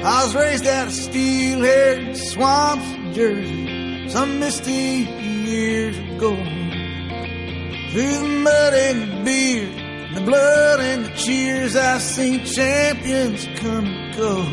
I 0.00 0.24
was 0.24 0.34
raised 0.34 0.64
out 0.64 0.86
of 0.86 0.92
steel-haired 0.92 2.16
swamps 2.16 2.84
of 2.94 3.14
Jersey 3.14 4.08
some 4.08 4.38
misty 4.38 4.72
years 4.72 5.98
ago. 5.98 6.36
Through 7.90 8.18
the 8.18 8.40
mud 8.44 8.74
and 8.74 9.02
the 9.02 9.24
beer, 9.24 9.66
the 10.14 10.20
blood 10.20 10.80
and 10.80 11.04
the 11.04 11.10
cheers, 11.16 11.74
I've 11.74 12.00
seen 12.00 12.44
champions 12.44 13.48
come 13.56 13.86
and 13.86 14.14
go. 14.16 14.44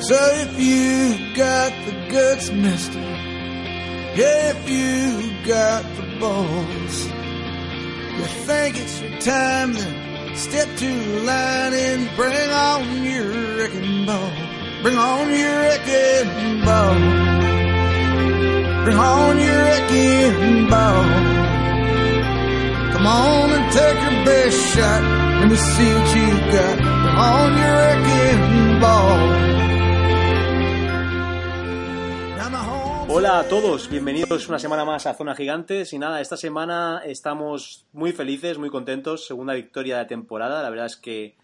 So 0.00 0.16
if 0.16 0.58
you 0.58 1.34
got 1.36 1.70
the 1.84 1.92
guts, 2.10 2.50
mister, 2.50 3.02
if 4.14 4.70
you 4.70 5.44
got 5.44 5.84
the 5.96 6.18
balls, 6.18 7.06
you 8.16 8.24
think 8.46 8.78
it's 8.78 8.98
your 9.02 9.20
time, 9.20 9.74
then 9.74 10.07
step 10.38 10.68
to 10.76 10.86
the 10.86 11.20
line 11.24 11.74
and 11.74 12.16
bring 12.16 12.50
on 12.50 13.02
your 13.02 13.56
wrecking 13.56 14.06
ball. 14.06 14.30
Bring 14.82 14.96
on 14.96 15.28
your 15.34 15.58
wrecking 15.62 16.64
ball. 16.64 16.94
Bring 18.84 18.98
on 18.98 19.38
your 19.38 19.58
wrecking 19.66 20.70
ball. 20.70 21.04
Come 22.92 23.06
on 23.06 23.50
and 23.50 23.72
take 23.72 24.00
your 24.00 24.24
best 24.24 24.58
shot. 24.74 25.02
Let 25.40 25.50
me 25.50 25.56
see 25.56 25.92
what 25.94 26.16
you 26.16 26.28
got. 26.54 26.76
Bring 26.78 27.18
on 27.34 27.50
your 27.58 27.74
wrecking 27.82 28.80
ball. 28.80 29.57
Hola 33.10 33.38
a 33.38 33.48
todos, 33.48 33.88
bienvenidos 33.88 34.50
una 34.50 34.58
semana 34.58 34.84
más 34.84 35.06
a 35.06 35.14
Zona 35.14 35.34
Gigantes. 35.34 35.94
Y 35.94 35.98
nada, 35.98 36.20
esta 36.20 36.36
semana 36.36 37.00
estamos 37.06 37.86
muy 37.94 38.12
felices, 38.12 38.58
muy 38.58 38.68
contentos, 38.68 39.26
segunda 39.26 39.54
victoria 39.54 39.96
de 39.96 40.02
la 40.02 40.06
temporada, 40.06 40.62
la 40.62 40.68
verdad 40.68 40.84
es 40.84 40.96
que 40.96 41.34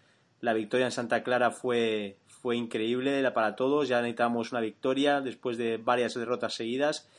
la 0.41 0.53
victoria 0.53 0.85
en 0.85 0.91
Santa 0.91 1.23
Clara 1.23 1.49
fue, 1.49 2.17
fue 2.27 2.55
increíble 2.55 3.29
para 3.31 3.55
todos, 3.55 3.87
ya 3.87 3.99
necesitamos 3.99 4.51
una 4.51 4.61
victoria 4.61 5.21
después 5.21 5.57
de 5.57 5.77
varias 5.77 6.13
derrotas 6.13 6.53
seguidas. 6.53 7.09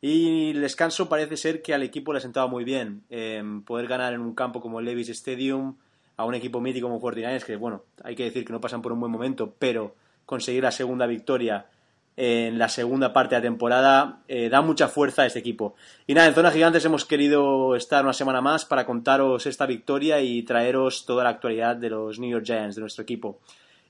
Y 0.00 0.50
el 0.50 0.60
descanso 0.60 1.08
parece 1.08 1.36
ser 1.36 1.60
que 1.60 1.74
al 1.74 1.82
equipo 1.82 2.12
le 2.12 2.18
ha 2.18 2.22
sentado 2.22 2.48
muy 2.48 2.62
bien, 2.62 3.02
poder 3.66 3.88
ganar 3.88 4.14
en 4.14 4.20
un 4.20 4.36
campo 4.36 4.60
como 4.60 4.78
el 4.78 4.86
Levis 4.86 5.08
Stadium 5.08 5.78
a 6.16 6.24
un 6.24 6.36
equipo 6.36 6.60
mítico 6.60 6.86
como 6.86 7.00
49 7.00 7.44
que 7.44 7.56
bueno, 7.56 7.82
hay 8.04 8.14
que 8.14 8.22
decir 8.22 8.44
que 8.44 8.52
no 8.52 8.60
pasan 8.60 8.82
por 8.82 8.92
un 8.92 9.00
buen 9.00 9.10
momento, 9.10 9.52
pero 9.58 9.96
conseguir 10.26 10.62
la 10.62 10.70
segunda 10.70 11.06
victoria 11.06 11.66
en 12.16 12.58
la 12.58 12.70
segunda 12.70 13.12
parte 13.12 13.34
de 13.34 13.40
la 13.40 13.46
temporada 13.46 14.20
eh, 14.26 14.48
da 14.48 14.62
mucha 14.62 14.88
fuerza 14.88 15.22
a 15.22 15.26
este 15.26 15.38
equipo. 15.38 15.74
Y 16.06 16.14
nada, 16.14 16.28
en 16.28 16.34
Zona 16.34 16.50
Gigantes 16.50 16.84
hemos 16.84 17.04
querido 17.04 17.76
estar 17.76 18.04
una 18.04 18.14
semana 18.14 18.40
más 18.40 18.64
para 18.64 18.86
contaros 18.86 19.46
esta 19.46 19.66
victoria 19.66 20.20
y 20.20 20.42
traeros 20.42 21.04
toda 21.04 21.24
la 21.24 21.30
actualidad 21.30 21.76
de 21.76 21.90
los 21.90 22.18
New 22.18 22.30
York 22.30 22.46
Giants, 22.46 22.76
de 22.76 22.80
nuestro 22.80 23.02
equipo. 23.02 23.40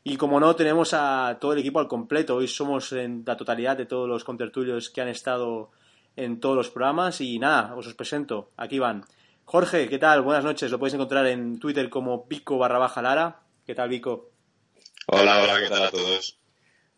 Y 0.03 0.17
como 0.17 0.41
no, 0.41 0.55
tenemos 0.55 0.93
a 0.93 1.39
todo 1.41 1.53
el 1.53 1.61
equipo 1.61 1.79
al 1.79 1.89
completo. 1.89 2.37
Hoy 2.37 2.49
somos 2.49 2.93
en 2.93 3.23
la 3.27 3.37
totalidad 3.37 3.77
de 3.77 3.87
todos 3.87 4.09
los 4.09 4.25
contertulios 4.25 4.91
que 4.91 5.01
han 5.01 5.09
estado 5.09 5.71
en 6.17 6.41
todos 6.41 6.57
los 6.57 6.71
programas. 6.71 7.21
Y 7.21 7.39
nada, 7.39 7.75
os 7.75 7.87
os 7.87 7.95
presento. 7.95 8.51
Aquí 8.57 8.79
van. 8.79 9.05
Jorge, 9.45 9.89
¿qué 9.89 9.99
tal? 9.99 10.23
Buenas 10.23 10.45
noches. 10.45 10.71
Lo 10.71 10.79
podéis 10.79 10.95
encontrar 10.95 11.27
en 11.27 11.59
Twitter 11.59 11.89
como 11.89 12.25
Vico 12.29 12.59
barra 12.59 12.79
baja 12.79 13.03
Lara. 13.03 13.41
¿Qué 13.67 13.75
tal, 13.75 13.89
Vico? 13.89 14.31
Hola, 15.09 15.43
hola, 15.43 15.61
¿qué 15.61 15.69
tal 15.69 15.83
a 15.83 15.91
todos? 15.91 16.39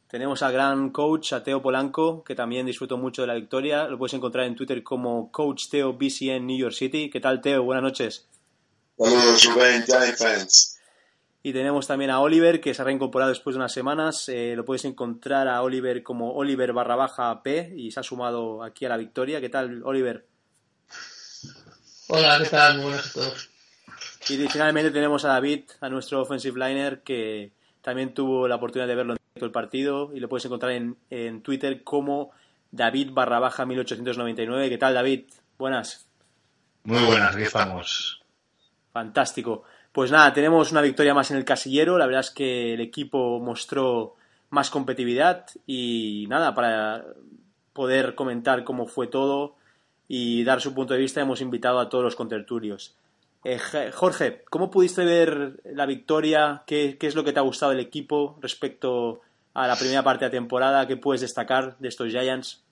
Tenemos 0.09 0.43
al 0.43 0.55
gran 0.55 0.89
coach, 0.89 1.35
a 1.35 1.43
Teo 1.43 1.61
Polanco, 1.61 2.25
que 2.25 2.35
también 2.35 2.65
disfrutó 2.65 2.97
mucho 2.97 3.23
de 3.23 3.29
la 3.29 3.35
victoria. 3.35 3.87
Lo 3.89 3.99
puedes 3.99 4.15
encontrar 4.15 4.47
en 4.47 4.57
Twitter 4.57 4.83
como 4.83 5.31
Coach 5.31 5.69
Teo 5.71 5.93
BCN 5.93 6.47
New 6.47 6.59
York 6.59 6.75
City. 6.75 7.11
¿Qué 7.11 7.21
tal, 7.21 7.43
Teo? 7.43 7.63
Buenas 7.63 7.83
noches. 7.83 8.27
Saludos, 8.97 9.49
fans. 10.17 10.79
Y 11.43 11.53
tenemos 11.53 11.87
también 11.87 12.11
a 12.11 12.21
Oliver, 12.21 12.59
que 12.59 12.73
se 12.73 12.81
ha 12.81 12.87
reincorporado 12.87 13.29
después 13.29 13.55
de 13.55 13.59
unas 13.59 13.73
semanas. 13.73 14.31
Eh, 14.31 14.55
lo 14.57 14.65
puedes 14.65 14.87
encontrar 14.87 15.47
a 15.47 15.61
Oliver 15.61 16.03
como 16.03 16.33
Oliver 16.33 16.73
barra 16.73 16.97
baja 16.97 17.43
P 17.43 17.75
y 17.77 17.91
se 17.91 18.01
ha 18.01 18.03
sumado 18.03 18.63
aquí 18.63 18.87
a 18.87 18.89
la 18.89 18.97
victoria. 18.97 19.43
¿Qué 19.43 19.51
tal, 19.51 19.83
Oliver? 19.85 20.27
Hola, 22.09 22.39
¿qué 22.43 22.49
tal? 22.49 22.81
buenas 22.81 23.11
a 23.11 23.13
todos. 23.13 23.51
Y 24.31 24.37
finalmente 24.49 24.91
tenemos 24.91 25.27
a 25.27 25.29
David, 25.29 25.65
a 25.81 25.91
nuestro 25.91 26.23
offensive 26.23 26.59
liner, 26.59 27.03
que 27.03 27.53
también 27.83 28.15
tuvo 28.15 28.49
la 28.49 28.57
oportunidad 28.57 28.89
de 28.89 28.95
verlo 28.95 29.17
el 29.35 29.51
partido 29.51 30.11
y 30.15 30.21
lo 30.21 30.29
puedes 30.29 30.45
encontrar 30.45 30.73
en, 30.73 30.97
en 31.11 31.43
Twitter 31.43 31.85
como 31.85 32.33
David 32.71 33.11
barra 33.13 33.39
baja 33.39 33.67
1899. 33.67 34.69
¿Qué 34.69 34.79
tal, 34.79 34.95
David? 34.95 35.25
Buenas. 35.59 36.07
Muy 36.85 37.05
buenas, 37.05 37.35
aquí 37.35 37.45
estamos. 37.45 38.23
Fantástico. 38.93 39.65
Pues 39.93 40.11
nada, 40.11 40.33
tenemos 40.33 40.71
una 40.73 40.81
victoria 40.81 41.15
más 41.15 41.31
en 41.31 41.37
el 41.37 41.45
casillero. 41.45 41.99
La 41.99 42.07
verdad 42.07 42.21
es 42.21 42.31
que 42.31 42.75
el 42.75 42.81
equipo 42.81 43.41
mostró 43.41 44.17
más 44.51 44.71
competitividad 44.71 45.47
y 45.67 46.27
nada, 46.29 46.55
para 46.55 47.05
poder 47.73 48.15
comentar 48.15 48.65
cómo 48.65 48.87
fue 48.87 49.07
todo 49.07 49.57
y 50.09 50.43
dar 50.45 50.61
su 50.61 50.75
punto 50.75 50.95
de 50.95 51.01
vista 51.01 51.21
hemos 51.21 51.41
invitado 51.41 51.79
a 51.79 51.89
todos 51.89 52.05
los 52.05 52.17
contertulios. 52.17 52.97
Eh, 53.45 53.59
Jorge, 53.93 54.43
¿cómo 54.51 54.71
pudiste 54.71 55.05
ver 55.05 55.61
la 55.65 55.87
victoria? 55.87 56.65
¿Qué, 56.67 56.97
¿Qué, 56.99 57.07
es 57.07 57.15
lo 57.15 57.25
que 57.25 57.33
te 57.33 57.39
ha 57.39 57.43
gustado 57.43 57.71
del 57.71 57.81
equipo 57.81 58.37
respecto 58.41 59.21
a 59.55 59.67
la 59.67 59.77
primera 59.77 60.03
parte 60.03 60.25
de 60.25 60.29
la 60.29 60.39
temporada, 60.39 60.87
¿qué 60.87 60.97
puedes 60.97 61.21
destacar 61.21 61.77
de 61.79 61.89
estos 61.89 62.11
Giants? 62.11 62.63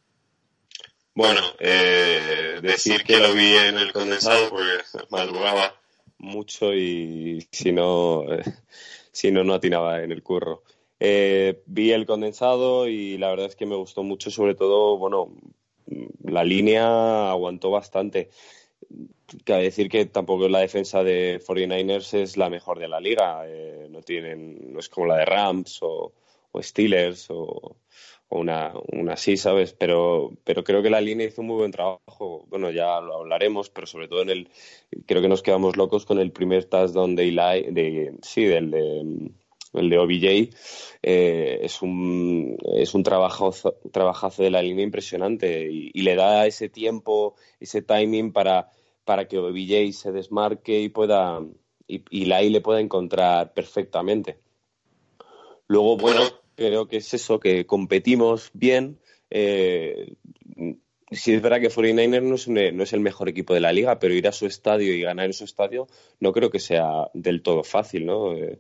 Bueno, 1.14 1.40
eh, 1.58 2.60
decir 2.62 3.02
que 3.02 3.18
lo 3.18 3.32
vi 3.32 3.54
en 3.54 3.78
el 3.78 3.92
condensado 3.92 4.50
porque 4.50 4.70
madrugaba 5.10 5.74
mucho 6.18 6.74
y 6.74 7.46
si 7.50 7.72
no, 7.72 8.24
eh, 8.32 8.42
si 9.10 9.32
no, 9.32 9.42
no 9.42 9.54
atinaba 9.54 10.02
en 10.02 10.12
el 10.12 10.22
curro. 10.22 10.62
Vi 10.98 11.92
el 11.92 12.06
condensado 12.06 12.86
y 12.86 13.18
la 13.18 13.30
verdad 13.30 13.46
es 13.46 13.56
que 13.56 13.66
me 13.66 13.76
gustó 13.76 14.02
mucho, 14.02 14.30
sobre 14.30 14.54
todo, 14.54 14.96
bueno, 14.96 15.32
la 16.22 16.44
línea 16.44 17.30
aguantó 17.30 17.70
bastante. 17.70 18.30
Cabe 19.44 19.64
decir 19.64 19.88
que 19.88 20.06
tampoco 20.06 20.48
la 20.48 20.60
defensa 20.60 21.02
de 21.02 21.40
49ers 21.40 22.14
es 22.14 22.36
la 22.36 22.48
mejor 22.50 22.78
de 22.78 22.88
la 22.88 23.00
liga. 23.00 23.44
no 23.90 24.02
tienen, 24.02 24.72
no 24.72 24.78
es 24.80 24.88
como 24.88 25.06
la 25.06 25.16
de 25.16 25.24
Rams 25.24 25.78
o, 25.82 26.12
o 26.52 26.62
Steelers 26.62 27.26
o, 27.30 27.76
una, 28.28 28.72
una, 28.92 29.14
así, 29.14 29.36
¿sabes? 29.36 29.72
Pero, 29.72 30.32
pero 30.44 30.64
creo 30.64 30.82
que 30.82 30.90
la 30.90 31.00
línea 31.00 31.26
hizo 31.26 31.42
un 31.42 31.48
muy 31.48 31.56
buen 31.56 31.70
trabajo. 31.70 32.44
Bueno, 32.48 32.70
ya 32.70 33.00
lo 33.00 33.18
hablaremos, 33.18 33.70
pero 33.70 33.86
sobre 33.86 34.08
todo 34.08 34.22
en 34.22 34.30
el. 34.30 34.50
Creo 35.06 35.22
que 35.22 35.28
nos 35.28 35.42
quedamos 35.42 35.76
locos 35.76 36.06
con 36.06 36.18
el 36.18 36.32
primer 36.32 36.64
touchdown 36.64 37.14
de 37.16 37.28
Eli, 37.28 37.70
de, 37.70 38.14
sí, 38.22 38.44
del 38.44 38.70
de, 38.70 39.30
el 39.76 39.90
de 39.90 39.98
OBJ. 39.98 40.54
Eh, 41.02 41.60
es 41.62 41.82
un, 41.82 42.56
es 42.74 42.94
un 42.94 43.02
trabajazo, 43.02 43.76
trabajazo 43.92 44.42
de 44.42 44.50
la 44.50 44.62
línea 44.62 44.84
impresionante 44.84 45.70
y, 45.70 46.02
le 46.02 46.14
da 46.14 46.46
ese 46.46 46.68
tiempo, 46.68 47.34
ese 47.60 47.82
timing 47.82 48.32
para, 48.32 48.70
para 49.04 49.28
que 49.28 49.38
OBJ 49.38 49.92
se 49.92 50.12
desmarque 50.12 50.80
y 50.80 50.88
pueda. 50.88 51.40
Y, 51.88 52.02
y 52.10 52.30
Eli 52.30 52.50
le 52.50 52.60
pueda 52.60 52.80
encontrar 52.80 53.52
perfectamente. 53.54 54.38
Luego, 55.68 55.96
bueno, 55.96 56.22
creo 56.56 56.88
que 56.88 56.96
es 56.96 57.14
eso, 57.14 57.38
que 57.38 57.66
competimos 57.66 58.50
bien. 58.52 58.98
Eh, 59.30 60.14
si 61.10 61.34
es 61.34 61.42
verdad 61.42 61.60
que 61.60 61.70
49ers 61.70 62.22
no 62.22 62.34
es, 62.34 62.48
no 62.48 62.82
es, 62.82 62.92
el 62.92 63.00
mejor 63.00 63.28
equipo 63.28 63.54
de 63.54 63.60
la 63.60 63.72
liga, 63.72 63.98
pero 63.98 64.14
ir 64.14 64.26
a 64.26 64.32
su 64.32 64.46
estadio 64.46 64.92
y 64.92 65.02
ganar 65.02 65.26
en 65.26 65.32
su 65.32 65.44
estadio 65.44 65.86
no 66.18 66.32
creo 66.32 66.50
que 66.50 66.58
sea 66.58 67.10
del 67.14 67.42
todo 67.42 67.62
fácil, 67.62 68.06
¿no? 68.06 68.34
Eh, 68.34 68.58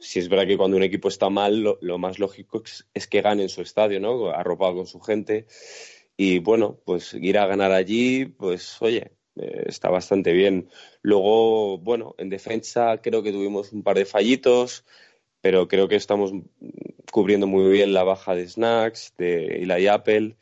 si 0.00 0.18
es 0.18 0.28
verdad 0.28 0.46
que 0.46 0.56
cuando 0.56 0.76
un 0.76 0.82
equipo 0.82 1.08
está 1.08 1.30
mal, 1.30 1.78
lo, 1.80 1.98
más 1.98 2.18
lógico 2.18 2.62
es, 2.94 3.06
que 3.06 3.22
gane 3.22 3.42
en 3.42 3.48
su 3.48 3.62
estadio, 3.62 4.00
¿no? 4.00 4.30
Arropado 4.30 4.76
con 4.76 4.86
su 4.86 5.00
gente. 5.00 5.46
Y 6.16 6.38
bueno, 6.38 6.80
pues 6.84 7.14
ir 7.14 7.38
a 7.38 7.46
ganar 7.46 7.72
allí, 7.72 8.24
pues 8.26 8.80
oye, 8.80 9.12
eh, 9.36 9.64
está 9.66 9.90
bastante 9.90 10.32
bien. 10.32 10.68
Luego, 11.02 11.78
bueno, 11.78 12.14
en 12.18 12.30
defensa 12.30 12.98
creo 13.02 13.22
que 13.22 13.32
tuvimos 13.32 13.72
un 13.72 13.82
par 13.82 13.96
de 13.96 14.06
fallitos 14.06 14.84
pero 15.46 15.68
creo 15.68 15.86
que 15.86 15.94
estamos 15.94 16.32
cubriendo 17.12 17.46
muy 17.46 17.70
bien 17.70 17.92
la 17.92 18.02
baja 18.02 18.34
de 18.34 18.48
Snacks, 18.48 19.14
de 19.16 19.62
Eli 19.62 19.86
Apple. 19.86 20.34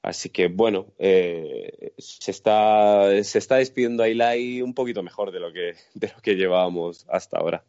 Así 0.00 0.30
que 0.30 0.48
bueno, 0.48 0.86
eh, 0.98 1.92
se, 1.98 2.30
está, 2.30 3.10
se 3.24 3.38
está 3.38 3.56
despidiendo 3.56 4.02
a 4.02 4.08
Eli 4.08 4.62
un 4.62 4.72
poquito 4.72 5.02
mejor 5.02 5.32
de 5.32 5.40
lo 5.40 5.52
que, 5.52 5.74
de 5.92 6.08
lo 6.08 6.22
que 6.22 6.34
llevábamos 6.34 7.04
hasta 7.10 7.36
ahora. 7.36 7.62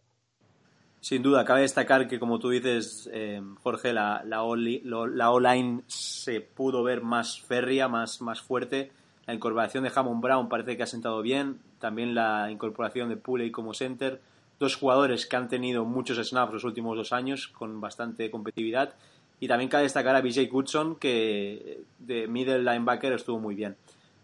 Sin 1.03 1.21
duda, 1.21 1.43
cabe 1.43 1.63
destacar 1.63 2.07
que, 2.07 2.17
como 2.17 2.39
tú 2.39 2.49
dices, 2.49 3.09
eh, 3.11 3.41
Jorge, 3.61 3.91
la, 3.91 4.23
la 4.23 4.41
O-line 4.43 5.83
se 5.85 6.39
pudo 6.39 6.81
ver 6.81 7.01
más 7.01 7.41
férrea, 7.41 7.89
más, 7.89 8.21
más 8.21 8.39
fuerte. 8.39 8.89
La 9.25 9.33
incorporación 9.33 9.83
de 9.83 9.91
Hammond 9.93 10.21
Brown 10.21 10.47
parece 10.47 10.77
que 10.77 10.83
ha 10.83 10.87
sentado 10.87 11.21
bien. 11.21 11.59
También 11.79 12.15
la 12.15 12.49
incorporación 12.49 13.09
de 13.09 13.17
Pulley 13.17 13.51
como 13.51 13.73
center 13.73 14.21
dos 14.59 14.77
jugadores 14.77 15.25
que 15.25 15.35
han 15.35 15.49
tenido 15.49 15.83
muchos 15.83 16.25
snaps 16.25 16.53
los 16.53 16.63
últimos 16.63 16.95
dos 16.95 17.11
años 17.11 17.49
con 17.49 17.81
bastante 17.81 18.31
competitividad. 18.31 18.93
Y 19.41 19.49
también 19.49 19.69
cabe 19.69 19.83
destacar 19.83 20.15
a 20.15 20.21
BJ 20.21 20.47
Goodson, 20.49 20.95
que 20.95 21.81
de 21.99 22.27
middle 22.29 22.59
linebacker 22.59 23.11
estuvo 23.11 23.39
muy 23.39 23.55
bien. 23.55 23.75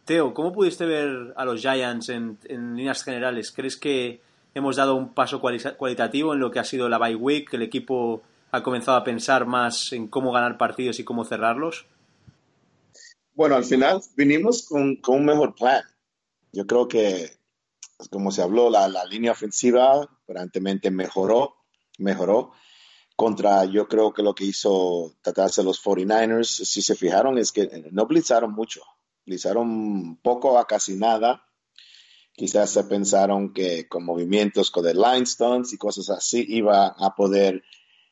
Teo, 0.06 0.34
¿cómo 0.34 0.54
pudiste 0.54 0.86
ver 0.86 1.34
a 1.36 1.44
los 1.44 1.60
Giants 1.60 2.08
en, 2.08 2.38
líneas 2.48 3.04
generales? 3.04 3.52
¿Crees 3.52 3.76
que 3.76 4.22
hemos 4.54 4.76
dado 4.76 4.96
un 4.96 5.14
paso 5.14 5.42
cualitativo 5.42 6.34
en 6.34 6.40
lo 6.40 6.52
que 6.52 6.60
ha 6.60 6.64
sido 6.64 6.90
la 6.90 6.98
bye 6.98 7.16
week? 7.16 7.54
¿El 7.54 7.62
equipo 7.62 8.22
ha 8.52 8.64
comenzado 8.64 8.98
a 8.98 9.04
pensar 9.04 9.46
más 9.46 9.94
en 9.94 10.08
cómo 10.08 10.32
ganar 10.32 10.58
partidos 10.58 11.00
y 11.00 11.04
cómo 11.04 11.26
cerrarlos? 11.26 11.86
Bueno, 13.34 13.56
al 13.56 13.64
final 13.64 14.02
vinimos 14.16 14.66
con, 14.68 14.98
con 14.98 15.18
un 15.18 15.26
mejor 15.26 15.56
plan. 15.56 15.84
Yo 16.52 16.66
creo 16.66 16.88
que, 16.88 17.32
como 18.10 18.32
se 18.32 18.42
habló, 18.42 18.70
la, 18.70 18.88
la 18.88 19.06
línea 19.06 19.32
ofensiva 19.32 20.02
aparentemente 20.24 20.92
mejoró, 20.92 21.56
mejoró 22.00 22.52
contra 23.20 23.66
yo 23.66 23.90
creo 23.90 24.14
que 24.14 24.24
lo 24.24 24.34
que 24.34 24.46
hizo 24.46 25.14
tratarse 25.22 25.62
los 25.62 25.84
49ers, 25.84 26.46
si 26.46 26.82
se 26.82 26.96
fijaron, 26.96 27.38
es 27.38 27.52
que 27.52 27.90
no 27.92 28.06
blitzaron 28.06 28.54
mucho, 28.54 28.82
blitzaron 29.26 30.16
poco 30.24 30.58
a 30.58 30.66
casi 30.66 30.96
nada. 30.96 31.44
Quizás 32.40 32.70
se 32.70 32.86
pensaron 32.86 33.52
que 33.52 33.90
con 33.90 34.06
movimientos 34.06 34.72
con 34.72 34.88
el 34.88 34.98
line 34.98 35.26
y 35.70 35.78
cosas 35.78 36.10
así 36.10 36.46
iba 36.48 36.88
a 36.88 37.14
poder 37.14 37.62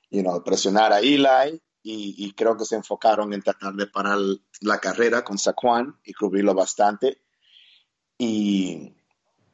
you 0.09 0.21
know, 0.21 0.43
presionar 0.43 0.91
a 0.91 0.99
Eli 0.99 1.61
y, 1.89 2.33
creo 2.33 2.57
que 2.57 2.65
se 2.65 2.75
enfocaron 2.75 3.31
en 3.31 3.41
tratar 3.41 3.73
de 3.73 3.87
parar 3.87 4.17
la 4.59 4.79
carrera 4.79 5.23
con 5.23 5.37
Saquon 5.37 5.97
y 6.03 6.11
cubrirlo 6.11 6.53
bastante. 6.53 7.21
Y, 8.17 8.93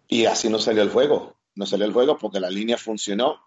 y 0.07 0.25
así 0.25 0.49
no 0.49 0.57
salió 0.57 0.81
el 0.81 0.89
juego. 0.89 1.37
No 1.53 1.67
salió 1.67 1.85
el 1.85 1.93
juego 1.93 2.17
porque 2.17 2.39
la 2.39 2.49
línea 2.49 2.79
funcionó 2.79 3.39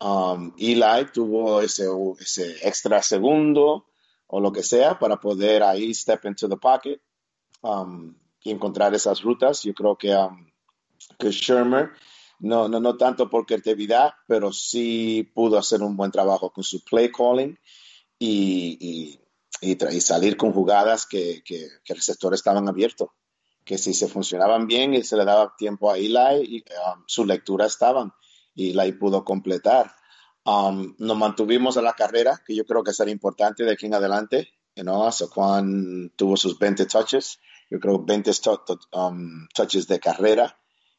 um, 0.00 0.52
Eli 0.58 1.06
tuvo 1.12 1.60
ese, 1.60 1.86
ese 2.18 2.66
extra 2.66 3.02
segundo 3.02 3.86
o 4.26 4.40
lo 4.40 4.52
que 4.52 4.62
sea 4.62 4.98
para 4.98 5.18
poder 5.18 5.62
ahí 5.62 5.94
step 5.94 6.24
into 6.24 6.48
the 6.48 6.56
pocket 6.56 7.00
um, 7.62 8.14
y 8.42 8.50
encontrar 8.50 8.94
esas 8.94 9.22
rutas. 9.22 9.62
Yo 9.62 9.74
creo 9.74 9.96
que, 9.96 10.14
um, 10.14 10.50
que 11.18 11.30
Shermer, 11.30 11.90
no, 12.38 12.68
no, 12.68 12.80
no 12.80 12.96
tanto 12.96 13.30
por 13.30 13.46
creatividad, 13.46 14.14
pero 14.26 14.52
sí 14.52 15.30
pudo 15.34 15.58
hacer 15.58 15.82
un 15.82 15.96
buen 15.96 16.10
trabajo 16.10 16.50
con 16.50 16.64
su 16.64 16.84
play 16.84 17.10
calling 17.10 17.58
y, 18.18 19.18
y, 19.60 19.70
y, 19.72 20.00
salir 20.00 20.36
con 20.36 20.52
jugadas 20.52 21.06
que, 21.06 21.42
que, 21.44 21.64
el 21.64 21.96
receptor 21.96 22.34
estaban 22.34 22.68
abiertos 22.68 23.08
que 23.66 23.78
si 23.78 23.94
se 23.94 24.06
funcionaban 24.06 24.68
bien 24.68 24.94
y 24.94 25.02
se 25.02 25.16
le 25.16 25.24
daba 25.24 25.54
tiempo 25.58 25.90
a 25.90 25.98
Eli, 25.98 26.44
y, 26.44 26.64
um, 26.70 27.02
su 27.06 27.26
lectura 27.26 27.66
estaban 27.66 28.12
y 28.54 28.72
la 28.72 28.84
pudo 28.98 29.24
completar. 29.24 29.92
Um, 30.44 30.94
nos 30.98 31.16
mantuvimos 31.16 31.76
a 31.76 31.82
la 31.82 31.94
carrera, 31.94 32.40
que 32.46 32.54
yo 32.54 32.64
creo 32.64 32.84
que 32.84 32.92
será 32.92 33.10
importante 33.10 33.64
de 33.64 33.72
aquí 33.72 33.86
en 33.86 33.94
adelante. 33.94 34.48
You 34.76 34.84
know, 34.84 35.10
Saquon 35.10 36.12
tuvo 36.16 36.36
sus 36.36 36.58
20 36.58 36.86
touches, 36.86 37.40
yo 37.68 37.80
creo 37.80 38.04
20 38.04 38.30
um, 38.92 39.48
touches 39.52 39.88
de 39.88 39.98
carrera, 39.98 40.56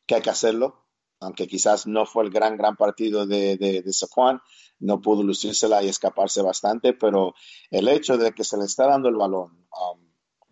que 0.07 0.15
hay 0.15 0.21
que 0.21 0.29
hacerlo, 0.29 0.85
aunque 1.19 1.47
quizás 1.47 1.85
no 1.85 2.05
fue 2.05 2.23
el 2.23 2.31
gran, 2.31 2.57
gran 2.57 2.75
partido 2.75 3.27
de, 3.27 3.57
de, 3.57 3.81
de 3.81 3.93
Saquon, 3.93 4.41
no 4.79 5.01
pudo 5.01 5.23
lucírsela 5.23 5.83
y 5.83 5.89
escaparse 5.89 6.41
bastante, 6.41 6.93
pero 6.93 7.33
el 7.69 7.87
hecho 7.87 8.17
de 8.17 8.33
que 8.33 8.43
se 8.43 8.57
le 8.57 8.65
está 8.65 8.87
dando 8.87 9.09
el 9.09 9.15
balón 9.15 9.67
um, 9.71 9.99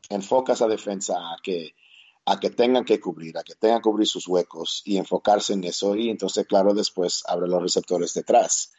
enfoca 0.10 0.54
esa 0.54 0.68
defensa 0.68 1.16
a 1.18 1.38
que 1.42 1.76
a 2.26 2.40
que 2.40 2.50
tengan 2.50 2.86
que 2.86 3.00
cubrir, 3.00 3.38
a 3.38 3.44
que 3.44 3.54
tengan 3.56 3.80
que 3.80 3.84
cubrir 3.84 4.08
sus 4.08 4.28
huecos 4.28 4.82
y 4.84 4.98
enfocarse 4.98 5.54
en 5.54 5.64
eso 5.64 5.96
y 5.96 6.10
entonces, 6.10 6.48
claro, 6.48 6.74
después 6.74 7.24
abre 7.28 7.48
los 7.48 7.62
receptores 7.62 8.14
detrás. 8.14 8.74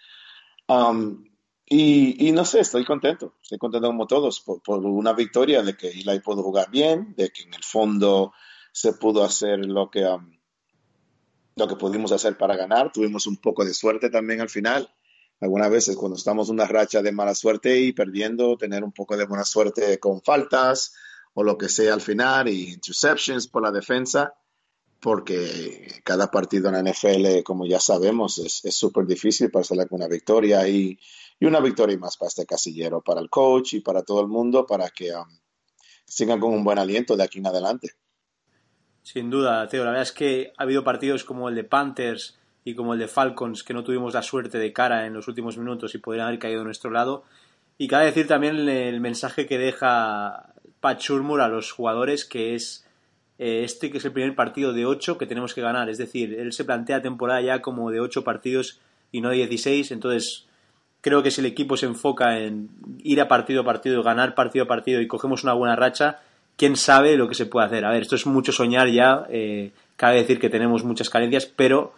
Um, 0.67 1.25
y, 1.69 2.31
no 2.33 2.45
sé, 2.45 2.61
estoy 2.61 2.85
contento, 2.85 3.35
estoy 3.43 3.59
contento 3.59 3.89
como 3.89 4.07
todos 4.07 4.41
por, 4.41 4.85
una 4.85 5.13
victoria 5.13 5.63
de 5.63 5.77
que 5.77 5.91
Eli 5.91 6.21
pudo 6.21 6.43
jugar 6.43 6.71
bien, 6.71 7.15
de 7.17 7.31
que 7.31 7.43
en 7.43 7.55
el 7.55 7.63
fondo 7.63 8.33
se 8.73 8.93
pudo 8.93 9.25
hacer 9.25 9.65
lo 9.65 9.91
que, 9.91 10.05
um, 10.05 10.36
lo 11.57 11.67
que 11.67 11.77
pudimos 11.77 12.13
hacer 12.13 12.37
para 12.37 12.57
ganar. 12.57 12.93
Tuvimos 12.93 13.27
un 13.27 13.39
poco 13.39 13.65
de 13.65 13.75
suerte 13.75 14.11
también 14.11 14.41
al 14.41 14.51
final. 14.51 14.89
Algunas 15.41 15.71
veces 15.71 15.97
cuando 15.97 16.17
estamos 16.17 16.49
en 16.49 16.55
una 16.55 16.67
racha 16.67 17.03
de 17.03 17.13
mala 17.13 17.35
suerte 17.35 17.79
y 17.81 17.93
perdiendo, 17.93 18.57
tener 18.57 18.85
un 18.85 18.93
poco 18.93 19.17
de 19.17 19.27
buena 19.27 19.45
suerte 19.45 19.99
con 19.99 20.23
faltas, 20.23 20.95
o 21.35 21.43
lo 21.43 21.59
que 21.59 21.69
sea 21.69 21.95
al 21.95 22.01
final 22.01 22.49
y 22.49 22.73
interceptions 22.73 23.49
por 23.49 23.63
la 23.63 23.71
defensa, 23.71 24.35
porque 25.01 26.01
cada 26.05 26.31
partido 26.31 26.69
en 26.69 26.75
la 26.75 26.91
NFL, 26.91 27.43
como 27.43 27.67
ya 27.67 27.81
sabemos, 27.81 28.39
es 28.39 28.75
súper 28.75 29.07
difícil 29.07 29.51
para 29.51 29.65
salir 29.65 29.89
con 29.89 30.01
una 30.01 30.09
victoria 30.09 30.67
y, 30.69 30.99
y, 31.39 31.47
una 31.47 31.61
victoria 31.61 31.99
más 31.99 32.17
para 32.17 32.29
este 32.29 32.47
casillero, 32.47 33.03
para 33.03 33.21
el 33.21 33.29
coach 33.29 33.75
y 33.75 33.81
para 33.81 34.03
todo 34.03 34.23
el 34.23 34.29
mundo, 34.29 34.67
para 34.67 34.89
que 34.89 35.15
um, 35.15 35.29
sigan 36.07 36.41
con 36.41 36.55
un 36.55 36.65
buen 36.65 36.79
aliento 36.79 37.17
de 37.17 37.25
aquí 37.25 37.39
en 37.39 37.47
adelante. 37.47 37.91
Sin 39.07 39.31
duda, 39.31 39.69
Teo, 39.69 39.85
la 39.85 39.91
verdad 39.91 40.03
es 40.03 40.11
que 40.11 40.53
ha 40.57 40.65
habido 40.65 40.83
partidos 40.83 41.23
como 41.23 41.49
el 41.49 41.55
de 41.55 41.63
Panthers 41.63 42.37
y 42.65 42.75
como 42.75 42.93
el 42.93 42.99
de 42.99 43.07
Falcons 43.07 43.63
que 43.63 43.73
no 43.73 43.85
tuvimos 43.85 44.15
la 44.15 44.23
suerte 44.23 44.59
de 44.59 44.73
cara 44.73 45.07
en 45.07 45.15
los 45.15 45.29
últimos 45.29 45.57
minutos 45.57 45.95
y 45.95 45.99
podrían 45.99 46.27
haber 46.27 46.41
caído 46.41 46.63
a 46.63 46.65
nuestro 46.65 46.91
lado. 46.91 47.23
Y 47.79 47.87
cabe 47.87 48.07
decir 48.07 48.27
también 48.27 48.69
el 48.69 49.01
mensaje 49.01 49.47
que 49.47 49.59
deja 49.59 50.53
Pat 50.81 51.01
a 51.09 51.49
los 51.49 51.71
jugadores 51.71 52.25
que 52.25 52.57
es 52.57 52.85
eh, 53.39 53.63
este 53.63 53.93
que 53.93 53.99
es 53.99 54.05
el 54.05 54.11
primer 54.11 54.35
partido 54.35 54.73
de 54.73 54.87
8 54.87 55.19
que 55.19 55.27
tenemos 55.27 55.55
que 55.55 55.61
ganar. 55.61 55.89
Es 55.89 55.99
decir, 55.99 56.35
él 56.35 56.53
se 56.53 56.65
plantea 56.65 57.01
temporada 57.01 57.41
ya 57.41 57.63
como 57.63 57.93
de 57.93 58.01
8 58.01 58.25
partidos 58.25 58.81
y 59.13 59.21
no 59.21 59.29
de 59.29 59.37
16. 59.37 59.93
Entonces, 59.93 60.49
creo 61.01 61.23
que 61.23 61.31
si 61.31 61.43
el 61.43 61.47
equipo 61.47 61.77
se 61.77 61.87
enfoca 61.87 62.41
en 62.41 62.71
ir 62.99 63.21
a 63.21 63.29
partido 63.29 63.61
a 63.61 63.65
partido, 63.65 64.03
ganar 64.03 64.35
partido 64.35 64.65
a 64.65 64.69
partido 64.69 65.01
y 65.01 65.07
cogemos 65.07 65.45
una 65.45 65.53
buena 65.53 65.77
racha, 65.77 66.23
quién 66.57 66.77
sabe 66.77 67.17
lo 67.17 67.29
que 67.29 67.35
se 67.35 67.47
puede 67.47 67.67
hacer. 67.67 67.85
A 67.85 67.91
ver, 67.91 68.03
esto 68.03 68.17
es 68.17 68.27
mucho 68.27 68.53
soñar 68.53 68.89
ya. 68.89 69.27
Eh, 69.31 69.73
cabe 69.97 70.17
decir 70.17 70.41
que 70.41 70.51
tenemos 70.51 70.85
muchas 70.85 71.11
carencias, 71.11 71.47
pero 71.47 71.93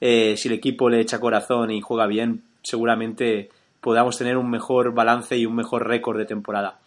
eh, 0.00 0.36
si 0.36 0.48
el 0.48 0.54
equipo 0.54 0.88
le 0.88 1.00
echa 1.00 1.20
corazón 1.20 1.70
y 1.70 1.80
juega 1.80 2.06
bien, 2.06 2.42
seguramente 2.62 3.50
podamos 3.80 4.16
tener 4.16 4.36
un 4.36 4.50
mejor 4.50 4.94
balance 4.94 5.36
y 5.36 5.46
un 5.46 5.56
mejor 5.56 5.86
récord 5.86 6.18
de 6.18 6.24
temporada. 6.24 6.78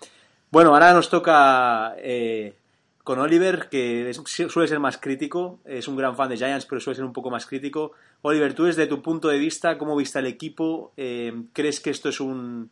Bueno, 0.50 0.74
ahora 0.74 0.94
nos 0.94 1.09
toca 1.09 1.94
eh, 2.00 2.56
con 3.03 3.19
Oliver, 3.19 3.68
que 3.69 4.12
suele 4.13 4.68
ser 4.68 4.80
más 4.80 4.97
crítico, 4.97 5.59
es 5.65 5.88
un 5.88 5.97
gran 5.97 6.15
fan 6.15 6.30
de 6.30 6.38
Giants, 6.38 6.65
pero 6.65 6.81
suele 6.81 6.95
ser 6.95 7.06
un 7.06 7.13
poco 7.13 7.30
más 7.30 7.45
crítico. 7.45 7.91
Oliver, 8.21 8.53
tú 8.53 8.63
desde 8.63 8.88
tu 8.88 9.01
punto 9.01 9.27
de 9.27 9.38
vista, 9.38 9.77
¿cómo 9.77 9.95
viste 9.95 10.19
el 10.19 10.25
equipo? 10.25 10.94
¿Crees 11.53 11.80
que 11.81 11.91
esto 11.91 12.09
es 12.09 12.19
un, 12.19 12.71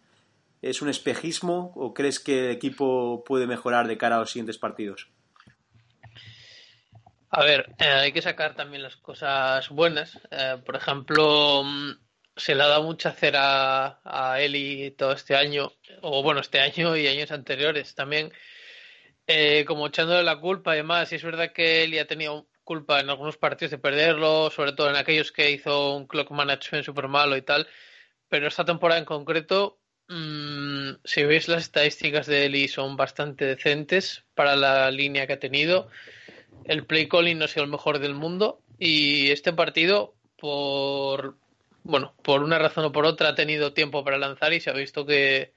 es 0.61 0.81
un 0.81 0.89
espejismo 0.89 1.73
o 1.75 1.93
crees 1.93 2.19
que 2.19 2.45
el 2.45 2.51
equipo 2.51 3.23
puede 3.23 3.47
mejorar 3.47 3.87
de 3.87 3.97
cara 3.97 4.17
a 4.17 4.19
los 4.19 4.31
siguientes 4.31 4.57
partidos? 4.57 5.09
A 7.29 7.43
ver, 7.43 7.73
eh, 7.79 7.85
hay 7.85 8.11
que 8.11 8.21
sacar 8.21 8.55
también 8.55 8.83
las 8.83 8.95
cosas 8.95 9.69
buenas. 9.69 10.19
por 10.65 10.75
ejemplo, 10.75 11.63
mm, 11.63 11.91
se 12.35 12.55
le 12.55 12.63
ha 12.63 12.67
dado 12.67 12.83
mucha 12.83 13.11
cera 13.13 13.99
a 14.03 14.41
Eli 14.41 14.91
todo 14.91 15.13
este 15.13 15.35
año, 15.35 15.71
o 16.01 16.21
bueno, 16.23 16.41
este 16.41 16.59
año 16.59 16.95
y 16.97 17.07
años 17.07 17.31
anteriores 17.31 17.95
también, 17.95 18.31
eh, 19.27 19.65
como 19.65 19.87
echándole 19.87 20.23
la 20.23 20.39
culpa. 20.39 20.71
Además, 20.73 21.11
y 21.11 21.15
es 21.15 21.23
verdad 21.23 21.53
que 21.53 21.83
Eli 21.83 21.99
ha 21.99 22.07
tenido 22.07 22.47
culpa 22.63 22.99
en 22.99 23.09
algunos 23.09 23.37
partidos 23.37 23.71
de 23.71 23.77
perderlo, 23.77 24.49
sobre 24.51 24.73
todo 24.73 24.89
en 24.89 24.95
aquellos 24.97 25.31
que 25.31 25.51
hizo 25.51 25.95
un 25.95 26.07
clock 26.07 26.31
management 26.31 26.85
súper 26.85 27.07
malo 27.07 27.37
y 27.37 27.41
tal, 27.41 27.67
pero 28.27 28.47
esta 28.47 28.65
temporada 28.65 28.99
en 28.99 29.05
concreto, 29.05 29.79
mmm, 30.07 30.91
si 31.03 31.23
veis 31.23 31.47
las 31.47 31.63
estadísticas 31.63 32.27
de 32.27 32.45
Eli 32.45 32.67
son 32.67 32.97
bastante 32.97 33.45
decentes 33.45 34.23
para 34.35 34.55
la 34.55 34.91
línea 34.91 35.27
que 35.27 35.33
ha 35.33 35.39
tenido. 35.39 35.89
El 36.65 36.85
play 36.85 37.07
calling 37.07 37.37
no 37.37 37.45
ha 37.45 37.47
sido 37.47 37.63
el 37.63 37.71
mejor 37.71 37.99
del 37.99 38.13
mundo 38.15 38.61
y 38.79 39.31
este 39.31 39.53
partido, 39.53 40.13
por, 40.37 41.35
bueno, 41.83 42.13
por 42.23 42.43
una 42.43 42.59
razón 42.59 42.85
o 42.85 42.91
por 42.91 43.05
otra 43.05 43.29
ha 43.29 43.35
tenido 43.35 43.73
tiempo 43.73 44.03
para 44.03 44.17
lanzar 44.17 44.53
y 44.53 44.59
se 44.59 44.69
ha 44.69 44.73
visto 44.73 45.05
que 45.05 45.53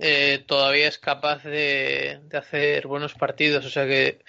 eh, 0.00 0.44
todavía 0.46 0.88
es 0.88 0.98
capaz 0.98 1.44
de, 1.44 2.20
hacer 2.32 2.86
buenos 2.86 3.14
partidos. 3.14 3.64
O 3.64 3.70
sea 3.70 3.86
que 3.86 4.20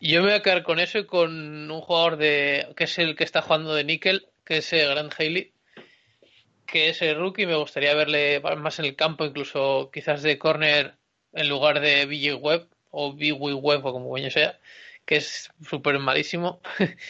yo 0.00 0.20
me 0.20 0.28
voy 0.28 0.36
a 0.36 0.42
quedar 0.42 0.62
con 0.62 0.80
eso 0.80 0.98
y 0.98 1.06
con 1.06 1.70
un 1.70 1.80
jugador 1.80 2.16
de 2.16 2.68
que 2.76 2.84
es 2.84 2.98
el 2.98 3.16
que 3.16 3.24
está 3.24 3.42
jugando 3.42 3.74
de 3.74 3.84
níquel, 3.84 4.28
que 4.44 4.58
es 4.58 4.70
Grant 4.70 5.14
Haley, 5.18 5.52
que 6.66 6.90
es 6.90 7.02
el 7.02 7.16
rookie. 7.16 7.46
Me 7.46 7.56
gustaría 7.56 7.94
verle 7.94 8.40
más 8.58 8.78
en 8.78 8.86
el 8.86 8.96
campo, 8.96 9.24
incluso 9.24 9.90
quizás 9.92 10.22
de 10.22 10.38
corner 10.38 10.96
en 11.32 11.48
lugar 11.48 11.80
de 11.80 12.06
BJ 12.06 12.34
Webb 12.36 12.68
o 12.90 13.12
BW 13.12 13.58
Webb 13.60 13.86
o 13.86 13.92
como 13.92 14.10
coño 14.10 14.30
sea, 14.30 14.58
que 15.04 15.16
es 15.16 15.50
súper 15.68 15.98
malísimo. 15.98 16.60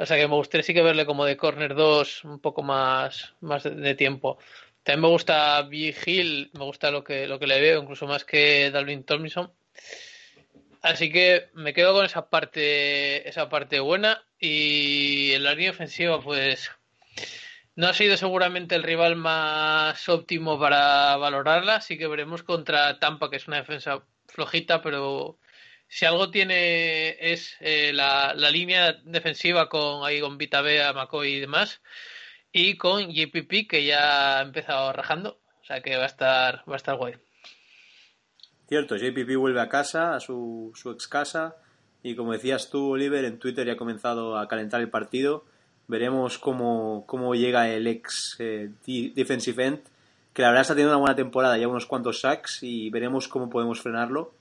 O 0.00 0.06
sea 0.06 0.16
que 0.16 0.26
me 0.28 0.34
gustaría 0.34 0.62
sí 0.62 0.72
que 0.72 0.80
verle 0.82 1.04
como 1.04 1.26
de 1.26 1.36
corner 1.36 1.74
2 1.74 2.24
un 2.24 2.40
poco 2.40 2.62
más, 2.62 3.34
más 3.40 3.64
de, 3.64 3.94
tiempo. 3.94 4.38
También 4.82 5.02
me 5.02 5.08
gusta 5.08 5.68
Hill, 5.70 6.50
me 6.54 6.64
gusta 6.64 6.90
lo 6.90 7.04
que, 7.04 7.26
lo 7.26 7.38
que 7.38 7.46
le 7.46 7.60
veo, 7.60 7.82
incluso 7.82 8.06
más 8.06 8.24
que 8.24 8.70
Dalvin 8.70 9.04
Tomlinson. 9.04 9.52
Así 10.80 11.12
que 11.12 11.50
me 11.52 11.74
quedo 11.74 11.92
con 11.92 12.06
esa 12.06 12.30
parte, 12.30 13.28
esa 13.28 13.50
parte 13.50 13.80
buena. 13.80 14.24
Y 14.38 15.32
en 15.32 15.44
la 15.44 15.52
línea 15.52 15.72
ofensiva, 15.72 16.18
pues 16.22 16.70
no 17.76 17.86
ha 17.86 17.94
sido 17.94 18.16
seguramente 18.16 18.74
el 18.74 18.82
rival 18.82 19.16
más 19.16 20.08
óptimo 20.08 20.58
para 20.58 21.16
valorarla. 21.16 21.76
Así 21.76 21.96
que 21.98 22.08
veremos 22.08 22.42
contra 22.42 22.98
Tampa, 22.98 23.30
que 23.30 23.36
es 23.36 23.48
una 23.48 23.58
defensa 23.58 24.04
flojita, 24.26 24.82
pero 24.82 25.38
si 25.88 26.06
algo 26.06 26.30
tiene 26.30 27.16
es 27.32 27.56
eh, 27.60 27.92
la, 27.92 28.34
línea 28.34 28.92
defensiva 29.04 29.68
con 29.68 30.04
ahí 30.04 30.20
con 30.20 30.38
Vita 30.38 30.62
McCoy 30.94 31.34
y 31.34 31.40
demás. 31.40 31.80
Y 32.52 32.76
con 32.76 33.10
JPP 33.12 33.68
que 33.68 33.84
ya 33.84 34.38
ha 34.38 34.42
empezado 34.42 34.92
rajando, 34.92 35.40
o 35.62 35.64
sea 35.64 35.82
que 35.82 35.96
va 35.96 36.02
a 36.04 36.06
estar, 36.06 36.64
va 36.68 36.74
a 36.74 36.76
estar 36.76 36.96
guay. 36.96 37.14
Cierto, 38.68 38.96
JPP 38.96 39.36
vuelve 39.36 39.60
a 39.60 39.68
casa, 39.68 40.14
a 40.14 40.20
su, 40.20 40.72
su 40.74 40.90
ex 40.90 41.08
casa, 41.08 41.56
y 42.02 42.16
como 42.16 42.32
decías 42.32 42.70
tú, 42.70 42.92
Oliver, 42.92 43.24
en 43.24 43.38
Twitter 43.38 43.66
ya 43.66 43.74
ha 43.74 43.76
comenzado 43.76 44.38
a 44.38 44.48
calentar 44.48 44.80
el 44.80 44.90
partido. 44.90 45.44
Veremos 45.90 46.38
cómo, 46.38 47.02
cómo 47.04 47.34
llega 47.34 47.68
el 47.68 47.88
ex 47.88 48.36
eh, 48.38 48.70
defensive 48.86 49.66
end, 49.66 49.80
que 50.32 50.42
la 50.42 50.48
verdad 50.48 50.62
está 50.62 50.74
teniendo 50.74 50.92
una 50.94 51.00
buena 51.00 51.16
temporada, 51.16 51.58
ya 51.58 51.66
unos 51.66 51.86
cuantos 51.86 52.20
sacks, 52.20 52.62
y 52.62 52.90
veremos 52.90 53.26
cómo 53.26 53.50
podemos 53.50 53.80
frenarlo. 53.80 54.32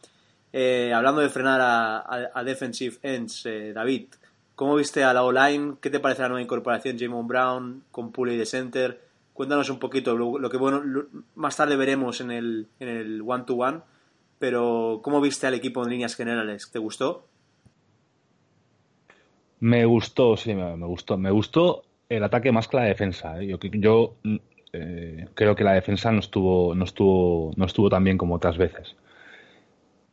Eh, 0.53 0.93
hablando 0.93 1.21
de 1.21 1.29
frenar 1.29 1.59
a, 1.59 2.43
defensive 2.43 2.97
ends, 3.01 3.47
eh, 3.47 3.73
David, 3.73 4.09
¿cómo 4.53 4.75
viste 4.75 5.03
a 5.03 5.11
la 5.11 5.23
O-line? 5.23 5.77
¿Qué 5.81 5.89
te 5.89 5.99
parece 5.99 6.21
la 6.21 6.29
nueva 6.29 6.43
incorporación 6.43 6.99
Jamon 6.99 7.27
Brown 7.27 7.83
con 7.89 8.11
Pulley 8.11 8.37
de 8.37 8.45
center? 8.45 9.01
Cuéntanos 9.33 9.71
un 9.71 9.79
poquito 9.79 10.15
lo, 10.15 10.49
que 10.51 10.57
bueno 10.57 10.83
más 11.33 11.55
tarde 11.55 11.75
veremos 11.77 12.21
en 12.21 12.29
el 12.29 12.67
en 12.79 12.89
el 12.89 13.23
one 13.25 13.45
to 13.45 13.55
one, 13.55 13.79
pero 14.37 14.99
¿cómo 15.01 15.19
viste 15.19 15.47
al 15.47 15.55
equipo 15.55 15.81
en 15.83 15.89
líneas 15.89 16.15
generales? 16.15 16.69
¿Te 16.71 16.77
gustó? 16.77 17.25
Me 19.59 19.85
gustó, 19.85 20.37
sí, 20.37 20.53
me, 20.53 20.85
gustó. 20.85 21.17
Me 21.17 21.31
gustó 21.31 21.83
el 22.07 22.23
ataque 22.23 22.51
más 22.51 22.67
que 22.67 22.77
la 22.77 22.83
defensa. 22.83 23.41
¿eh? 23.41 23.47
Yo, 23.47 23.57
yo 23.59 24.15
creo 25.33 25.55
que 25.55 25.63
la 25.63 25.73
defensa 25.73 26.11
no 26.11 26.19
estuvo, 26.19 26.75
no 26.75 26.83
estuvo, 26.83 27.51
no 27.55 27.65
estuvo 27.65 27.89
tan 27.89 28.03
bien 28.03 28.17
como 28.17 28.35
otras 28.35 28.57
veces. 28.57 28.95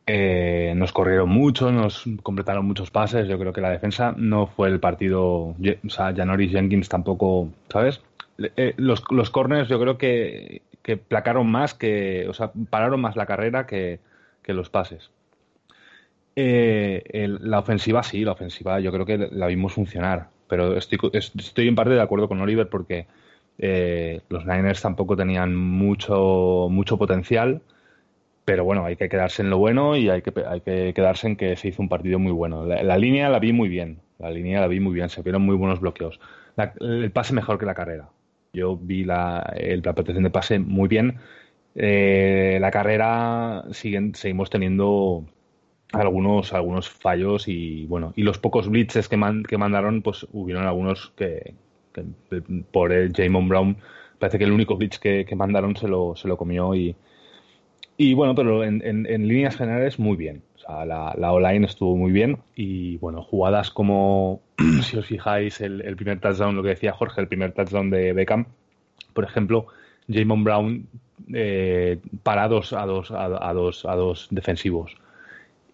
Eh, 0.09 0.73
nos 0.77 0.93
corrieron 0.93 1.27
mucho, 1.29 1.69
nos 1.69 2.05
completaron 2.23 2.65
muchos 2.65 2.89
pases. 2.91 3.27
Yo 3.27 3.37
creo 3.37 3.51
que 3.51 3.59
la 3.59 3.71
defensa 3.71 4.13
no 4.17 4.47
fue 4.47 4.69
el 4.69 4.79
partido. 4.79 5.53
O 5.53 5.89
sea, 5.89 6.13
Janoris 6.15 6.51
Jenkins 6.51 6.87
tampoco, 6.87 7.49
¿sabes? 7.69 8.01
Eh, 8.55 8.73
los, 8.77 9.03
los 9.11 9.29
corners 9.29 9.67
yo 9.67 9.79
creo 9.81 9.97
que, 9.97 10.61
que, 10.81 10.95
placaron 10.95 11.51
más, 11.51 11.73
que, 11.73 12.25
o 12.29 12.33
sea, 12.33 12.51
pararon 12.69 13.01
más 13.01 13.17
la 13.17 13.25
carrera 13.25 13.65
que, 13.67 13.99
que 14.43 14.53
los 14.53 14.69
pases. 14.69 15.11
Eh, 16.39 17.27
la 17.41 17.59
ofensiva 17.59 18.03
sí, 18.03 18.23
la 18.23 18.33
ofensiva 18.33 18.79
yo 18.79 18.91
creo 18.91 19.05
que 19.05 19.17
la 19.31 19.47
vimos 19.47 19.73
funcionar, 19.73 20.29
pero 20.47 20.77
estoy, 20.77 20.99
estoy 21.13 21.67
en 21.67 21.75
parte 21.75 21.93
de 21.93 22.01
acuerdo 22.01 22.27
con 22.27 22.39
Oliver 22.39 22.69
porque 22.69 23.07
los 23.57 24.45
Niners 24.45 24.81
tampoco 24.81 25.17
tenían 25.17 25.55
mucho, 25.55 26.67
mucho 26.69 26.97
potencial 26.97 27.63
pero 28.47 28.63
bueno, 28.63 28.85
hay 28.85 28.95
que 28.95 29.09
quedarse 29.09 29.41
en 29.41 29.49
lo 29.49 29.57
bueno 29.57 29.97
y 29.97 30.09
hay 30.09 30.21
que, 30.21 30.31
hay 30.47 30.61
que 30.61 30.93
quedarse 30.93 31.27
en 31.27 31.35
que 31.35 31.57
se 31.57 31.67
hizo 31.67 31.81
un 31.81 31.89
partido 31.89 32.17
muy 32.17 32.31
bueno. 32.31 32.65
La, 32.65 32.97
línea 32.97 33.27
la 33.27 33.39
vi 33.39 33.51
muy 33.51 33.67
bien, 33.67 33.99
la 34.19 34.31
línea 34.31 34.61
la 34.61 34.67
vi 34.67 34.79
muy 34.79 34.93
bien, 34.93 35.09
se 35.09 35.21
vieron 35.21 35.41
muy 35.41 35.57
buenos 35.57 35.81
bloqueos. 35.81 36.17
el 36.79 37.11
pase 37.11 37.33
mejor 37.33 37.59
que 37.59 37.65
la 37.65 37.73
carrera. 37.73 38.07
Yo 38.53 38.77
vi 38.77 39.03
la, 39.03 39.53
la 39.83 39.93
protección 39.93 40.23
de 40.23 40.29
pase 40.29 40.59
muy 40.59 40.87
bien. 40.87 41.17
Eh, 41.75 42.57
la 42.61 42.71
carrera 42.71 43.65
siguen, 43.71 44.15
seguimos 44.15 44.49
teniendo 44.49 45.25
algunos, 45.93 46.53
algunos 46.53 46.89
fallos 46.89 47.47
y 47.47 47.85
bueno, 47.85 48.13
y 48.15 48.23
los 48.23 48.37
pocos 48.37 48.69
blitzes 48.69 49.07
que, 49.07 49.17
que 49.47 49.57
mandaron, 49.57 50.01
pues 50.01 50.27
hubieron 50.31 50.65
algunos 50.65 51.11
que, 51.15 51.53
por 52.71 52.91
el 52.91 53.13
Jamon 53.13 53.47
Brown 53.47 53.77
parece 54.19 54.37
que 54.37 54.43
el 54.43 54.51
único 54.51 54.75
blitz 54.77 54.99
que, 54.99 55.25
que 55.25 55.35
mandaron 55.35 55.75
se 55.75 55.87
lo, 55.87 56.15
se 56.15 56.27
lo 56.27 56.37
comió 56.37 56.73
y, 56.75 56.95
y 57.97 58.13
bueno, 58.13 58.35
pero 58.35 58.63
en, 58.63 58.81
en, 58.83 59.27
líneas 59.27 59.55
generales 59.55 59.99
muy 59.99 60.15
bien. 60.15 60.43
O 60.55 60.59
sea, 60.59 60.85
la, 60.85 61.15
la 61.17 61.33
online 61.33 61.65
estuvo 61.65 61.95
muy 61.95 62.11
bien 62.11 62.37
y 62.55 62.97
bueno, 62.97 63.23
jugadas 63.23 63.71
como, 63.71 64.41
si 64.83 64.97
os 64.97 65.05
fijáis, 65.05 65.61
el, 65.61 65.95
primer 65.95 66.19
touchdown, 66.19 66.55
lo 66.55 66.63
que 66.63 66.69
decía 66.69 66.93
Jorge, 66.93 67.21
el 67.21 67.27
primer 67.27 67.53
touchdown 67.53 67.89
de 67.89 68.13
Beckham, 68.13 68.45
por 69.13 69.23
ejemplo, 69.23 69.67
Jamon 70.07 70.43
Brown 70.43 70.87
eh, 71.33 71.99
parados 72.23 72.73
a 72.73 72.85
dos, 72.85 73.11
a, 73.11 73.53
dos, 73.53 73.85
a 73.85 73.95
dos 73.95 74.27
defensivos. 74.29 74.95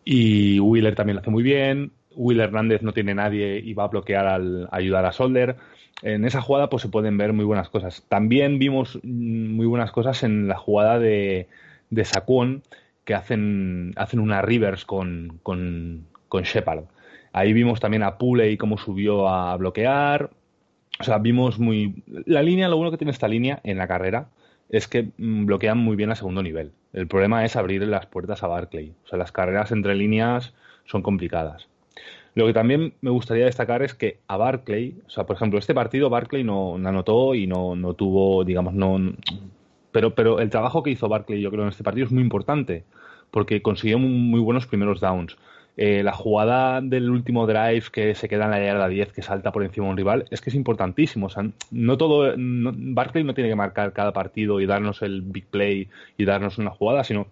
Y 0.06 0.60
Wheeler 0.60 0.96
también 0.96 1.16
lo 1.16 1.22
hace 1.22 1.32
muy 1.32 1.44
bien. 1.44 1.92
Will 2.16 2.40
Hernández 2.40 2.82
no 2.82 2.94
tiene 2.94 3.16
nadie 3.16 3.60
y 3.60 3.74
va 3.74 3.86
a 3.86 3.88
bloquear 3.88 4.28
al 4.28 4.68
ayudar 4.72 5.06
a 5.06 5.12
Solder. 5.12 5.56
En 6.02 6.26
esa 6.26 6.42
jugada 6.42 6.70
pues 6.70 6.82
se 6.82 6.90
pueden 6.90 7.18
ver 7.18 7.34
muy 7.34 7.46
buenas 7.46 7.70
cosas. 7.70 8.04
También 8.10 8.60
vimos 8.60 9.00
mm, 9.04 9.56
muy 9.56 9.66
buenas 9.66 9.92
cosas 9.92 10.24
en 10.24 10.48
la 10.48 10.58
jugada 10.58 11.00
de, 11.00 11.48
de 11.90 12.06
Saquon 12.06 12.64
que 13.06 13.14
hacen, 13.14 13.94
hacen 13.96 14.20
una 14.20 14.42
Rivers 14.42 14.86
con, 14.86 15.40
con, 15.44 16.06
con 16.28 16.44
Shepard. 16.44 16.86
Ahí 17.32 17.54
vimos 17.54 17.80
también 17.80 18.04
a 18.04 18.18
Puley 18.18 18.58
cómo 18.58 18.78
subió 18.78 19.28
a 19.28 19.56
bloquear. 19.58 20.30
O 21.00 21.04
sea, 21.04 21.18
vimos 21.18 21.58
muy. 21.58 22.04
La 22.26 22.44
línea, 22.44 22.70
lo 22.70 22.78
bueno 22.78 22.92
que 22.92 22.98
tiene 22.98 23.12
esta 23.12 23.28
línea 23.28 23.60
en 23.64 23.78
la 23.78 23.88
carrera 23.88 24.28
es 24.70 24.88
que 24.88 25.10
mm, 25.18 25.46
bloquean 25.46 25.78
muy 25.78 25.96
bien 25.96 26.12
a 26.12 26.16
segundo 26.16 26.44
nivel. 26.44 26.72
El 26.94 27.08
problema 27.08 27.46
es 27.46 27.56
abrir 27.56 27.82
las 27.84 28.06
puertas 28.06 28.44
a 28.44 28.48
Barclay. 28.48 28.94
O 29.06 29.08
sea, 29.08 29.18
las 29.18 29.32
carreras 29.32 29.72
entre 29.72 29.96
líneas 29.96 30.54
son 30.86 31.02
complicadas. 31.02 31.68
Lo 32.36 32.48
que 32.48 32.54
también 32.54 32.94
me 33.02 33.12
gustaría 33.12 33.46
destacar 33.46 33.84
es 33.84 33.94
que 33.94 34.20
a 34.28 34.38
Barclay, 34.38 34.96
o 35.06 35.10
sea, 35.10 35.26
por 35.26 35.36
ejemplo, 35.36 35.60
este 35.60 35.76
partido 35.76 36.10
Barclay 36.10 36.44
no, 36.44 36.78
no 36.78 36.90
anotó 36.90 37.36
y 37.36 37.46
no, 37.46 37.76
no 37.76 37.94
tuvo, 37.94 38.44
digamos, 38.44 38.74
no, 38.74 38.98
pero, 39.94 40.16
pero 40.16 40.40
el 40.40 40.50
trabajo 40.50 40.84
que 40.84 40.90
hizo 40.90 41.08
Barkley, 41.08 41.40
yo 41.40 41.52
creo, 41.52 41.64
en 41.64 41.70
este 41.70 41.84
partido 41.84 42.08
es 42.08 42.12
muy 42.12 42.24
importante, 42.24 42.84
porque 43.32 43.62
consiguió 43.62 44.00
muy, 44.00 44.42
buenos 44.42 44.68
primeros 44.68 45.00
downs. 45.00 45.38
Eh, 45.76 46.04
la 46.04 46.14
jugada 46.14 46.82
del 46.82 47.10
último 47.10 47.48
drive 47.48 47.86
que 47.92 48.14
se 48.14 48.30
queda 48.30 48.46
en 48.46 48.52
la 48.52 48.64
yarda 48.64 48.88
10, 48.88 49.12
que 49.12 49.22
salta 49.24 49.52
por 49.52 49.64
encima 49.64 49.88
de 49.88 49.92
un 49.92 49.98
rival, 49.98 50.26
es 50.30 50.42
que 50.42 50.50
es 50.50 50.56
importantísimo. 50.56 51.28
No 51.72 51.98
todo. 51.98 52.34
Barkley 52.38 53.24
no 53.24 53.34
tiene 53.34 53.50
que 53.50 53.56
marcar 53.56 53.94
cada 53.94 54.14
partido 54.14 54.60
y 54.60 54.66
darnos 54.66 55.02
el 55.02 55.22
big 55.22 55.48
play 55.48 55.90
y 56.18 56.26
darnos 56.26 56.58
una 56.58 56.70
jugada, 56.70 57.04
sino 57.04 57.28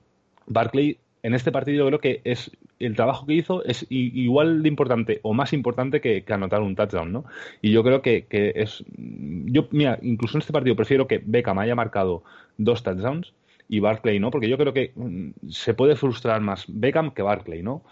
Barkley 0.48 0.98
en 1.24 1.34
este 1.34 1.52
partido 1.52 1.86
creo 1.86 2.00
que 2.00 2.22
es 2.24 2.52
el 2.80 2.96
trabajo 2.96 3.26
que 3.26 3.34
hizo 3.34 3.64
es 3.64 3.86
igual 3.90 4.64
de 4.64 4.70
importante 4.70 5.20
o 5.24 5.34
más 5.34 5.54
importante 5.54 6.02
que, 6.02 6.24
anotar 6.30 6.62
un 6.62 6.76
touchdown, 6.76 7.12
¿no? 7.12 7.26
Y 7.62 7.72
yo 7.72 7.84
creo 7.84 8.02
que, 8.02 8.26
es 8.32 8.84
yo 8.98 9.68
mira, 9.72 10.00
incluso 10.02 10.38
en 10.38 10.42
este 10.42 10.54
partido 10.54 10.76
prefiero 10.76 11.08
que 11.08 11.22
Beckham 11.24 11.60
haya 11.60 11.76
marcado 11.76 12.24
dos 12.58 12.82
touchdowns 12.84 13.34
y 13.70 13.80
Barclay 13.80 14.20
no, 14.20 14.32
porque 14.32 14.50
yo 14.50 14.58
creo 14.58 14.74
que 14.74 14.92
mm, 14.96 15.50
se 15.50 15.74
puede 15.74 15.96
frustrar 15.96 16.42
más 16.42 16.66
Beckham 16.68 17.12
que 17.12 17.22
Barclay, 17.22 17.62
¿no? 17.62 17.84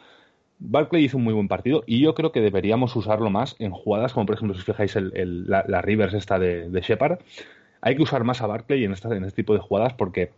Barclay 0.60 1.06
hizo 1.06 1.18
un 1.18 1.24
muy 1.24 1.34
buen 1.34 1.48
partido 1.48 1.84
y 1.88 2.02
yo 2.02 2.14
creo 2.14 2.32
que 2.32 2.42
deberíamos 2.42 2.96
usarlo 2.96 3.30
más 3.30 3.56
en 3.60 3.72
jugadas 3.72 4.14
como 4.14 4.26
por 4.26 4.36
ejemplo 4.36 4.58
si 4.58 4.64
fijáis 4.64 4.96
el, 4.96 5.46
la, 5.48 5.82
Rivers 5.82 6.14
esta 6.14 6.38
de, 6.38 6.70
de 6.70 6.82
Shepard 6.82 7.20
hay 7.82 7.96
que 7.96 8.04
usar 8.04 8.24
más 8.24 8.42
a 8.42 8.48
Barclay 8.48 8.84
en 8.84 8.94
este 8.94 9.32
tipo 9.32 9.54
de 9.54 9.60
jugadas 9.60 9.94
porque 9.94 10.32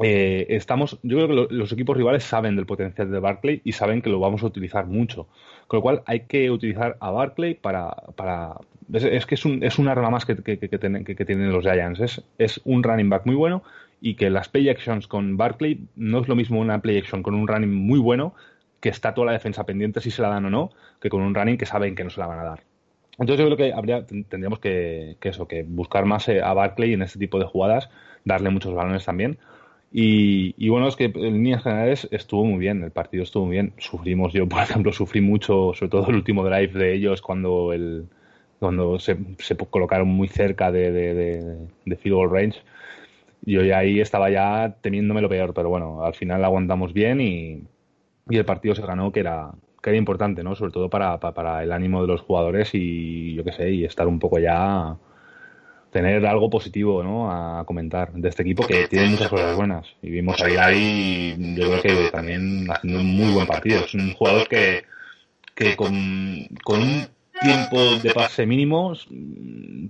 eh, 0.00 0.46
estamos, 0.48 0.98
yo 1.02 1.18
creo 1.18 1.48
que 1.48 1.54
los 1.54 1.72
equipos 1.72 1.96
rivales 1.96 2.24
saben 2.24 2.56
del 2.56 2.66
potencial 2.66 3.10
de 3.10 3.18
Barclay 3.18 3.60
y 3.64 3.72
saben 3.72 4.00
que 4.00 4.10
lo 4.10 4.20
vamos 4.20 4.42
a 4.42 4.46
utilizar 4.46 4.86
mucho. 4.86 5.26
Con 5.66 5.78
lo 5.78 5.82
cual 5.82 6.02
hay 6.06 6.20
que 6.20 6.50
utilizar 6.50 6.96
a 7.00 7.10
Barclay 7.10 7.54
para... 7.54 7.90
para 8.16 8.54
es, 8.92 9.26
que 9.26 9.36
es 9.36 9.44
un, 9.44 9.62
es 9.62 9.78
un 9.78 9.88
arma 9.88 10.10
más 10.10 10.26
que, 10.26 10.36
que, 10.36 10.58
que, 10.58 10.78
tienen 10.78 11.52
los 11.52 11.64
Giants. 11.64 12.00
Es, 12.00 12.22
es 12.38 12.60
un 12.64 12.82
running 12.82 13.08
back 13.08 13.26
muy 13.26 13.34
bueno 13.34 13.62
y 14.00 14.14
que 14.14 14.28
las 14.28 14.48
play 14.48 14.68
actions 14.68 15.06
con 15.06 15.36
Barclay 15.36 15.86
no 15.96 16.20
es 16.20 16.28
lo 16.28 16.34
mismo 16.34 16.60
una 16.60 16.80
play 16.82 16.98
action 16.98 17.22
con 17.22 17.34
un 17.34 17.46
running 17.46 17.72
muy 17.72 18.00
bueno 18.00 18.34
que 18.82 18.88
está 18.88 19.14
toda 19.14 19.28
la 19.28 19.32
defensa 19.32 19.64
pendiente 19.64 20.00
si 20.00 20.10
se 20.10 20.20
la 20.20 20.28
dan 20.28 20.44
o 20.46 20.50
no, 20.50 20.70
que 21.00 21.08
con 21.08 21.22
un 21.22 21.34
running 21.34 21.56
que 21.56 21.66
saben 21.66 21.94
que 21.94 22.02
no 22.04 22.10
se 22.10 22.20
la 22.20 22.26
van 22.26 22.40
a 22.40 22.42
dar. 22.42 22.64
Entonces 23.12 23.38
yo 23.38 23.46
creo 23.46 23.56
que 23.56 23.72
habría, 23.72 24.04
tendríamos 24.04 24.58
que, 24.58 25.16
eso, 25.22 25.46
que 25.46 25.62
buscar 25.62 26.04
más 26.04 26.28
eh, 26.28 26.42
a 26.42 26.52
Barclay 26.52 26.92
en 26.92 27.02
este 27.02 27.20
tipo 27.20 27.38
de 27.38 27.44
jugadas, 27.44 27.88
darle 28.24 28.50
muchos 28.50 28.74
balones 28.74 29.04
también, 29.04 29.38
y, 29.94 30.68
bueno, 30.70 30.88
es 30.88 30.96
que 30.96 31.04
en 31.04 31.34
líneas 31.34 31.62
generales 31.62 32.08
estuvo 32.10 32.44
muy 32.44 32.58
bien, 32.58 32.82
el 32.82 32.90
partido 32.90 33.22
estuvo 33.22 33.44
muy 33.44 33.52
bien. 33.56 33.74
Sufrimos, 33.78 34.32
yo 34.32 34.48
por 34.48 34.62
ejemplo, 34.62 34.92
sufrí 34.92 35.20
mucho, 35.20 35.72
sobre 35.74 35.90
todo 35.90 36.08
el 36.08 36.16
último 36.16 36.44
drive 36.44 36.72
de 36.72 36.94
ellos 36.94 37.20
cuando 37.22 37.72
el 37.72 38.06
cuando 38.58 38.98
se, 39.00 39.16
colocaron 39.70 40.08
muy 40.08 40.28
cerca 40.28 40.70
de, 40.70 40.92
de, 40.92 41.14
de, 41.84 41.96
field 41.96 42.14
goal 42.14 42.30
range. 42.30 42.62
Yo 43.42 43.62
ya 43.62 43.78
ahí 43.78 44.00
estaba 44.00 44.30
ya 44.30 44.76
temiéndome 44.80 45.20
lo 45.20 45.28
peor, 45.28 45.52
pero 45.52 45.68
bueno, 45.68 46.04
al 46.04 46.14
final 46.14 46.44
aguantamos 46.44 46.92
bien 46.92 47.20
y, 47.20 47.64
y 48.28 48.36
el 48.36 48.44
partido 48.44 48.74
se 48.74 48.82
ganó, 48.82 49.12
que 49.12 49.20
era, 49.20 49.52
que 49.82 49.90
era 49.90 49.96
importante, 49.98 50.42
¿no? 50.42 50.54
Sobre 50.54 50.72
todo 50.72 50.88
para, 50.88 51.18
para, 51.18 51.34
para 51.34 51.62
el 51.62 51.72
ánimo 51.72 52.02
de 52.02 52.08
los 52.08 52.20
jugadores 52.22 52.70
y 52.74 53.34
yo 53.34 53.44
qué 53.44 53.52
sé, 53.52 53.70
y 53.70 53.84
estar 53.84 54.06
un 54.06 54.18
poco 54.18 54.38
ya 54.38 54.96
tener 55.92 56.24
algo 56.26 56.48
positivo 56.48 57.02
¿no? 57.02 57.30
a 57.30 57.64
comentar 57.66 58.12
de 58.12 58.28
este 58.28 58.42
equipo 58.42 58.66
que 58.66 58.88
tiene 58.88 59.10
muchas 59.10 59.28
cosas 59.28 59.54
buenas. 59.54 59.86
Y 60.00 60.10
vimos 60.10 60.40
ahí, 60.40 60.56
ahí 60.56 61.54
yo 61.54 61.68
creo 61.68 61.82
que 61.82 62.10
también 62.10 62.66
haciendo 62.70 63.00
un 63.00 63.14
muy 63.14 63.32
buen 63.32 63.46
partido. 63.46 63.84
Es 63.84 63.94
un 63.94 64.14
jugador 64.14 64.48
que, 64.48 64.84
que 65.54 65.76
con, 65.76 66.48
con 66.64 66.80
un 66.80 67.06
tiempo 67.42 67.78
de 68.02 68.10
pase 68.14 68.46
mínimo 68.46 68.94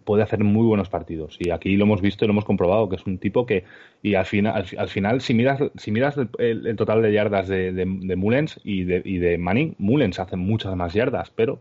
puede 0.04 0.22
hacer 0.22 0.42
muy 0.44 0.66
buenos 0.66 0.88
partidos. 0.88 1.36
Y 1.38 1.50
aquí 1.50 1.76
lo 1.76 1.84
hemos 1.84 2.00
visto 2.00 2.24
y 2.24 2.28
lo 2.28 2.32
hemos 2.32 2.44
comprobado, 2.44 2.88
que 2.88 2.96
es 2.96 3.06
un 3.06 3.18
tipo 3.18 3.46
que, 3.46 3.64
y 4.02 4.14
al 4.14 4.26
final, 4.26 4.64
al, 4.76 4.88
final 4.88 5.20
si 5.20 5.34
miras, 5.34 5.60
si 5.76 5.90
miras 5.90 6.16
el, 6.38 6.76
total 6.76 7.02
de 7.02 7.12
yardas 7.12 7.48
de, 7.48 7.72
de, 7.72 8.16
Mullens 8.16 8.60
y 8.64 8.84
de, 8.84 9.02
y 9.04 9.18
de 9.18 9.38
Manning, 9.38 9.74
Mullens 9.78 10.18
hace 10.18 10.36
muchas 10.36 10.74
más 10.76 10.92
yardas, 10.94 11.30
pero 11.30 11.60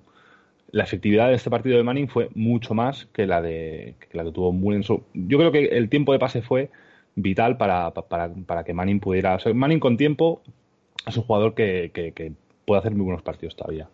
la 0.71 0.83
efectividad 0.83 1.27
de 1.27 1.36
este 1.36 1.50
partido 1.50 1.77
de 1.77 1.83
Manning 1.83 2.07
fue 2.07 2.29
mucho 2.33 2.74
más 2.74 3.05
que 3.13 3.27
la 3.27 3.41
de 3.41 3.95
que 4.00 4.17
la 4.17 4.24
que 4.24 4.31
tuvo 4.31 4.51
Mullens. 4.51 4.88
Yo 4.88 5.38
creo 5.38 5.51
que 5.51 5.65
el 5.65 5.89
tiempo 5.89 6.13
de 6.13 6.19
pase 6.19 6.41
fue 6.41 6.69
vital 7.15 7.57
para, 7.57 7.91
para, 7.91 8.63
que 8.63 8.74
Manning 8.74 9.00
pudiera. 9.00 9.36
O 9.36 9.53
Manning 9.53 9.79
con 9.79 9.98
tiempo 9.98 10.41
es 11.05 11.17
un 11.17 11.24
jugador 11.24 11.53
que, 11.53 11.91
que, 11.93 12.31
puede 12.65 12.79
hacer 12.79 12.93
muy 12.93 13.05
buenos 13.05 13.24
partidos 13.24 13.55
todavía. 13.55 13.89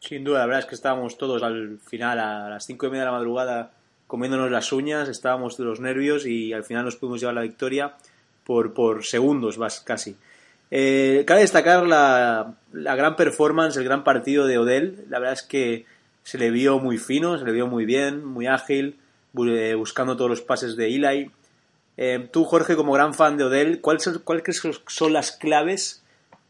Sin 0.00 0.24
duda, 0.24 0.40
la 0.40 0.46
verdad 0.46 0.60
es 0.60 0.66
que 0.66 0.74
estábamos 0.74 1.18
todos 1.18 1.42
al 1.42 1.78
final, 1.78 2.18
a 2.18 2.48
las 2.50 2.66
cinco 2.66 2.86
y 2.86 2.90
media 2.90 3.04
de 3.04 3.10
la 3.10 3.16
madrugada, 3.16 3.72
comiéndonos 4.06 4.50
las 4.50 4.72
uñas, 4.72 5.08
estábamos 5.08 5.56
de 5.56 5.64
los 5.64 5.80
nervios 5.80 6.26
y 6.26 6.52
al 6.52 6.64
final 6.64 6.84
nos 6.84 6.96
pudimos 6.96 7.20
llevar 7.20 7.34
la 7.34 7.42
victoria 7.42 7.96
por, 8.44 8.74
por 8.74 9.04
segundos 9.04 9.58
más 9.58 9.80
casi. 9.80 10.16
Eh, 10.70 11.24
cabe 11.26 11.40
destacar 11.40 11.86
la, 11.86 12.54
la, 12.72 12.96
gran 12.96 13.16
performance, 13.16 13.76
el 13.76 13.84
gran 13.84 14.04
partido 14.04 14.46
de 14.46 14.58
Odell. 14.58 15.04
La 15.08 15.18
verdad 15.18 15.34
es 15.34 15.42
que 15.42 15.86
se 16.22 16.38
le 16.38 16.50
vio 16.50 16.78
muy 16.78 16.98
fino, 16.98 17.38
se 17.38 17.44
le 17.44 17.52
vio 17.52 17.66
muy 17.66 17.84
bien, 17.84 18.24
muy 18.24 18.46
ágil, 18.46 18.98
eh, 19.38 19.74
buscando 19.74 20.16
todos 20.16 20.30
los 20.30 20.40
pases 20.40 20.76
de 20.76 20.86
Eli. 20.86 21.30
Eh, 21.96 22.28
tú, 22.32 22.44
Jorge, 22.44 22.76
como 22.76 22.92
gran 22.92 23.14
fan 23.14 23.36
de 23.36 23.44
Odell, 23.44 23.80
¿cuáles 23.80 24.08
cuál 24.24 24.42
crees 24.42 24.62
son 24.88 25.12
las 25.12 25.32
claves 25.32 26.02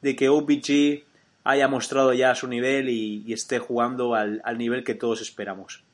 de 0.03 0.17
que 0.17 0.29
OBG 0.29 1.05
haya 1.47 1.69
mostrado 1.69 2.13
ya 2.13 2.35
su 2.35 2.49
nivel 2.49 2.89
y, 2.89 3.33
esté 3.33 3.59
jugando 3.61 4.15
al, 4.15 4.43
nivel 4.59 4.83
que 4.83 4.95
todos 4.95 5.23
esperamos? 5.23 5.85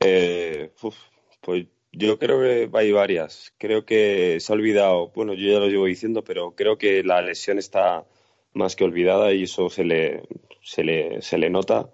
Eh, 0.00 0.70
pues 0.76 1.66
yo 1.92 2.18
creo 2.18 2.40
que 2.40 2.70
hay 2.76 2.92
varias. 2.92 3.54
Creo 3.56 3.86
que 3.86 4.38
se 4.38 4.52
ha 4.52 4.54
olvidado, 4.54 5.12
bueno, 5.14 5.32
yo 5.32 5.50
ya 5.50 5.58
lo 5.58 5.68
llevo 5.68 5.86
diciendo, 5.86 6.22
pero 6.22 6.54
creo 6.54 6.76
que 6.76 7.02
la 7.02 7.22
lesión 7.22 7.58
está 7.58 8.04
más 8.52 8.76
que 8.76 8.84
olvidada 8.84 9.32
y 9.32 9.44
eso 9.44 9.70
se 9.70 9.84
le, 9.84 10.24
se 10.62 10.84
le, 10.84 11.22
se 11.22 11.38
le 11.38 11.48
nota. 11.48 11.88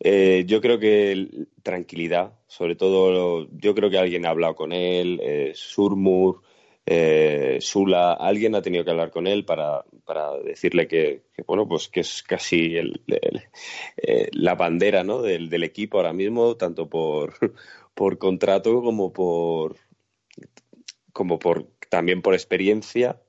Eh, 0.00 0.44
yo 0.48 0.60
creo 0.60 0.80
que 0.80 1.46
tranquilidad, 1.62 2.32
sobre 2.48 2.74
todo, 2.74 3.48
yo 3.52 3.76
creo 3.76 3.90
que 3.90 3.98
alguien 3.98 4.26
ha 4.26 4.30
hablado 4.30 4.56
con 4.56 4.72
él, 4.72 5.20
eh, 5.22 5.52
Surmur, 5.54 6.42
eh, 6.86 7.58
Sula, 7.60 8.12
alguien 8.12 8.54
ha 8.54 8.62
tenido 8.62 8.84
que 8.84 8.90
hablar 8.90 9.10
con 9.10 9.26
él 9.26 9.44
para, 9.44 9.84
para 10.04 10.36
decirle 10.38 10.86
que, 10.86 11.22
bueno, 11.46 11.66
pues 11.66 11.88
que 11.88 12.00
es 12.00 12.22
casi 12.22 12.76
eh, 12.76 14.28
la 14.32 14.54
bandera 14.54 15.02
¿no? 15.02 15.22
del, 15.22 15.48
del, 15.48 15.64
equipo 15.64 15.98
ahora 15.98 16.12
mismo, 16.12 16.56
tanto 16.56 16.88
por, 16.88 17.34
por 17.94 18.18
contrato 18.18 18.82
como 18.82 19.12
por, 19.12 19.76
como 21.12 21.38
por 21.38 21.66
también 21.88 22.22
por 22.22 22.34
experiencia 22.34 23.20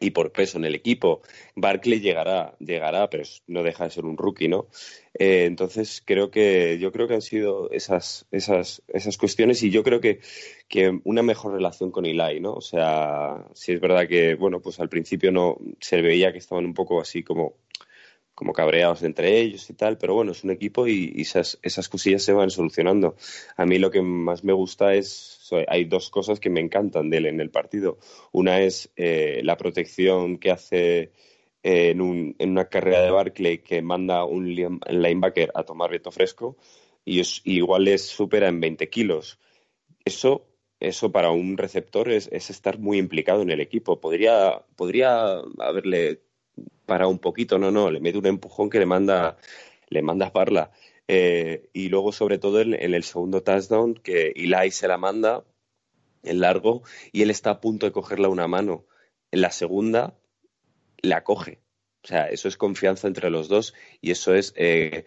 y 0.00 0.10
por 0.10 0.32
peso 0.32 0.58
en 0.58 0.64
el 0.64 0.74
equipo. 0.74 1.22
Barkley 1.54 2.00
llegará, 2.00 2.54
llegará, 2.58 3.08
pero 3.08 3.24
no 3.46 3.62
deja 3.62 3.84
de 3.84 3.90
ser 3.90 4.04
un 4.04 4.16
rookie, 4.16 4.48
¿no? 4.48 4.66
Eh, 5.18 5.44
entonces 5.46 6.02
creo 6.04 6.30
que 6.30 6.78
yo 6.78 6.92
creo 6.92 7.08
que 7.08 7.14
han 7.14 7.22
sido 7.22 7.70
esas, 7.70 8.26
esas, 8.30 8.82
esas 8.88 9.16
cuestiones 9.16 9.62
y 9.62 9.70
yo 9.70 9.82
creo 9.82 10.00
que, 10.00 10.20
que 10.68 11.00
una 11.04 11.22
mejor 11.22 11.54
relación 11.54 11.90
con 11.90 12.04
Eli, 12.04 12.40
¿no? 12.40 12.52
O 12.52 12.60
sea, 12.60 13.46
si 13.54 13.72
es 13.72 13.80
verdad 13.80 14.06
que, 14.06 14.34
bueno, 14.34 14.60
pues 14.60 14.78
al 14.80 14.88
principio 14.88 15.32
no 15.32 15.56
se 15.80 16.02
veía 16.02 16.32
que 16.32 16.38
estaban 16.38 16.66
un 16.66 16.74
poco 16.74 17.00
así 17.00 17.22
como 17.22 17.54
como 18.36 18.52
cabreados 18.52 19.02
entre 19.02 19.40
ellos 19.40 19.68
y 19.70 19.72
tal, 19.72 19.96
pero 19.96 20.14
bueno, 20.14 20.32
es 20.32 20.44
un 20.44 20.50
equipo 20.50 20.86
y, 20.86 21.14
esas, 21.16 21.58
esas 21.62 21.88
cosillas 21.88 22.22
se 22.22 22.34
van 22.34 22.50
solucionando. 22.50 23.16
A 23.56 23.64
mí 23.64 23.78
lo 23.78 23.90
que 23.90 24.02
más 24.02 24.44
me 24.44 24.52
gusta 24.52 24.94
es, 24.94 25.50
hay 25.66 25.86
dos 25.86 26.10
cosas 26.10 26.38
que 26.38 26.50
me 26.50 26.60
encantan 26.60 27.08
de 27.08 27.16
él 27.16 27.26
en 27.26 27.40
el 27.40 27.50
partido. 27.50 27.98
Una 28.32 28.60
es 28.60 28.92
eh, 28.94 29.40
la 29.42 29.56
protección 29.56 30.36
que 30.36 30.50
hace 30.50 31.12
eh, 31.62 31.90
en, 31.90 32.02
un, 32.02 32.36
en, 32.38 32.50
una 32.50 32.66
carrera 32.66 33.00
de 33.00 33.10
Barclay 33.10 33.58
que 33.62 33.80
manda 33.80 34.24
un 34.26 34.54
linebacker 34.54 35.50
a 35.54 35.64
tomar 35.64 35.90
reto 35.90 36.10
fresco 36.10 36.58
y, 37.06 37.20
es, 37.20 37.40
igual 37.44 37.84
les 37.84 38.06
supera 38.06 38.48
en 38.48 38.60
20 38.60 38.90
kilos. 38.90 39.40
Eso 40.04 40.46
eso 40.78 41.10
para 41.10 41.30
un 41.30 41.56
receptor 41.56 42.10
es, 42.10 42.28
es, 42.30 42.50
estar 42.50 42.78
muy 42.78 42.98
implicado 42.98 43.40
en 43.40 43.50
el 43.50 43.62
equipo. 43.62 43.98
Podría, 43.98 44.62
podría 44.76 45.38
haberle 45.58 46.20
para 46.86 47.08
un 47.08 47.18
poquito, 47.18 47.58
no, 47.58 47.70
no, 47.70 47.90
le 47.90 48.00
mete 48.00 48.18
un 48.18 48.26
empujón 48.26 48.70
que 48.70 48.78
le 48.78 48.86
manda, 48.86 49.36
le 49.88 50.02
manda 50.02 50.26
a 50.26 50.32
Parla. 50.32 50.70
Eh, 51.08 51.68
y 51.72 51.88
luego, 51.88 52.12
sobre 52.12 52.38
todo, 52.38 52.60
en, 52.60 52.74
el 52.74 53.04
segundo 53.04 53.42
touchdown, 53.42 53.94
que 53.94 54.32
Eli 54.36 54.70
se 54.70 54.88
la 54.88 54.98
manda 54.98 55.44
en 56.22 56.40
largo 56.40 56.82
y 57.12 57.22
él 57.22 57.30
está 57.30 57.50
a 57.50 57.60
punto 57.60 57.86
de 57.86 57.92
cogerla 57.92 58.28
una 58.28 58.48
mano. 58.48 58.86
En 59.30 59.40
la 59.42 59.50
segunda, 59.50 60.16
la 60.98 61.24
coge. 61.24 61.60
O 62.04 62.08
sea, 62.08 62.28
eso 62.30 62.48
es 62.48 62.56
confianza 62.56 63.08
entre 63.08 63.30
los 63.30 63.48
dos 63.48 63.74
y 64.00 64.12
eso 64.12 64.34
es. 64.34 64.52
Eh, 64.56 65.06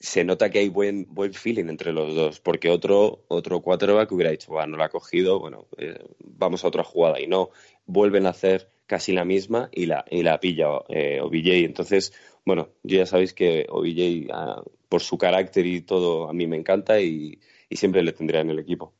se 0.00 0.24
nota 0.24 0.50
que 0.50 0.58
hay 0.58 0.68
buen, 0.68 1.06
buen 1.08 1.32
feeling 1.32 1.68
entre 1.68 1.92
los 1.92 2.14
dos, 2.14 2.40
porque 2.40 2.68
otro, 2.68 3.24
otro 3.28 3.60
quarterback 3.62 4.12
hubiera 4.12 4.30
dicho, 4.30 4.52
bueno, 4.52 4.72
no 4.72 4.76
la 4.76 4.86
ha 4.86 4.88
cogido, 4.90 5.40
bueno, 5.40 5.66
eh, 5.78 5.98
vamos 6.18 6.64
a 6.64 6.68
otra 6.68 6.84
jugada 6.84 7.20
y 7.20 7.26
no, 7.26 7.50
vuelven 7.86 8.26
a 8.26 8.30
hacer 8.30 8.70
casi 8.86 9.12
la 9.12 9.24
misma 9.24 9.68
y 9.72 9.86
la, 9.86 10.04
y 10.10 10.22
la 10.22 10.38
pilla 10.40 10.66
eh. 10.88 11.20
Entonces, 11.64 12.12
bueno, 12.44 12.68
yo 12.82 12.98
ya 12.98 13.06
sabéis 13.06 13.32
que 13.32 13.66
OBJ, 13.68 14.30
ah, 14.32 14.62
por 14.88 15.00
su 15.00 15.18
carácter 15.18 15.66
y 15.66 15.80
todo, 15.80 16.28
a 16.28 16.32
mí 16.32 16.46
me 16.46 16.56
encanta 16.56 17.00
y, 17.00 17.40
siempre 17.70 18.04
le 18.04 18.12
tendría 18.12 18.40
en 18.40 18.50
el 18.50 18.60
equipo. 18.60 18.94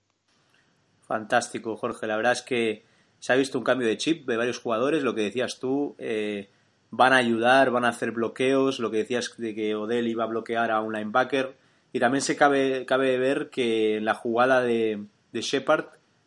Fantástico, 1.03 1.77
Jorge. 1.77 2.09
La 2.09 2.17
verdad 2.17 2.33
es 2.33 2.43
que 2.43 2.85
se 3.21 3.33
ha 3.33 3.37
visto 3.37 3.57
un 3.57 3.63
cambio 3.63 3.87
de 3.87 3.97
chip 3.97 4.27
de 4.27 4.37
varios 4.37 4.59
jugadores, 4.59 5.05
lo 5.05 5.15
que 5.15 5.21
decías 5.21 5.61
tú. 5.61 5.95
Eh, 5.99 6.51
van 6.91 7.13
a 7.13 7.19
ayudar, 7.19 7.71
van 7.71 7.85
a 7.85 7.91
hacer 7.91 8.11
bloqueos, 8.11 8.81
lo 8.81 8.91
que 8.91 8.97
decías 8.97 9.33
de 9.37 9.55
que 9.55 9.77
Odell 9.77 10.09
iba 10.09 10.25
a 10.25 10.27
bloquear 10.27 10.73
a 10.73 10.81
un 10.81 10.93
linebacker. 10.93 11.57
Y 11.93 12.01
también 12.01 12.23
se 12.23 12.35
cabe, 12.35 12.85
cabe 12.85 13.17
ver 13.17 13.49
que 13.51 13.99
en 13.99 14.05
la 14.05 14.15
jugada 14.15 14.61
de, 14.61 15.05
Shepard, 15.33 15.85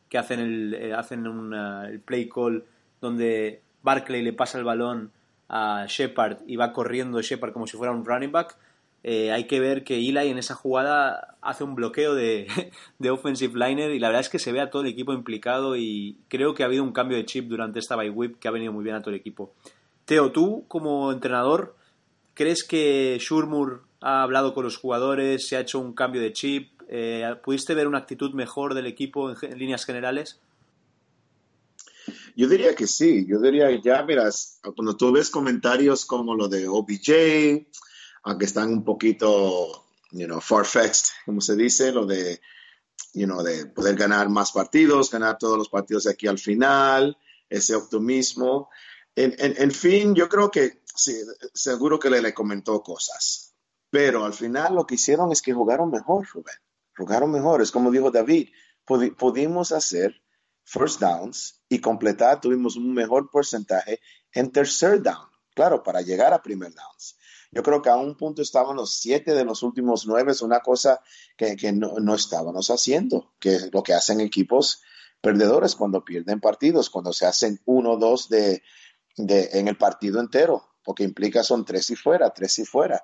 que 0.08 0.18
hacen 0.18 0.40
el, 0.40 0.74
eh, 0.74 0.94
hacen 0.94 1.26
el 1.26 2.00
play 2.00 2.30
call 2.30 2.64
donde 3.02 3.62
Barclay 3.84 4.22
le 4.22 4.34
pasa 4.34 4.58
el 4.58 4.64
balón 4.64 5.12
a 5.50 5.86
Shepard 5.88 6.40
y 6.46 6.56
va 6.56 6.74
corriendo 6.74 7.22
Shepard 7.22 7.54
como 7.54 7.68
si 7.68 7.78
fuera 7.78 7.94
un 7.94 8.06
running 8.06 8.32
back, 8.32 8.58
eh, 9.04 9.32
hay 9.32 9.46
que 9.46 9.60
ver 9.60 9.84
que 9.84 9.96
Eli 9.96 10.30
en 10.30 10.38
esa 10.38 10.56
jugada 10.56 11.38
hace 11.42 11.64
un 11.64 11.76
bloqueo 11.76 12.16
de, 12.16 12.48
de, 13.00 13.10
offensive 13.10 13.58
liner 13.58 13.92
y 13.92 14.00
la 14.00 14.08
verdad 14.08 14.22
es 14.22 14.30
que 14.30 14.40
se 14.40 14.52
ve 14.52 14.60
a 14.60 14.70
todo 14.70 14.82
el 14.82 14.90
equipo 14.90 15.14
implicado 15.14 15.78
y 15.78 16.18
creo 16.28 16.54
que 16.54 16.64
ha 16.64 16.66
habido 16.66 16.84
un 16.84 16.92
cambio 16.92 17.18
de 17.18 17.26
chip 17.26 17.48
durante 17.48 17.80
esta 17.80 17.96
bye 17.96 18.10
whip 18.10 18.40
que 18.40 18.48
ha 18.48 18.52
venido 18.52 18.74
muy 18.74 18.84
bien 18.84 18.96
a 18.96 19.02
todo 19.02 19.12
el 19.12 19.20
equipo. 19.20 19.54
Teo, 20.06 20.32
tú 20.32 20.66
como 20.68 21.12
entrenador, 21.12 21.76
¿crees 22.34 22.64
que 22.64 23.18
Shurmur 23.20 23.84
ha 24.02 24.24
hablado 24.24 24.54
con 24.54 24.64
los 24.64 24.78
jugadores, 24.78 25.48
se 25.48 25.58
ha 25.58 25.62
hecho 25.62 25.80
un 25.80 25.94
cambio 25.94 26.22
de 26.22 26.34
chip? 26.34 26.82
Eh, 26.90 27.36
¿Pudiste 27.44 27.76
ver 27.76 27.88
una 27.88 28.00
actitud 28.00 28.34
mejor 28.34 28.74
del 28.74 28.88
equipo 28.88 29.32
en 29.32 29.58
líneas 29.58 29.86
generales? 29.86 30.40
Yo 32.38 32.48
diría 32.48 32.76
que 32.76 32.86
sí, 32.86 33.26
yo 33.28 33.40
diría 33.40 33.68
ya, 33.82 34.04
miras, 34.04 34.60
cuando 34.76 34.96
tú 34.96 35.12
ves 35.12 35.32
comentarios 35.32 36.06
como 36.06 36.36
lo 36.36 36.48
de 36.48 36.68
OBJ, 36.68 37.66
aunque 38.22 38.46
están 38.46 38.70
un 38.70 38.84
poquito, 38.84 39.88
you 40.12 40.28
know, 40.28 40.40
far-fetched, 40.40 41.14
como 41.26 41.42
se 41.42 41.56
dice, 41.56 41.92
lo 41.92 42.06
de, 42.06 42.40
you 43.16 43.26
know, 43.26 43.42
de 43.42 43.66
poder 43.66 43.96
ganar 43.96 44.30
más 44.30 44.52
partidos, 44.52 45.10
ganar 45.10 45.40
todos 45.40 45.58
los 45.58 45.70
partidos 45.70 46.04
de 46.04 46.12
aquí 46.12 46.28
al 46.28 46.38
final, 46.38 47.18
ese 47.50 47.74
optimismo. 47.74 48.70
En, 49.16 49.34
en, 49.40 49.72
fin, 49.72 50.14
yo 50.14 50.30
creo 50.30 50.52
que 50.52 50.84
sí, 50.94 51.16
seguro 51.56 51.98
que 51.98 52.12
le, 52.12 52.22
le 52.22 52.36
comentó 52.36 52.84
cosas, 52.84 53.56
pero 53.90 54.26
al 54.26 54.36
final 54.36 54.76
lo 54.76 54.86
que 54.86 54.94
hicieron 54.94 55.32
es 55.32 55.42
que 55.42 55.54
jugaron 55.54 55.90
mejor, 55.90 56.28
Rubén, 56.32 56.58
jugaron 56.96 57.32
mejor, 57.32 57.64
es 57.64 57.72
como 57.72 57.90
dijo 57.90 58.12
David, 58.12 58.50
pudimos 58.86 59.72
hacer 59.72 60.22
first 60.68 61.00
downs 61.00 61.64
y 61.70 61.80
completar, 61.80 62.42
tuvimos 62.42 62.76
un 62.76 62.94
mejor 62.94 63.32
porcentaje 63.32 64.02
en 64.34 64.52
tercer 64.52 65.02
down, 65.02 65.30
claro, 65.56 65.82
para 65.82 66.02
llegar 66.02 66.34
a 66.34 66.44
primer 66.44 66.74
downs. 66.74 67.18
Yo 67.52 67.64
creo 67.64 67.82
que 67.82 67.90
a 67.90 67.96
un 67.96 68.18
punto 68.18 68.42
estaban 68.42 68.76
los 68.76 69.00
siete 69.00 69.34
de 69.34 69.46
los 69.46 69.64
últimos 69.64 70.06
nueve, 70.06 70.34
es 70.34 70.42
una 70.42 70.60
cosa 70.60 71.00
que, 71.38 71.56
no, 71.72 72.14
estábamos 72.14 72.70
haciendo, 72.70 73.34
que 73.40 73.56
es 73.56 73.74
lo 73.74 73.82
que 73.82 73.94
hacen 73.94 74.20
equipos 74.20 74.82
perdedores 75.22 75.74
cuando 75.74 76.04
pierden 76.04 76.42
partidos, 76.42 76.90
cuando 76.90 77.14
se 77.14 77.26
hacen 77.26 77.62
uno 77.66 77.94
o 77.94 77.98
dos 77.98 78.28
de, 78.28 78.62
en 79.16 79.68
el 79.70 79.78
partido 79.78 80.20
entero, 80.20 80.68
porque 80.84 81.06
implica 81.06 81.44
son 81.44 81.64
tres 81.64 81.90
y 81.90 81.96
fuera, 81.96 82.34
tres 82.34 82.60
y 82.60 82.66
fuera. 82.66 83.02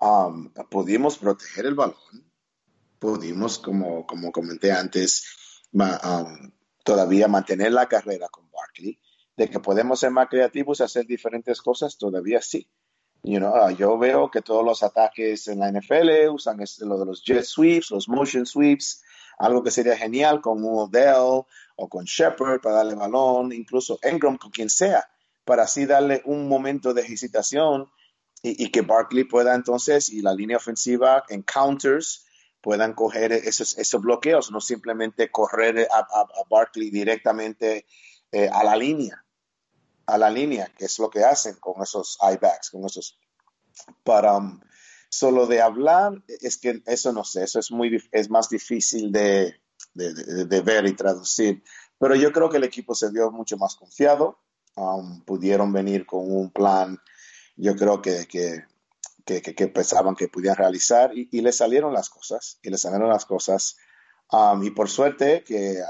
Um, 0.00 0.50
pudimos 0.70 1.18
proteger 1.18 1.66
el 1.66 1.74
balón, 1.74 2.32
pudimos, 2.98 3.58
como, 3.58 4.06
como 4.06 4.32
comenté 4.32 4.72
antes, 4.72 5.26
um, 5.72 6.50
todavía 6.84 7.28
mantener 7.28 7.72
la 7.72 7.86
carrera 7.86 8.28
con 8.28 8.50
Barkley, 8.50 8.98
de 9.36 9.48
que 9.48 9.60
podemos 9.60 10.00
ser 10.00 10.10
más 10.10 10.28
creativos 10.28 10.80
y 10.80 10.82
hacer 10.82 11.06
diferentes 11.06 11.62
cosas, 11.62 11.96
todavía 11.96 12.40
sí. 12.42 12.68
You 13.24 13.38
know, 13.38 13.54
ah, 13.54 13.70
yo 13.70 13.96
veo 13.98 14.30
que 14.30 14.42
todos 14.42 14.64
los 14.64 14.82
ataques 14.82 15.46
en 15.46 15.60
la 15.60 15.70
NFL 15.70 16.28
usan 16.32 16.58
lo 16.80 16.98
de 16.98 17.06
los 17.06 17.22
jet 17.22 17.44
sweeps, 17.44 17.92
los 17.92 18.08
motion 18.08 18.44
sweeps, 18.46 19.02
algo 19.38 19.62
que 19.62 19.70
sería 19.70 19.96
genial 19.96 20.40
con 20.40 20.62
Odell 20.64 21.44
o 21.76 21.88
con 21.88 22.04
Shepard 22.04 22.60
para 22.60 22.76
darle 22.76 22.96
balón, 22.96 23.52
incluso 23.52 23.98
Engram 24.02 24.38
con 24.38 24.50
quien 24.50 24.68
sea, 24.68 25.08
para 25.44 25.64
así 25.64 25.86
darle 25.86 26.22
un 26.24 26.48
momento 26.48 26.94
de 26.94 27.02
hesitación 27.02 27.88
y, 28.42 28.70
que 28.70 28.80
Barkley 28.80 29.22
pueda 29.24 29.54
entonces 29.54 30.10
y 30.10 30.20
la 30.20 30.34
línea 30.34 30.56
ofensiva 30.56 31.24
en 31.28 31.42
counters 31.42 32.26
puedan 32.62 32.94
coger 32.94 33.32
esos, 33.32 33.76
esos 33.76 34.00
bloqueos, 34.00 34.50
no 34.52 34.60
simplemente 34.60 35.30
correr 35.30 35.88
a, 35.90 35.98
a, 35.98 36.26
Barkley 36.48 36.90
directamente 36.90 37.86
eh, 38.30 38.48
a 38.50 38.62
la 38.62 38.76
línea, 38.76 39.24
a 40.06 40.16
la 40.16 40.30
línea, 40.30 40.72
que 40.78 40.84
es 40.84 40.98
lo 40.98 41.10
que 41.10 41.24
hacen 41.24 41.56
con 41.56 41.82
esos 41.82 42.18
I-backs, 42.22 42.70
con 42.70 42.86
esos. 42.86 43.18
Para 44.04 44.36
um, 44.36 44.60
solo 45.08 45.46
de 45.46 45.60
hablar, 45.60 46.22
es 46.28 46.56
que 46.56 46.82
eso 46.86 47.12
no 47.12 47.24
sé, 47.24 47.44
eso 47.44 47.58
es, 47.58 47.72
muy, 47.72 48.00
es 48.12 48.30
más 48.30 48.48
difícil 48.48 49.10
de, 49.10 49.60
de, 49.94 50.60
ver 50.60 50.86
y 50.86 50.94
traducir. 50.94 51.64
Pero 51.98 52.14
yo 52.14 52.32
creo 52.32 52.48
que 52.48 52.58
el 52.58 52.64
equipo 52.64 52.94
se 52.94 53.10
dio 53.10 53.30
mucho 53.32 53.56
más 53.56 53.74
confiado, 53.74 54.38
um, 54.76 55.24
pudieron 55.24 55.72
venir 55.72 56.06
con 56.06 56.30
un 56.30 56.50
plan, 56.50 56.98
yo 57.56 57.74
creo 57.74 58.00
que, 58.00 58.26
que 58.26 58.64
que, 59.24 59.68
pensaban 59.68 60.14
que 60.14 60.28
podían 60.28 60.56
realizar 60.56 61.16
y, 61.16 61.28
y 61.30 61.40
les 61.40 61.56
salieron 61.56 61.92
las 61.92 62.08
cosas, 62.10 62.58
y 62.62 62.70
les 62.70 62.80
salieron 62.80 63.08
las 63.08 63.26
cosas. 63.26 63.76
Um, 64.30 64.62
y 64.62 64.70
por 64.70 64.88
suerte 64.88 65.44
que 65.44 65.82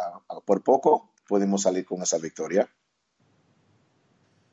por 0.45 0.63
poco 0.63 1.13
pudimos 1.27 1.63
salir 1.63 1.85
con 1.85 2.03
esa 2.03 2.19
victoria. 2.19 2.69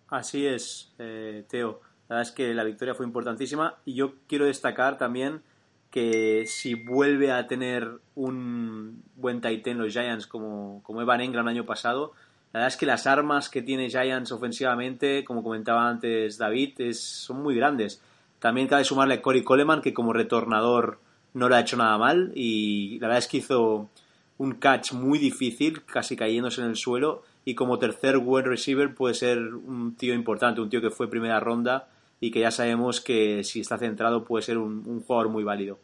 Así 0.09 0.45
es, 0.45 0.93
eh, 0.99 1.45
Teo. 1.49 1.81
La 2.07 2.15
verdad 2.15 2.29
es 2.29 2.35
que 2.35 2.53
la 2.53 2.63
victoria 2.63 2.95
fue 2.95 3.05
importantísima 3.05 3.79
y 3.85 3.93
yo 3.93 4.15
quiero 4.27 4.45
destacar 4.45 4.97
también 4.97 5.43
que 5.91 6.45
si 6.47 6.73
vuelve 6.75 7.31
a 7.31 7.47
tener 7.47 7.99
un 8.15 9.03
buen 9.15 9.41
Titan 9.41 9.77
los 9.77 9.91
Giants 9.91 10.27
como, 10.27 10.81
como 10.83 11.01
Evan 11.01 11.21
Engram 11.21 11.47
el 11.47 11.57
año 11.57 11.65
pasado, 11.65 12.13
la 12.51 12.61
verdad 12.61 12.67
es 12.69 12.77
que 12.77 12.85
las 12.85 13.05
armas 13.05 13.49
que 13.49 13.61
tiene 13.61 13.89
Giants 13.89 14.31
ofensivamente, 14.31 15.23
como 15.23 15.43
comentaba 15.43 15.87
antes 15.87 16.37
David, 16.37 16.81
es, 16.81 16.99
son 16.99 17.43
muy 17.43 17.55
grandes. 17.55 18.01
También 18.39 18.67
cabe 18.67 18.83
sumarle 18.85 19.15
a 19.15 19.21
Corey 19.21 19.43
Coleman, 19.43 19.81
que 19.81 19.93
como 19.93 20.13
retornador 20.13 20.99
no 21.33 21.49
lo 21.49 21.55
ha 21.55 21.59
hecho 21.59 21.77
nada 21.77 21.97
mal 21.97 22.31
y 22.35 22.97
la 22.99 23.07
verdad 23.07 23.19
es 23.19 23.27
que 23.27 23.37
hizo 23.37 23.89
un 24.37 24.53
catch 24.53 24.93
muy 24.93 25.19
difícil, 25.19 25.83
casi 25.83 26.15
cayéndose 26.15 26.61
en 26.61 26.67
el 26.67 26.75
suelo 26.75 27.23
y 27.45 27.55
como 27.55 27.77
tercer 27.77 28.17
wide 28.17 28.47
receiver 28.47 28.93
puede 28.95 29.13
ser 29.13 29.39
un 29.39 29.95
tío 29.95 30.13
importante, 30.13 30.61
un 30.61 30.69
tío 30.69 30.81
que 30.81 30.89
fue 30.89 31.09
primera 31.09 31.39
ronda 31.39 31.89
y 32.21 32.31
que 32.31 32.39
ya 32.39 32.51
sabemos 32.51 33.01
que 33.01 33.43
si 33.43 33.61
está 33.61 33.77
centrado 33.77 34.23
puede 34.23 34.43
ser 34.43 34.57
un, 34.57 35.01
jugador 35.01 35.29
muy 35.29 35.43
válido. 35.43 35.79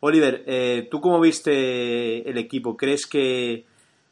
Oliver, 0.00 0.44
eh, 0.46 0.86
¿tú 0.90 1.00
cómo 1.00 1.20
viste 1.20 2.28
el 2.28 2.38
equipo? 2.38 2.76
¿Crees 2.76 3.06
que 3.06 3.64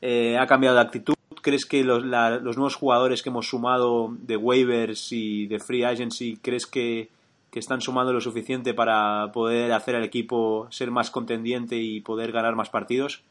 eh, 0.03 0.37
ha 0.37 0.46
cambiado 0.46 0.77
de 0.77 0.83
actitud? 0.83 1.14
¿Crees 1.42 1.64
que 1.64 1.85
los, 1.85 2.05
los, 2.05 2.57
nuevos 2.57 2.75
jugadores 2.75 3.22
que 3.22 3.29
hemos 3.29 3.46
sumado 3.49 4.12
de 4.20 4.37
waivers 4.37 5.12
y 5.12 5.46
de 5.46 5.61
free 5.61 5.85
agency, 5.85 6.38
crees 6.42 6.66
que 6.66 7.09
que 7.57 7.61
están 7.61 7.81
sumando 7.81 8.12
lo 8.12 8.21
suficiente 8.21 8.75
para 8.75 9.33
poder 9.33 9.73
hacer 9.73 9.97
al 9.97 10.05
equipo 10.05 10.69
ser 10.71 10.90
más 10.90 11.11
contendiente 11.11 11.77
y 11.77 12.03
poder 12.03 12.31
ganar 12.31 12.55
más 12.55 12.69
partidos? 12.69 13.23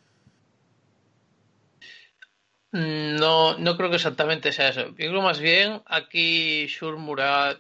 Mm, 2.72 3.18
no, 3.18 3.56
no 3.60 3.78
creo 3.78 3.92
que 3.92 3.98
exactamente 3.98 4.52
sea 4.52 4.70
eso. 4.70 4.88
Yo 4.88 4.96
creo 4.96 5.22
más 5.22 5.40
bien 5.40 5.84
aquí 5.86 6.66
Shurmura 6.66 7.56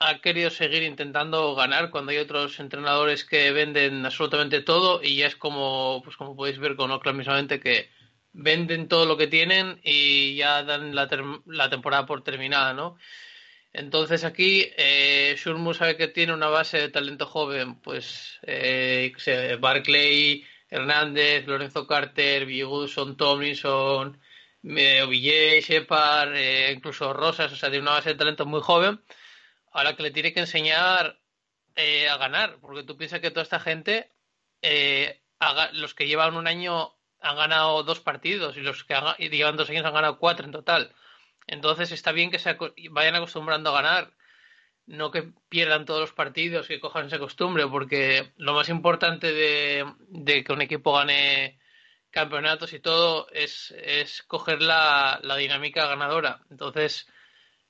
ha 0.00 0.18
querido 0.20 0.50
seguir 0.50 0.82
intentando 0.82 1.54
ganar 1.54 1.90
cuando 1.90 2.10
hay 2.10 2.18
otros 2.18 2.58
entrenadores 2.58 3.24
que 3.24 3.52
venden 3.52 4.04
absolutamente 4.04 4.60
todo 4.60 5.04
y 5.04 5.18
ya 5.18 5.28
es 5.28 5.36
como, 5.36 6.00
pues 6.02 6.16
como 6.16 6.34
podéis 6.34 6.58
ver 6.58 6.74
con 6.74 6.90
Oakland 6.90 7.18
mismamente 7.18 7.60
que 7.60 7.90
venden 8.32 8.88
todo 8.88 9.06
lo 9.06 9.16
que 9.16 9.28
tienen 9.28 9.78
y 9.84 10.34
ya 10.34 10.64
dan 10.64 10.96
la, 10.96 11.08
la 11.46 11.70
temporada 11.70 12.06
por 12.06 12.24
terminada, 12.24 12.72
¿no? 12.72 12.96
Entonces 13.72 14.24
aquí 14.24 14.70
eh, 14.76 15.34
Shurmur 15.38 15.74
sabe 15.74 15.96
que 15.96 16.08
tiene 16.08 16.34
una 16.34 16.48
base 16.48 16.78
de 16.78 16.88
talento 16.90 17.26
joven, 17.26 17.80
pues 17.80 18.38
eh, 18.42 19.12
Barclay, 19.60 20.44
Hernández, 20.68 21.46
Lorenzo 21.46 21.86
Carter, 21.86 22.46
Son 22.88 23.16
Tomlinson, 23.16 24.20
eh, 24.64 25.60
Shepard, 25.62 26.34
eh, 26.34 26.72
incluso 26.72 27.12
Rosas, 27.14 27.52
o 27.52 27.56
sea, 27.56 27.70
tiene 27.70 27.82
una 27.82 27.92
base 27.92 28.10
de 28.10 28.16
talento 28.16 28.46
muy 28.46 28.60
joven, 28.60 29.02
a 29.72 29.84
la 29.84 29.96
que 29.96 30.02
le 30.02 30.10
tiene 30.10 30.34
que 30.34 30.40
enseñar 30.40 31.18
eh, 31.76 32.08
a 32.08 32.18
ganar, 32.18 32.58
porque 32.60 32.84
tú 32.84 32.96
piensas 32.96 33.20
que 33.20 33.30
toda 33.30 33.42
esta 33.42 33.60
gente, 33.60 34.10
los 35.72 35.94
que 35.94 36.06
llevan 36.06 36.36
un 36.36 36.46
año 36.46 36.94
han 37.20 37.36
ganado 37.36 37.82
dos 37.84 38.00
partidos 38.00 38.56
y 38.56 38.60
los 38.60 38.84
que 38.84 38.94
llevan 39.30 39.56
dos 39.56 39.70
años 39.70 39.86
han 39.86 39.94
ganado 39.94 40.18
cuatro 40.18 40.44
en 40.44 40.52
total. 40.52 40.94
Entonces 41.46 41.92
está 41.92 42.12
bien 42.12 42.30
que 42.30 42.38
se 42.38 42.56
vayan 42.90 43.16
acostumbrando 43.16 43.70
a 43.70 43.82
ganar, 43.82 44.12
no 44.86 45.10
que 45.10 45.32
pierdan 45.48 45.84
todos 45.84 46.00
los 46.00 46.12
partidos, 46.12 46.68
que 46.68 46.80
cojan 46.80 47.06
esa 47.06 47.18
costumbre, 47.18 47.66
porque 47.68 48.32
lo 48.36 48.54
más 48.54 48.68
importante 48.68 49.32
de, 49.32 50.44
que 50.44 50.52
un 50.52 50.62
equipo 50.62 50.92
gane 50.92 51.58
campeonatos 52.10 52.72
y 52.72 52.80
todo 52.80 53.28
es, 53.32 53.72
es 53.78 54.22
coger 54.24 54.62
la, 54.62 55.20
dinámica 55.38 55.86
ganadora. 55.86 56.40
Entonces, 56.50 57.08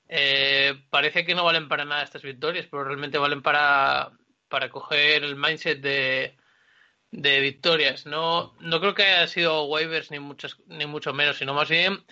eh, 0.09 0.73
parece 0.89 1.25
que 1.25 1.35
no 1.35 1.45
valen 1.45 1.69
para 1.69 1.85
nada 1.85 2.03
estas 2.03 2.23
victorias, 2.23 2.67
pero 2.69 2.83
realmente 2.83 3.17
valen 3.17 3.41
para, 3.41 4.11
para 4.49 4.69
coger 4.69 5.23
el 5.23 5.35
mindset 5.35 5.79
de, 5.81 6.37
de 7.11 7.39
victorias. 7.39 8.05
No, 8.05 8.53
no 8.59 8.79
creo 8.79 8.95
que 8.95 9.03
haya 9.03 9.27
sido 9.27 9.65
waivers 9.65 10.11
ni, 10.11 10.19
muchas, 10.19 10.57
ni 10.67 10.85
mucho 10.85 11.13
menos, 11.13 11.37
sino 11.37 11.53
más 11.53 11.69
bien 11.69 12.03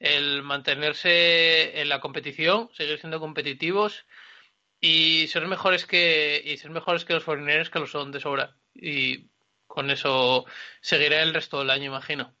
el 0.00 0.42
mantenerse 0.42 1.80
en 1.80 1.88
la 1.88 2.00
competición, 2.00 2.70
seguir 2.72 2.98
siendo 2.98 3.20
competitivos 3.20 4.06
y 4.80 5.28
ser 5.28 5.46
mejores 5.46 5.86
que 5.86 6.42
y 6.44 6.56
ser 6.56 6.70
mejores 6.70 7.04
que 7.04 7.12
los 7.12 7.22
foreigners 7.22 7.70
que 7.70 7.78
lo 7.78 7.86
son 7.86 8.10
de 8.10 8.20
sobra. 8.20 8.56
Y 8.74 9.28
con 9.66 9.90
eso 9.90 10.46
seguirá 10.80 11.22
el 11.22 11.34
resto 11.34 11.58
del 11.60 11.70
año 11.70 11.84
imagino. 11.84 12.32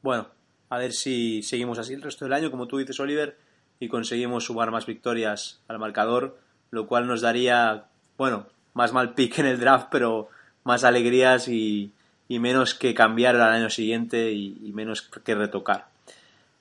Bueno 0.00 0.30
a 0.70 0.78
ver 0.78 0.92
si 0.92 1.42
seguimos 1.42 1.78
así 1.78 1.92
el 1.92 2.02
resto 2.02 2.24
del 2.24 2.32
año 2.32 2.50
como 2.50 2.66
tú 2.66 2.78
dices 2.78 2.98
Oliver 3.00 3.36
y 3.78 3.88
conseguimos 3.88 4.44
sumar 4.44 4.70
más 4.70 4.86
victorias 4.86 5.60
al 5.68 5.78
marcador 5.78 6.38
lo 6.70 6.86
cual 6.86 7.06
nos 7.06 7.20
daría 7.20 7.86
bueno 8.16 8.46
más 8.72 8.92
mal 8.92 9.14
pick 9.14 9.40
en 9.40 9.46
el 9.46 9.60
draft 9.60 9.88
pero 9.90 10.28
más 10.62 10.84
alegrías 10.84 11.48
y, 11.48 11.92
menos 12.28 12.74
que 12.74 12.94
cambiar 12.94 13.34
al 13.34 13.52
año 13.52 13.70
siguiente 13.70 14.30
y 14.32 14.70
menos 14.72 15.02
que 15.02 15.34
retocar 15.34 15.89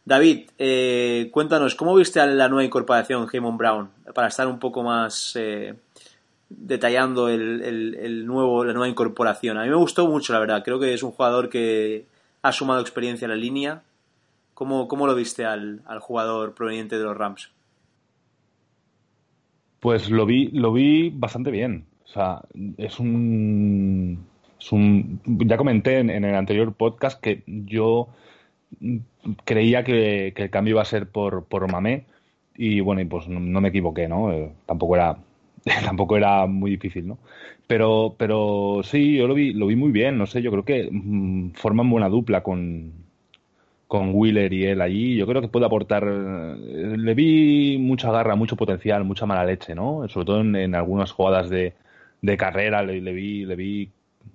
David, 0.09 0.49
eh, 0.57 1.29
cuéntanos, 1.31 1.75
¿cómo 1.75 1.93
viste 1.93 2.19
a 2.19 2.25
la 2.25 2.49
nueva 2.49 2.63
incorporación, 2.63 3.27
Jamon 3.27 3.57
Brown? 3.57 3.89
Para 4.15 4.29
estar 4.29 4.47
un 4.47 4.57
poco 4.57 4.81
más 4.81 5.35
eh, 5.35 5.75
detallando 6.49 7.29
el, 7.29 8.25
nuevo, 8.25 8.65
la 8.65 8.73
nueva 8.73 8.89
incorporación. 8.89 9.59
A 9.59 9.65
mí 9.65 9.69
me 9.69 9.75
gustó 9.75 10.07
mucho, 10.07 10.33
la 10.33 10.39
verdad. 10.39 10.63
Creo 10.65 10.79
que 10.79 10.95
es 10.95 11.03
un 11.03 11.11
jugador 11.11 11.47
que 11.47 12.07
ha 12.41 12.51
sumado 12.51 12.81
experiencia 12.81 13.27
a 13.27 13.29
la 13.29 13.35
línea. 13.35 13.83
¿Cómo, 14.55 14.87
cómo 14.87 15.05
lo 15.05 15.13
viste 15.13 15.45
al, 15.45 15.83
jugador 15.99 16.55
proveniente 16.55 16.97
de 16.97 17.03
los 17.03 17.15
Rams? 17.15 17.51
Pues 19.79 20.09
lo 20.09 20.25
vi, 20.25 20.47
lo 20.47 20.73
vi 20.73 21.11
bastante 21.11 21.51
bien. 21.51 21.85
O 22.05 22.07
sea, 22.07 22.41
es 22.77 22.99
un, 22.99 24.25
ya 25.23 25.55
comenté 25.55 25.99
en, 25.99 26.09
el 26.09 26.33
anterior 26.33 26.73
podcast 26.73 27.21
que 27.21 27.43
yo 27.45 28.07
creía 29.45 29.83
que, 29.83 30.33
el 30.35 30.49
cambio 30.49 30.73
iba 30.73 30.81
a 30.81 30.85
ser 30.85 31.07
por, 31.09 31.45
por 31.45 31.71
Mamé 31.71 32.05
y 32.55 32.81
bueno, 32.81 33.01
y 33.01 33.05
pues 33.05 33.27
no, 33.27 33.61
me 33.61 33.69
equivoqué, 33.69 34.07
¿no? 34.07 34.31
Eh, 34.31 34.51
tampoco 34.65 34.95
era 34.95 35.17
tampoco 35.85 36.17
era 36.17 36.45
muy 36.45 36.71
difícil, 36.71 37.07
¿no? 37.07 37.17
Pero, 37.67 38.15
pero 38.17 38.81
sí, 38.83 39.17
yo 39.17 39.27
lo 39.27 39.33
vi, 39.33 39.53
lo 39.53 39.67
vi 39.67 39.75
muy 39.75 39.91
bien, 39.91 40.17
no 40.17 40.25
sé, 40.25 40.41
yo 40.41 40.51
creo 40.51 40.65
que 40.65 40.89
mm, 40.91 41.51
forman 41.51 41.89
buena 41.89 42.09
dupla 42.09 42.41
con, 42.43 42.93
con 43.87 44.11
Wheeler 44.13 44.53
y 44.53 44.65
él 44.65 44.81
allí. 44.81 45.15
Yo 45.17 45.27
creo 45.27 45.41
que 45.41 45.47
puede 45.47 45.65
aportar. 45.65 46.03
Eh, 46.07 46.95
le 46.97 47.13
vi 47.15 47.77
mucha 47.79 48.11
garra, 48.11 48.35
mucho 48.35 48.55
potencial, 48.55 49.03
mucha 49.03 49.25
mala 49.25 49.45
leche, 49.45 49.75
¿no? 49.75 50.07
Sobre 50.09 50.25
todo 50.25 50.41
en, 50.41 50.75
algunas 50.75 51.11
jugadas 51.11 51.49
de, 51.49 51.73
de 52.21 52.37
carrera 52.37 52.83
le, 52.83 53.01
le, 53.01 53.13
vi, 53.13 53.45
le 53.45 53.55
vi 53.55 53.89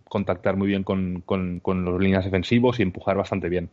contactar 0.09 0.57
muy 0.57 0.69
bien 0.69 0.83
con, 0.85 1.23
con, 1.25 1.61
con 1.61 1.85
los 1.85 2.01
líneas 2.01 2.25
defensivos 2.25 2.81
y 2.81 2.83
empujar 2.83 3.17
bastante 3.17 3.49
bien. 3.49 3.71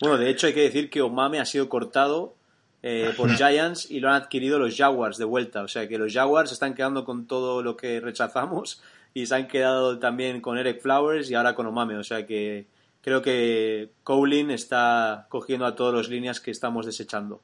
Bueno, 0.00 0.18
de 0.18 0.30
hecho 0.30 0.46
hay 0.46 0.54
que 0.54 0.62
decir 0.62 0.90
que 0.90 1.02
Omame 1.02 1.40
ha 1.40 1.44
sido 1.44 1.68
cortado 1.68 2.34
eh, 2.82 3.12
por 3.16 3.34
Giants 3.34 3.90
y 3.90 4.00
lo 4.00 4.08
han 4.08 4.16
adquirido 4.16 4.58
los 4.58 4.76
Jaguars 4.76 5.16
de 5.16 5.24
vuelta. 5.24 5.62
O 5.62 5.68
sea 5.68 5.88
que 5.88 5.98
los 5.98 6.12
Jaguars 6.12 6.52
están 6.52 6.74
quedando 6.74 7.04
con 7.04 7.26
todo 7.26 7.62
lo 7.62 7.76
que 7.76 8.00
rechazamos 8.00 8.82
y 9.14 9.26
se 9.26 9.34
han 9.34 9.48
quedado 9.48 9.98
también 9.98 10.40
con 10.40 10.58
Eric 10.58 10.82
Flowers 10.82 11.30
y 11.30 11.34
ahora 11.34 11.54
con 11.54 11.66
Omame. 11.66 11.96
O 11.96 12.04
sea 12.04 12.26
que 12.26 12.66
creo 13.00 13.22
que 13.22 13.90
Cowling 14.02 14.50
está 14.50 15.26
cogiendo 15.28 15.66
a 15.66 15.74
todas 15.74 15.94
las 15.94 16.08
líneas 16.08 16.40
que 16.40 16.50
estamos 16.50 16.84
desechando. 16.84 17.40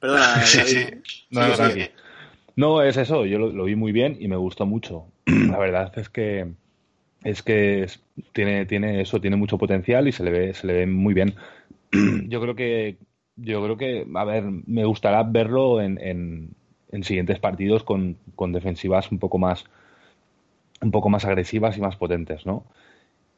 Perdona, 0.00 0.42
No, 2.56 2.82
es 2.82 2.96
eso, 2.96 3.24
yo 3.24 3.38
lo, 3.38 3.64
vi 3.64 3.76
muy 3.76 3.92
bien 3.92 4.16
y 4.20 4.28
me 4.28 4.36
gustó 4.36 4.66
mucho. 4.66 5.06
La 5.26 5.58
verdad 5.58 5.92
es 5.96 6.08
que 6.08 6.52
es 7.24 7.42
que 7.42 7.86
tiene, 8.32 8.66
tiene 8.66 9.00
eso, 9.00 9.20
tiene 9.20 9.36
mucho 9.36 9.58
potencial 9.58 10.08
y 10.08 10.12
se 10.12 10.24
le 10.24 10.30
ve, 10.30 10.54
se 10.54 10.66
le 10.66 10.72
ve 10.72 10.86
muy 10.86 11.14
bien. 11.14 11.36
yo 12.28 12.40
creo 12.40 12.54
que 12.54 12.96
yo 13.36 13.62
creo 13.62 13.76
que, 13.78 14.06
a 14.14 14.24
ver, 14.24 14.44
me 14.44 14.84
gustará 14.84 15.22
verlo 15.22 15.80
en, 15.80 15.98
en 16.92 17.04
siguientes 17.04 17.38
partidos 17.38 17.82
con, 17.82 18.16
con 18.36 18.52
defensivas 18.52 19.10
un 19.10 19.18
poco 19.18 19.38
más 19.38 19.64
un 20.82 20.90
poco 20.90 21.08
más 21.08 21.24
agresivas 21.24 21.78
y 21.78 21.80
más 21.80 21.96
potentes, 21.96 22.44
¿no? 22.44 22.64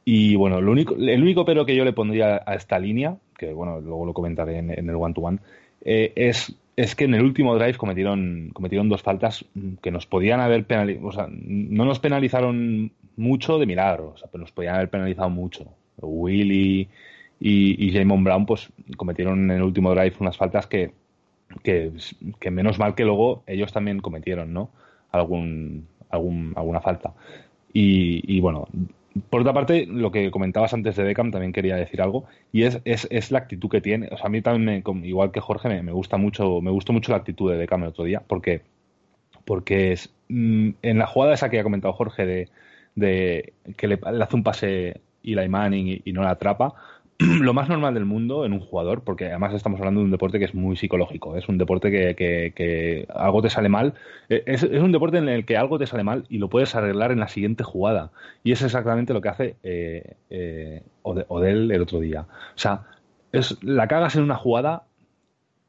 Y 0.04 0.34
bueno, 0.36 0.60
lo 0.60 0.72
único, 0.72 0.94
el 0.96 1.22
único 1.22 1.44
pero 1.44 1.64
que 1.64 1.76
yo 1.76 1.84
le 1.84 1.92
pondría 1.92 2.42
a 2.44 2.54
esta 2.54 2.78
línea, 2.78 3.16
que 3.38 3.52
bueno, 3.52 3.80
luego 3.80 4.06
lo 4.06 4.14
comentaré 4.14 4.58
en, 4.58 4.70
el 4.70 4.94
one-to-one, 4.94 5.38
eh, 5.84 6.12
es, 6.16 6.54
es 6.76 6.94
que 6.94 7.04
en 7.04 7.14
el 7.14 7.22
último 7.22 7.54
drive 7.54 7.74
cometieron, 7.74 8.50
cometieron 8.52 8.88
dos 8.88 9.02
faltas 9.02 9.44
que 9.82 9.90
nos 9.90 10.06
podían 10.06 10.40
haber 10.40 10.64
penalizado, 10.64 11.06
o 11.06 11.12
sea, 11.12 11.28
no 11.30 11.84
nos 11.84 12.00
penalizaron 12.00 12.92
mucho 13.16 13.58
de 13.58 13.66
milagro, 13.66 14.12
o 14.14 14.16
sea, 14.16 14.28
pero 14.30 14.42
nos 14.42 14.52
podían 14.52 14.74
haber 14.74 14.90
penalizado 14.90 15.30
mucho. 15.30 15.66
Willy 15.98 16.88
y, 17.46 17.76
y 17.78 17.92
Jamon 17.92 18.24
Brown 18.24 18.46
pues 18.46 18.72
cometieron 18.96 19.50
en 19.50 19.58
el 19.58 19.62
último 19.62 19.90
drive 19.90 20.14
unas 20.18 20.38
faltas 20.38 20.66
que, 20.66 20.94
que, 21.62 21.92
menos 22.50 22.78
mal 22.78 22.94
que 22.94 23.04
luego 23.04 23.42
ellos 23.46 23.70
también 23.70 24.00
cometieron, 24.00 24.54
¿no? 24.54 24.70
Algún, 25.12 25.86
algún, 26.08 26.54
alguna 26.56 26.80
falta. 26.80 27.12
Y, 27.74 28.40
bueno, 28.40 28.66
por 29.28 29.42
otra 29.42 29.52
parte, 29.52 29.84
lo 29.84 30.10
que 30.10 30.30
comentabas 30.30 30.72
antes 30.72 30.96
de 30.96 31.02
Beckham 31.02 31.32
también 31.32 31.52
quería 31.52 31.76
decir 31.76 32.00
algo, 32.00 32.24
y 32.50 32.62
es, 32.62 32.80
es, 32.86 33.06
es 33.10 33.30
la 33.30 33.40
actitud 33.40 33.68
que 33.68 33.82
tiene. 33.82 34.08
O 34.10 34.16
sea, 34.16 34.26
a 34.26 34.30
mí 34.30 34.40
también, 34.40 34.82
igual 35.02 35.30
que 35.30 35.40
Jorge, 35.40 35.82
me, 35.82 35.92
gusta 35.92 36.16
mucho, 36.16 36.62
me 36.62 36.70
gustó 36.70 36.94
mucho 36.94 37.12
la 37.12 37.18
actitud 37.18 37.50
de 37.52 37.58
Beckham 37.58 37.82
el 37.82 37.88
otro 37.88 38.04
día, 38.04 38.22
porque, 38.26 38.62
porque 39.44 39.92
es, 39.92 40.14
mm, 40.30 40.70
en 40.80 40.98
la 40.98 41.06
jugada 41.06 41.34
esa 41.34 41.50
que 41.50 41.60
ha 41.60 41.62
comentado 41.62 41.92
Jorge 41.92 42.24
de, 42.24 42.48
de 42.94 43.52
que 43.76 43.86
le, 43.86 44.00
hace 44.02 44.34
un 44.34 44.42
pase 44.42 45.02
Eli 45.22 45.48
Manning 45.48 46.00
y 46.04 46.12
no 46.14 46.22
la 46.22 46.30
atrapa, 46.30 46.74
lo 47.40 47.54
más 47.54 47.68
normal 47.68 47.94
del 47.94 48.04
mundo 48.04 48.44
en 48.44 48.52
un 48.52 48.60
jugador, 48.60 49.02
porque 49.02 49.26
además 49.26 49.54
estamos 49.54 49.78
hablando 49.80 50.00
de 50.00 50.04
un 50.06 50.10
deporte 50.10 50.38
que 50.38 50.44
es 50.44 50.54
muy 50.54 50.76
psicológico, 50.76 51.36
es 51.36 51.48
un 51.48 51.58
deporte 51.58 51.90
que, 51.90 53.06
algo 53.14 53.42
te 53.42 53.50
sale 53.50 53.68
mal, 53.68 53.94
eh, 54.28 54.42
es, 54.46 54.62
un 54.62 54.92
deporte 54.92 55.18
en 55.18 55.28
el 55.28 55.44
que 55.44 55.56
algo 55.56 55.78
te 55.78 55.86
sale 55.86 56.04
mal 56.04 56.24
y 56.28 56.38
lo 56.38 56.48
puedes 56.48 56.74
arreglar 56.74 57.12
en 57.12 57.20
la 57.20 57.28
siguiente 57.28 57.64
jugada. 57.64 58.10
Y 58.42 58.52
es 58.52 58.62
exactamente 58.62 59.12
lo 59.12 59.20
que 59.20 59.28
hace 59.28 59.56
eh, 59.62 60.16
eh, 60.30 60.82
Odell 61.02 61.70
el 61.70 61.82
otro 61.82 62.00
día. 62.00 62.22
O 62.22 62.58
sea, 62.58 62.82
es, 63.32 63.62
la 63.62 63.88
cagas 63.88 64.16
en 64.16 64.22
una 64.22 64.36
jugada, 64.36 64.84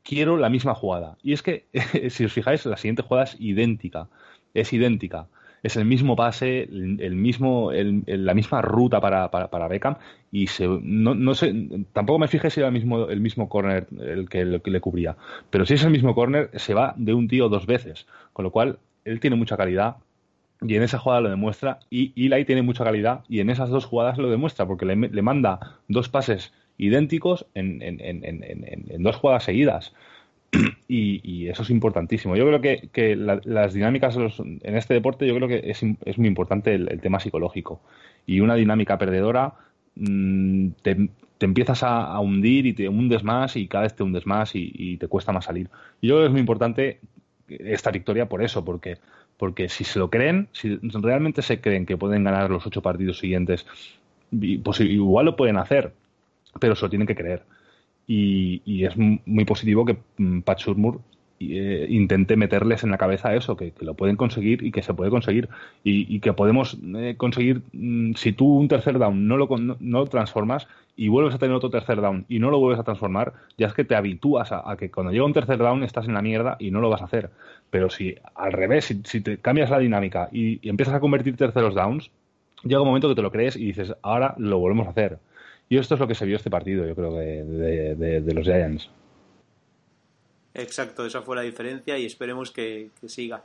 quiero 0.04 0.38
la 0.38 0.50
misma 0.50 0.76
jugada. 0.76 1.18
Y 1.24 1.34
es 1.34 1.42
que, 1.42 1.66
si 2.10 2.26
os 2.26 2.34
fijáis, 2.34 2.66
la 2.66 2.78
siguiente 2.78 3.04
jugada 3.04 3.26
es 3.26 3.38
idéntica, 3.40 4.08
es 4.54 4.74
idéntica 4.74 5.28
es 5.66 5.76
el 5.78 5.86
mismo 5.86 6.16
pase, 6.16 6.64
el, 6.64 7.16
mismo, 7.16 7.72
la 7.72 8.34
misma 8.36 8.62
ruta 8.62 9.02
para, 9.02 9.68
Beckham 9.68 9.96
y 10.32 10.46
se, 10.46 10.68
no, 10.68 11.16
no, 11.16 11.34
sé, 11.34 11.54
tampoco 11.92 12.20
me 12.20 12.28
fijé 12.28 12.52
si 12.52 12.60
era 12.60 12.68
el 12.68 12.74
mismo, 12.74 13.10
el 13.10 13.20
mismo 13.20 13.50
corner 13.50 13.88
el 14.00 14.30
que, 14.30 14.46
le 14.46 14.80
cubría, 14.80 15.18
pero 15.50 15.66
si 15.66 15.74
es 15.74 15.84
el 15.84 15.90
mismo 15.90 16.14
corner 16.14 16.52
se 16.54 16.76
va 16.76 16.94
de 16.98 17.16
un 17.16 17.28
tío 17.28 17.50
dos 17.50 17.66
veces, 17.66 18.06
con 18.32 18.44
lo 18.44 18.52
cual 18.52 18.78
él 19.06 19.20
tiene 19.20 19.38
mucha 19.38 19.58
calidad 19.58 19.98
y 20.62 20.76
en 20.76 20.84
esa 20.84 21.00
jugada 21.00 21.22
lo 21.22 21.30
demuestra 21.30 21.80
y 21.90 22.14
Eli 22.16 22.46
tiene 22.46 22.62
mucha 22.62 22.84
calidad 22.84 23.22
y 23.28 23.40
en 23.40 23.50
esas 23.50 23.70
dos 23.70 23.86
jugadas 23.86 24.20
lo 24.20 24.30
demuestra 24.30 24.68
porque 24.68 24.86
le, 24.86 24.96
le 24.96 25.22
manda 25.24 25.80
dos 25.88 26.10
pases 26.10 26.54
idénticos 26.78 27.48
en, 27.56 27.82
en, 27.82 28.00
en, 28.02 28.24
en, 28.24 29.04
dos 29.04 29.16
jugadas 29.16 29.44
seguidas. 29.44 29.94
Y, 30.88 31.48
eso 31.48 31.64
es 31.64 31.70
importantísimo. 31.70 32.36
Yo 32.36 32.46
creo 32.46 32.62
que, 32.62 33.16
las 33.16 33.74
dinámicas 33.74 34.16
en 34.18 34.76
este 34.76 34.94
deporte, 34.94 35.28
yo 35.28 35.36
creo 35.36 35.48
que 35.48 35.62
es, 35.70 35.84
muy 36.18 36.28
importante 36.28 36.74
el, 36.74 37.00
tema 37.02 37.20
psicológico. 37.20 37.82
Y 38.26 38.40
una 38.40 38.56
dinámica 38.56 38.98
perdedora 38.98 39.54
mm, 39.96 40.70
te, 40.82 41.10
empiezas 41.40 41.84
a, 41.84 42.20
hundir 42.20 42.66
y 42.66 42.74
te 42.74 42.90
hundes 42.90 43.24
más 43.24 43.56
y 43.56 43.68
cada 43.68 43.84
vez 43.84 43.96
te 43.96 44.04
hundes 44.04 44.26
más 44.26 44.52
y, 44.54 44.98
te 44.98 45.08
cuesta 45.08 45.32
más 45.32 45.46
salir. 45.46 45.70
Y 46.02 46.08
yo 46.08 46.16
creo 46.16 46.24
que 46.24 46.28
es 46.28 46.32
muy 46.32 46.42
importante 46.42 47.00
esta 47.48 47.92
victoria 47.92 48.28
por 48.28 48.44
eso, 48.44 48.66
porque, 48.66 48.98
porque 49.38 49.70
si 49.70 49.84
se 49.84 50.00
lo 50.00 50.10
creen, 50.10 50.48
si 50.52 50.80
realmente 50.82 51.42
se 51.42 51.62
creen 51.62 51.86
que 51.86 51.98
pueden 51.98 52.24
ganar 52.24 52.50
los 52.50 52.66
ocho 52.66 52.82
partidos 52.82 53.20
siguientes, 53.20 53.66
pues 54.64 54.80
igual 54.82 55.26
lo 55.26 55.36
pueden 55.36 55.58
hacer, 55.58 55.94
pero 56.60 56.76
se 56.76 56.86
lo 56.86 56.90
tienen 56.90 57.08
que 57.08 57.16
creer 57.16 57.44
y, 58.08 58.84
es 58.86 58.96
muy 58.98 59.46
positivo 59.46 59.86
que 59.86 59.98
mm, 60.18 60.42
Pat 60.42 60.60
eh, 61.40 61.88
intente 61.90 62.38
meterles 62.38 62.84
en 62.84 62.92
la 62.92 62.98
cabeza 62.98 63.36
eso, 63.36 63.58
que, 63.58 63.74
lo 63.82 63.94
pueden 63.94 64.16
conseguir 64.16 64.64
y 64.64 64.72
que 64.72 64.82
se 64.82 64.94
puede 64.94 65.12
conseguir 65.12 65.50
y, 65.84 66.20
que 66.20 66.32
podemos 66.34 66.78
eh, 66.96 67.16
conseguir, 67.18 67.62
mm, 67.74 68.14
si 68.14 68.32
tú 68.32 68.48
un 68.58 68.68
tercer 68.68 68.98
down 69.00 69.28
no 69.28 69.36
lo, 69.38 69.48
no, 69.58 69.78
lo, 69.80 70.06
transformas 70.06 70.68
y 70.96 71.10
vuelves 71.10 71.36
a 71.36 71.38
tener 71.38 71.56
otro 71.56 71.70
tercer 71.70 72.00
down 72.00 72.26
y 72.30 72.40
no 72.40 72.52
lo 72.52 72.60
vuelves 72.60 72.80
a 72.80 72.84
transformar, 72.84 73.34
ya 73.58 73.68
es 73.68 73.74
que 73.74 73.84
te 73.84 73.96
habitúas 73.96 74.52
a, 74.52 74.64
que 74.78 74.90
cuando 74.90 75.12
llega 75.12 75.26
un 75.26 75.34
tercer 75.34 75.58
down 75.58 75.84
estás 75.84 76.08
en 76.08 76.14
la 76.14 76.22
mierda 76.22 76.56
y 76.58 76.72
no 76.72 76.80
lo 76.80 76.90
vas 76.90 77.02
a 77.02 77.06
hacer. 77.06 77.32
Pero 77.70 77.90
si 77.90 78.16
al 78.36 78.54
revés, 78.54 78.96
si, 79.04 79.22
te 79.22 79.38
cambias 79.38 79.70
la 79.70 79.80
dinámica 79.80 80.30
y, 80.32 80.66
y 80.66 80.70
empiezas 80.70 80.96
a 80.96 81.00
convertir 81.02 81.36
terceros 81.36 81.76
downs, 81.76 82.12
llega 82.64 82.82
un 82.82 82.88
momento 82.88 83.10
que 83.10 83.16
te 83.16 83.22
lo 83.22 83.32
crees 83.32 83.58
y 83.58 83.66
dices, 83.66 83.94
ahora 84.02 84.36
lo 84.38 84.60
volvemos 84.60 84.88
a 84.88 84.92
hacer. 84.92 85.20
Y 85.68 85.78
esto 85.78 85.96
es 85.96 86.00
lo 86.00 86.08
que 86.08 86.16
se 86.16 86.26
vio 86.26 86.38
este 86.38 86.50
partido, 86.50 86.86
yo 86.86 86.96
creo, 86.96 87.14
de, 87.14 87.96
de, 88.22 88.34
los 88.34 88.46
Giants. 88.46 88.90
Exacto, 90.54 91.06
esa 91.06 91.22
fue 91.22 91.36
la 91.36 91.42
diferencia 91.42 91.98
y 91.98 92.06
esperemos 92.06 92.52
que, 92.52 92.92
siga. 93.08 93.44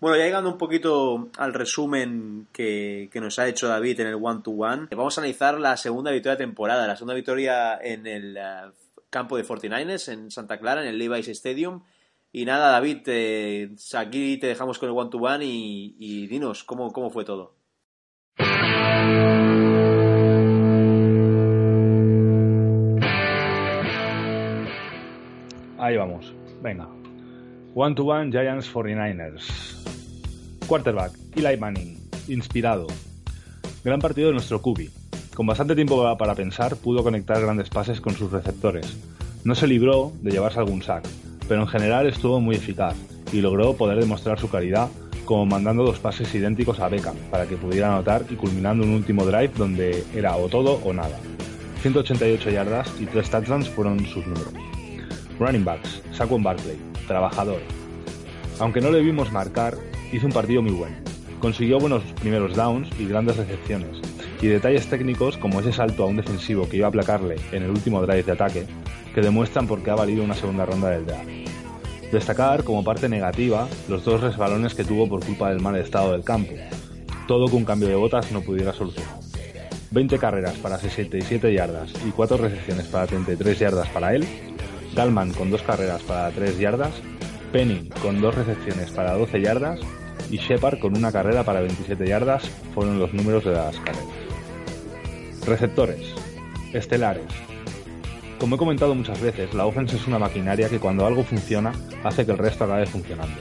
Bueno, 0.00 0.16
ya 0.16 0.24
llegando 0.24 0.50
un 0.50 0.58
poquito 0.58 1.28
al 1.38 1.54
resumen 1.54 2.46
que, 2.52 3.10
nos 3.14 3.38
ha 3.38 3.48
hecho 3.48 3.66
David 3.66 4.00
en 4.00 4.06
el 4.08 4.14
one-to-one, 4.14 4.88
vamos 4.90 5.18
a 5.18 5.20
analizar 5.20 5.58
la 5.58 5.76
segunda 5.76 6.12
victoria 6.12 6.36
de 6.36 6.44
temporada, 6.44 6.86
la 6.86 6.96
segunda 6.96 7.14
victoria 7.14 7.78
en 7.82 8.06
el 8.06 8.36
eh, 8.36 8.42
campo 9.10 9.36
de 9.36 9.44
49ers, 9.44 10.12
en 10.12 10.30
Santa 10.30 10.58
Clara, 10.58 10.82
en 10.82 10.88
el 10.88 10.98
Levi's 10.98 11.28
Stadium. 11.28 11.82
Y 12.32 12.44
nada, 12.44 12.70
David, 12.70 12.98
eh, 13.06 13.70
aquí 13.94 14.36
te 14.36 14.46
dejamos 14.46 14.78
con 14.78 14.88
el 14.88 14.96
one-to-one 14.96 15.44
y, 15.44 15.96
y 15.98 16.26
dinos 16.26 16.62
cómo, 16.62 16.92
cómo 16.92 17.10
fue 17.10 17.24
todo. 17.24 17.55
Ahí 25.86 25.96
vamos. 25.96 26.34
Venga. 26.64 26.88
One 27.76 27.94
to 27.94 28.02
one 28.02 28.32
Giants 28.32 28.68
49ers. 28.74 29.46
Quarterback, 30.66 31.12
Eli 31.36 31.56
Manning. 31.56 32.00
Inspirado. 32.26 32.88
Gran 33.84 34.00
partido 34.00 34.26
de 34.26 34.32
nuestro 34.32 34.60
Cubi. 34.60 34.90
Con 35.32 35.46
bastante 35.46 35.76
tiempo 35.76 36.16
para 36.18 36.34
pensar, 36.34 36.74
pudo 36.74 37.04
conectar 37.04 37.40
grandes 37.40 37.68
pases 37.68 38.00
con 38.00 38.14
sus 38.14 38.32
receptores. 38.32 38.96
No 39.44 39.54
se 39.54 39.68
libró 39.68 40.10
de 40.22 40.32
llevarse 40.32 40.58
algún 40.58 40.82
sack, 40.82 41.06
pero 41.46 41.60
en 41.60 41.68
general 41.68 42.08
estuvo 42.08 42.40
muy 42.40 42.56
eficaz 42.56 42.96
y 43.32 43.40
logró 43.40 43.74
poder 43.76 44.00
demostrar 44.00 44.40
su 44.40 44.50
calidad 44.50 44.88
como 45.24 45.46
mandando 45.46 45.84
dos 45.84 46.00
pases 46.00 46.34
idénticos 46.34 46.80
a 46.80 46.88
Beckham 46.88 47.14
para 47.30 47.46
que 47.46 47.56
pudiera 47.56 47.94
anotar 47.94 48.24
y 48.28 48.34
culminando 48.34 48.82
un 48.82 48.90
último 48.90 49.24
drive 49.24 49.52
donde 49.56 50.02
era 50.16 50.36
o 50.36 50.48
todo 50.48 50.80
o 50.84 50.92
nada. 50.92 51.16
188 51.82 52.50
yardas 52.50 52.92
y 52.98 53.06
3 53.06 53.30
touchdowns 53.30 53.68
fueron 53.68 54.04
sus 54.04 54.26
números. 54.26 54.75
Running 55.38 55.64
backs, 55.64 56.02
Saquon 56.12 56.42
Barkley, 56.42 56.78
trabajador. 57.06 57.60
Aunque 58.58 58.80
no 58.80 58.90
le 58.90 59.00
vimos 59.00 59.32
marcar, 59.32 59.76
hizo 60.12 60.26
un 60.26 60.32
partido 60.32 60.62
muy 60.62 60.72
bueno. 60.72 60.96
Consiguió 61.40 61.78
buenos 61.78 62.02
primeros 62.20 62.56
downs 62.56 62.88
y 62.98 63.06
grandes 63.06 63.36
recepciones, 63.36 64.00
y 64.40 64.46
detalles 64.46 64.86
técnicos 64.86 65.36
como 65.36 65.60
ese 65.60 65.74
salto 65.74 66.04
a 66.04 66.06
un 66.06 66.16
defensivo 66.16 66.68
que 66.68 66.78
iba 66.78 66.86
a 66.86 66.88
aplacarle 66.88 67.36
en 67.52 67.62
el 67.62 67.70
último 67.70 68.00
drive 68.00 68.22
de 68.22 68.32
ataque, 68.32 68.66
que 69.14 69.20
demuestran 69.20 69.66
por 69.66 69.82
qué 69.82 69.90
ha 69.90 69.94
valido 69.94 70.24
una 70.24 70.34
segunda 70.34 70.64
ronda 70.64 70.88
del 70.88 71.04
draft. 71.04 71.28
Destacar 72.10 72.64
como 72.64 72.82
parte 72.82 73.08
negativa 73.08 73.68
los 73.88 74.04
dos 74.04 74.22
resbalones 74.22 74.74
que 74.74 74.84
tuvo 74.84 75.06
por 75.06 75.24
culpa 75.24 75.50
del 75.50 75.60
mal 75.60 75.76
estado 75.76 76.12
del 76.12 76.24
campo, 76.24 76.54
todo 77.28 77.48
que 77.48 77.56
un 77.56 77.64
cambio 77.66 77.88
de 77.88 77.96
botas 77.96 78.32
no 78.32 78.40
pudiera 78.40 78.72
solucionar. 78.72 79.16
20 79.90 80.18
carreras 80.18 80.54
para 80.56 80.78
67 80.78 81.52
yardas 81.52 81.92
y 82.06 82.10
4 82.10 82.38
recepciones 82.38 82.86
para 82.86 83.06
33 83.06 83.58
yardas 83.58 83.88
para 83.88 84.14
él 84.14 84.26
Dalman 84.96 85.34
con 85.34 85.50
dos 85.50 85.62
carreras 85.62 86.02
para 86.02 86.30
3 86.30 86.58
yardas, 86.58 86.94
Penny 87.52 87.90
con 88.00 88.22
dos 88.22 88.34
recepciones 88.34 88.90
para 88.90 89.12
12 89.12 89.42
yardas 89.42 89.78
y 90.30 90.38
Shepard 90.38 90.78
con 90.78 90.96
una 90.96 91.12
carrera 91.12 91.44
para 91.44 91.60
27 91.60 92.08
yardas 92.08 92.48
fueron 92.74 92.98
los 92.98 93.12
números 93.12 93.44
de 93.44 93.52
las 93.52 93.76
carreras. 93.76 94.08
Receptores. 95.46 96.14
Estelares. 96.72 97.26
Como 98.40 98.56
he 98.56 98.58
comentado 98.58 98.94
muchas 98.94 99.20
veces, 99.20 99.52
la 99.52 99.66
offense 99.66 99.96
es 99.96 100.06
una 100.06 100.18
maquinaria 100.18 100.70
que 100.70 100.80
cuando 100.80 101.06
algo 101.06 101.24
funciona 101.24 101.72
hace 102.02 102.24
que 102.24 102.32
el 102.32 102.38
resto 102.38 102.64
acabe 102.64 102.86
funcionando. 102.86 103.36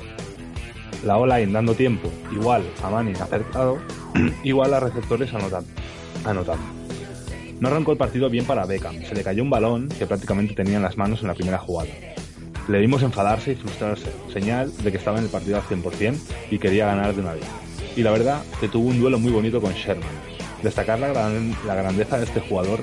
La 1.05 1.17
O-line 1.17 1.53
dando 1.53 1.73
tiempo, 1.73 2.11
igual 2.33 2.63
a 2.83 2.89
Manning 2.89 3.15
acertado, 3.15 3.77
igual 4.43 4.73
a 4.73 4.81
receptores 4.81 5.33
anotando. 5.33 5.69
anotando. 6.25 6.74
No 7.59 7.69
arrancó 7.69 7.93
el 7.93 7.97
partido 7.97 8.29
bien 8.29 8.45
para 8.45 8.65
Beckham, 8.65 9.01
se 9.03 9.15
le 9.15 9.23
cayó 9.23 9.41
un 9.41 9.49
balón 9.49 9.87
que 9.87 10.05
prácticamente 10.05 10.53
tenía 10.53 10.75
en 10.75 10.83
las 10.83 10.97
manos 10.97 11.21
en 11.21 11.27
la 11.27 11.33
primera 11.33 11.57
jugada. 11.57 11.89
Le 12.67 12.79
vimos 12.79 13.01
enfadarse 13.01 13.53
y 13.53 13.55
frustrarse, 13.55 14.11
señal 14.33 14.75
de 14.83 14.91
que 14.91 14.97
estaba 14.97 15.19
en 15.19 15.25
el 15.25 15.29
partido 15.29 15.57
al 15.57 15.63
100% 15.63 16.17
y 16.51 16.59
quería 16.59 16.87
ganar 16.87 17.15
de 17.15 17.21
una 17.21 17.33
vez. 17.33 17.45
Y 17.95 18.03
la 18.03 18.11
verdad 18.11 18.43
que 18.59 18.67
tuvo 18.67 18.89
un 18.89 18.99
duelo 18.99 19.19
muy 19.19 19.31
bonito 19.31 19.61
con 19.61 19.71
Sherman. 19.73 20.09
Destacar 20.63 20.99
la, 20.99 21.13
grandeza 21.75 22.17
de 22.17 22.25
este 22.25 22.41
jugador 22.41 22.81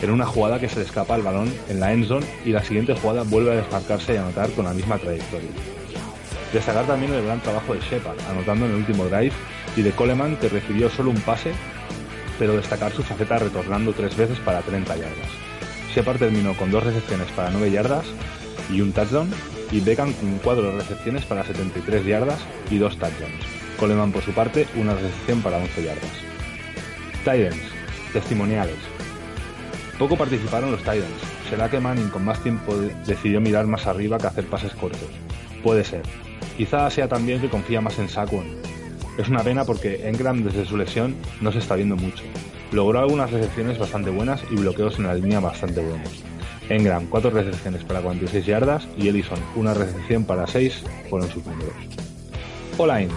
en 0.00 0.10
una 0.10 0.26
jugada 0.26 0.60
que 0.60 0.68
se 0.68 0.78
le 0.78 0.84
escapa 0.84 1.16
el 1.16 1.22
balón 1.22 1.52
en 1.68 1.80
la 1.80 1.92
endzone 1.92 2.26
y 2.44 2.50
la 2.50 2.62
siguiente 2.62 2.94
jugada 2.94 3.22
vuelve 3.22 3.52
a 3.52 3.56
desmarcarse 3.56 4.14
y 4.14 4.18
anotar 4.18 4.50
con 4.50 4.66
la 4.66 4.74
misma 4.74 4.98
trayectoria. 4.98 5.48
Destacar 6.52 6.86
también 6.86 7.12
el 7.12 7.24
gran 7.24 7.40
trabajo 7.40 7.74
de 7.74 7.80
Shepard, 7.80 8.20
anotando 8.30 8.66
en 8.66 8.72
el 8.72 8.76
último 8.78 9.06
drive, 9.06 9.32
y 9.76 9.82
de 9.82 9.90
Coleman, 9.90 10.36
que 10.36 10.48
recibió 10.48 10.88
solo 10.88 11.10
un 11.10 11.20
pase, 11.20 11.52
pero 12.38 12.56
destacar 12.56 12.92
su 12.92 13.02
faceta 13.02 13.38
retornando 13.38 13.92
tres 13.92 14.16
veces 14.16 14.38
para 14.38 14.60
30 14.62 14.96
yardas. 14.96 15.28
Shepard 15.94 16.18
terminó 16.18 16.56
con 16.56 16.70
dos 16.70 16.82
recepciones 16.82 17.28
para 17.32 17.50
9 17.50 17.70
yardas 17.70 18.04
y 18.70 18.80
un 18.80 18.92
touchdown, 18.92 19.30
y 19.70 19.80
Beckham 19.80 20.12
con 20.14 20.38
cuatro 20.38 20.76
recepciones 20.76 21.24
para 21.24 21.44
73 21.44 22.04
yardas 22.04 22.38
y 22.70 22.78
dos 22.78 22.96
touchdowns. 22.98 23.44
Coleman, 23.78 24.12
por 24.12 24.22
su 24.22 24.32
parte, 24.32 24.66
una 24.76 24.94
recepción 24.94 25.42
para 25.42 25.58
11 25.58 25.84
yardas. 25.84 26.10
Titans, 27.24 27.56
testimoniales. 28.12 28.76
Poco 29.98 30.16
participaron 30.16 30.70
los 30.70 30.80
Titans. 30.80 31.22
¿Será 31.48 31.70
que 31.70 31.80
Manning 31.80 32.08
con 32.08 32.24
más 32.24 32.42
tiempo 32.42 32.74
decidió 33.06 33.40
mirar 33.40 33.66
más 33.66 33.86
arriba 33.86 34.18
que 34.18 34.26
hacer 34.26 34.46
pases 34.46 34.72
cortos? 34.74 35.10
Puede 35.62 35.84
ser. 35.84 36.02
Quizá 36.56 36.90
sea 36.90 37.08
también 37.08 37.40
que 37.40 37.48
confía 37.48 37.80
más 37.80 37.98
en 37.98 38.08
Saquon. 38.08 38.63
Es 39.16 39.28
una 39.28 39.44
pena 39.44 39.64
porque 39.64 40.08
Engram 40.08 40.42
desde 40.42 40.64
su 40.64 40.76
lesión 40.76 41.14
no 41.40 41.52
se 41.52 41.58
está 41.58 41.76
viendo 41.76 41.96
mucho. 41.96 42.24
Logró 42.72 42.98
algunas 42.98 43.30
recepciones 43.30 43.78
bastante 43.78 44.10
buenas 44.10 44.42
y 44.50 44.56
bloqueos 44.56 44.98
en 44.98 45.06
la 45.06 45.14
línea 45.14 45.38
bastante 45.38 45.80
buenos. 45.80 46.24
Engram, 46.68 47.06
4 47.06 47.30
recepciones 47.30 47.84
para 47.84 48.00
46 48.00 48.44
yardas 48.44 48.88
y 48.98 49.08
Ellison, 49.08 49.38
una 49.54 49.74
recepción 49.74 50.24
para 50.24 50.46
6 50.46 50.82
fueron 51.08 51.30
sus 51.30 51.46
números. 51.46 51.74
O-line, 52.76 53.12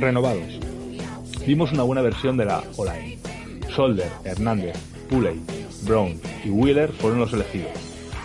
renovados. 0.00 0.58
Vimos 1.46 1.72
una 1.72 1.84
buena 1.84 2.02
versión 2.02 2.36
de 2.36 2.46
la 2.46 2.64
O-line. 2.76 3.18
Solder, 3.74 4.10
Hernández, 4.24 4.76
Pulley, 5.08 5.40
Brown 5.82 6.18
y 6.44 6.50
Wheeler 6.50 6.90
fueron 6.90 7.20
los 7.20 7.32
elegidos. 7.32 7.70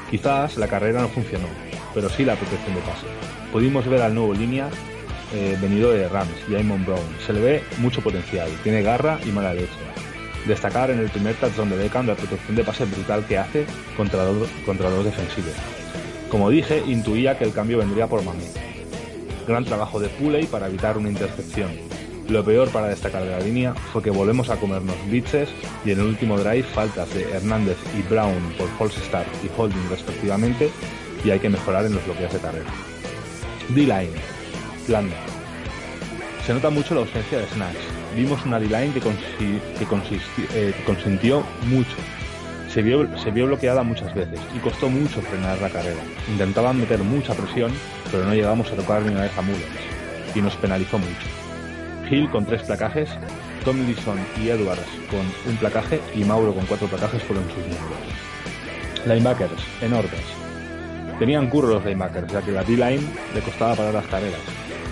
Quizás 0.10 0.58
la 0.58 0.68
carrera 0.68 1.02
no 1.02 1.10
funcionó, 1.10 1.48
pero 1.94 2.10
sí 2.10 2.26
la 2.26 2.36
protección 2.36 2.74
de 2.74 2.82
pase. 2.82 3.06
Pudimos 3.52 3.86
ver 3.88 4.02
al 4.02 4.16
nuevo 4.16 4.34
línea 4.34 4.70
eh, 5.34 5.58
venido 5.62 5.92
de 5.92 6.08
Rams, 6.08 6.32
Jamon 6.50 6.86
Brown. 6.86 7.00
Se 7.26 7.34
le 7.34 7.42
ve 7.42 7.64
mucho 7.78 8.02
potencial, 8.02 8.50
tiene 8.64 8.82
garra 8.82 9.20
y 9.26 9.30
mala 9.30 9.54
leche. 9.54 9.70
Destacar 10.48 10.90
en 10.92 11.00
el 11.00 11.10
primer 11.10 11.36
touchdown 11.36 11.70
de 11.70 11.78
Beckham 11.78 12.08
la 12.08 12.16
protección 12.16 12.56
de 12.56 12.64
pase 12.64 12.86
brutal 12.86 13.26
que 13.26 13.38
hace 13.38 13.66
contra, 13.98 14.26
contra 14.66 14.90
los 14.90 15.06
defensivos. 15.06 15.54
Como 16.30 16.50
dije, 16.50 16.84
intuía 16.86 17.38
que 17.38 17.44
el 17.44 17.54
cambio 17.54 17.80
vendría 17.80 18.08
por 18.08 18.24
Mami. 18.24 18.46
Gran 19.48 19.66
trabajo 19.66 20.00
de 20.00 20.10
Pulley 20.10 20.46
para 20.46 20.68
evitar 20.68 20.98
una 20.98 21.10
intercepción. 21.10 21.72
Lo 22.30 22.46
peor 22.46 22.70
para 22.70 22.90
destacar 22.90 23.24
de 23.24 23.32
la 23.32 23.40
línea 23.40 23.74
fue 23.74 24.04
que 24.04 24.12
volvemos 24.12 24.50
a 24.50 24.58
comernos 24.58 24.96
blitzes 25.10 25.50
y 25.84 25.92
en 25.92 26.00
el 26.00 26.06
último 26.06 26.38
drive 26.38 26.62
faltas 26.62 27.12
de 27.16 27.24
Hernández 27.24 27.78
y 27.98 28.04
Brown 28.04 28.54
por 28.56 28.70
false 28.78 29.00
start 29.02 29.28
y 29.44 29.50
holding 29.58 29.90
respectivamente 29.90 30.70
y 31.26 31.32
hay 31.32 31.40
que 31.40 31.50
mejorar 31.50 31.86
en 31.88 31.96
los 31.96 32.06
bloqueos 32.06 32.32
de 32.32 32.40
carrera. 32.40 32.70
D-line, 33.70 34.14
Se 36.46 36.54
nota 36.54 36.72
mucho 36.72 36.96
la 36.96 37.02
ausencia 37.02 37.38
de 37.38 37.46
snacks. 37.46 37.78
Vimos 38.16 38.44
una 38.44 38.60
D-line 38.60 38.92
que, 38.92 39.02
eh, 40.56 40.74
consintió 40.84 41.44
mucho. 41.68 41.96
Se 42.74 42.82
vio, 42.82 43.08
bloqueada 43.46 43.84
muchas 43.84 44.16
veces 44.16 44.40
y 44.56 44.58
costó 44.58 44.90
mucho 44.90 45.22
frenar 45.22 45.62
la 45.62 45.70
carrera. 45.70 46.02
Intentaban 46.28 46.80
meter 46.80 47.04
mucha 47.04 47.36
presión, 47.36 47.72
pero 48.12 48.26
no 48.26 48.34
llegamos 48.34 48.72
a 48.72 48.76
tocar 48.76 49.04
ni 49.04 49.10
una 49.10 49.22
vez 49.22 49.38
a 49.38 49.44
Mullens 49.44 49.64
y 50.34 50.42
nos 50.42 50.56
penalizó 50.56 50.98
mucho. 50.98 51.28
Hill 52.10 52.28
con 52.32 52.46
tres 52.46 52.64
placajes, 52.64 53.10
Tomlinson 53.64 54.18
y 54.44 54.50
Edwards 54.50 54.82
con 55.12 55.22
un 55.52 55.58
placaje 55.58 56.02
y 56.16 56.24
Mauro 56.24 56.56
con 56.56 56.66
cuatro 56.66 56.88
placajes 56.88 57.22
fueron 57.24 57.46
sus 57.46 57.62
números. 57.64 59.06
Linebackers, 59.06 59.62
enormes. 59.82 60.26
Tenían 61.20 61.48
curro 61.48 61.68
los 61.68 61.86
linebackers, 61.86 62.32
ya 62.32 62.42
que 62.42 62.52
la 62.52 62.64
D-line 62.64 63.06
le 63.36 63.42
costaba 63.42 63.76
parar 63.76 63.94
las 63.94 64.08
carreras. 64.08 64.40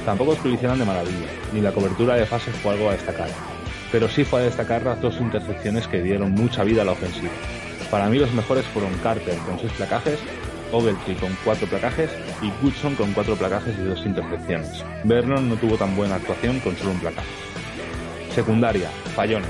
Tampoco 0.08 0.32
expedicionan 0.32 0.80
de 0.80 0.86
maravilla, 0.86 1.28
ni 1.52 1.60
la 1.60 1.74
cobertura 1.74 2.15
de 2.15 2.26
fases 2.26 2.56
fue 2.56 2.72
algo 2.72 2.89
a 2.89 2.93
destacar. 2.93 3.28
Pero 3.91 4.08
sí 4.08 4.24
fue 4.24 4.39
a 4.39 4.43
destacar 4.46 4.84
las 4.84 5.02
dos 5.02 5.20
intercepciones 5.20 5.86
que 5.86 6.02
dieron 6.02 6.32
mucha 6.32 6.63
vida 6.63 6.84
a 6.84 6.86
la 6.86 6.93
ofensiva. 6.93 7.34
Para 7.91 8.08
mí 8.08 8.17
los 8.17 8.32
mejores 8.32 8.63
fueron 8.67 8.93
Carter 9.04 9.38
con 9.39 9.60
seis 9.60 9.74
placajes 9.74 10.17
Ogletree 10.72 11.17
con 11.17 11.36
cuatro 11.43 11.67
placajes 11.67 12.10
y 12.41 12.52
Goodson 12.62 12.96
con 12.96 13.12
cuatro 13.12 13.36
placajes 13.36 13.76
y 13.78 13.84
dos 13.84 14.06
intercepciones. 14.06 14.82
Vernon 15.04 15.50
no 15.50 15.56
tuvo 15.58 15.76
tan 15.76 15.93
buena 15.93 16.15
actuación 16.15 16.62
con 16.62 16.78
solo 16.78 16.91
un 16.91 17.00
placaje. 17.00 17.28
Secundaria, 18.34 18.89
fallones. 19.13 19.50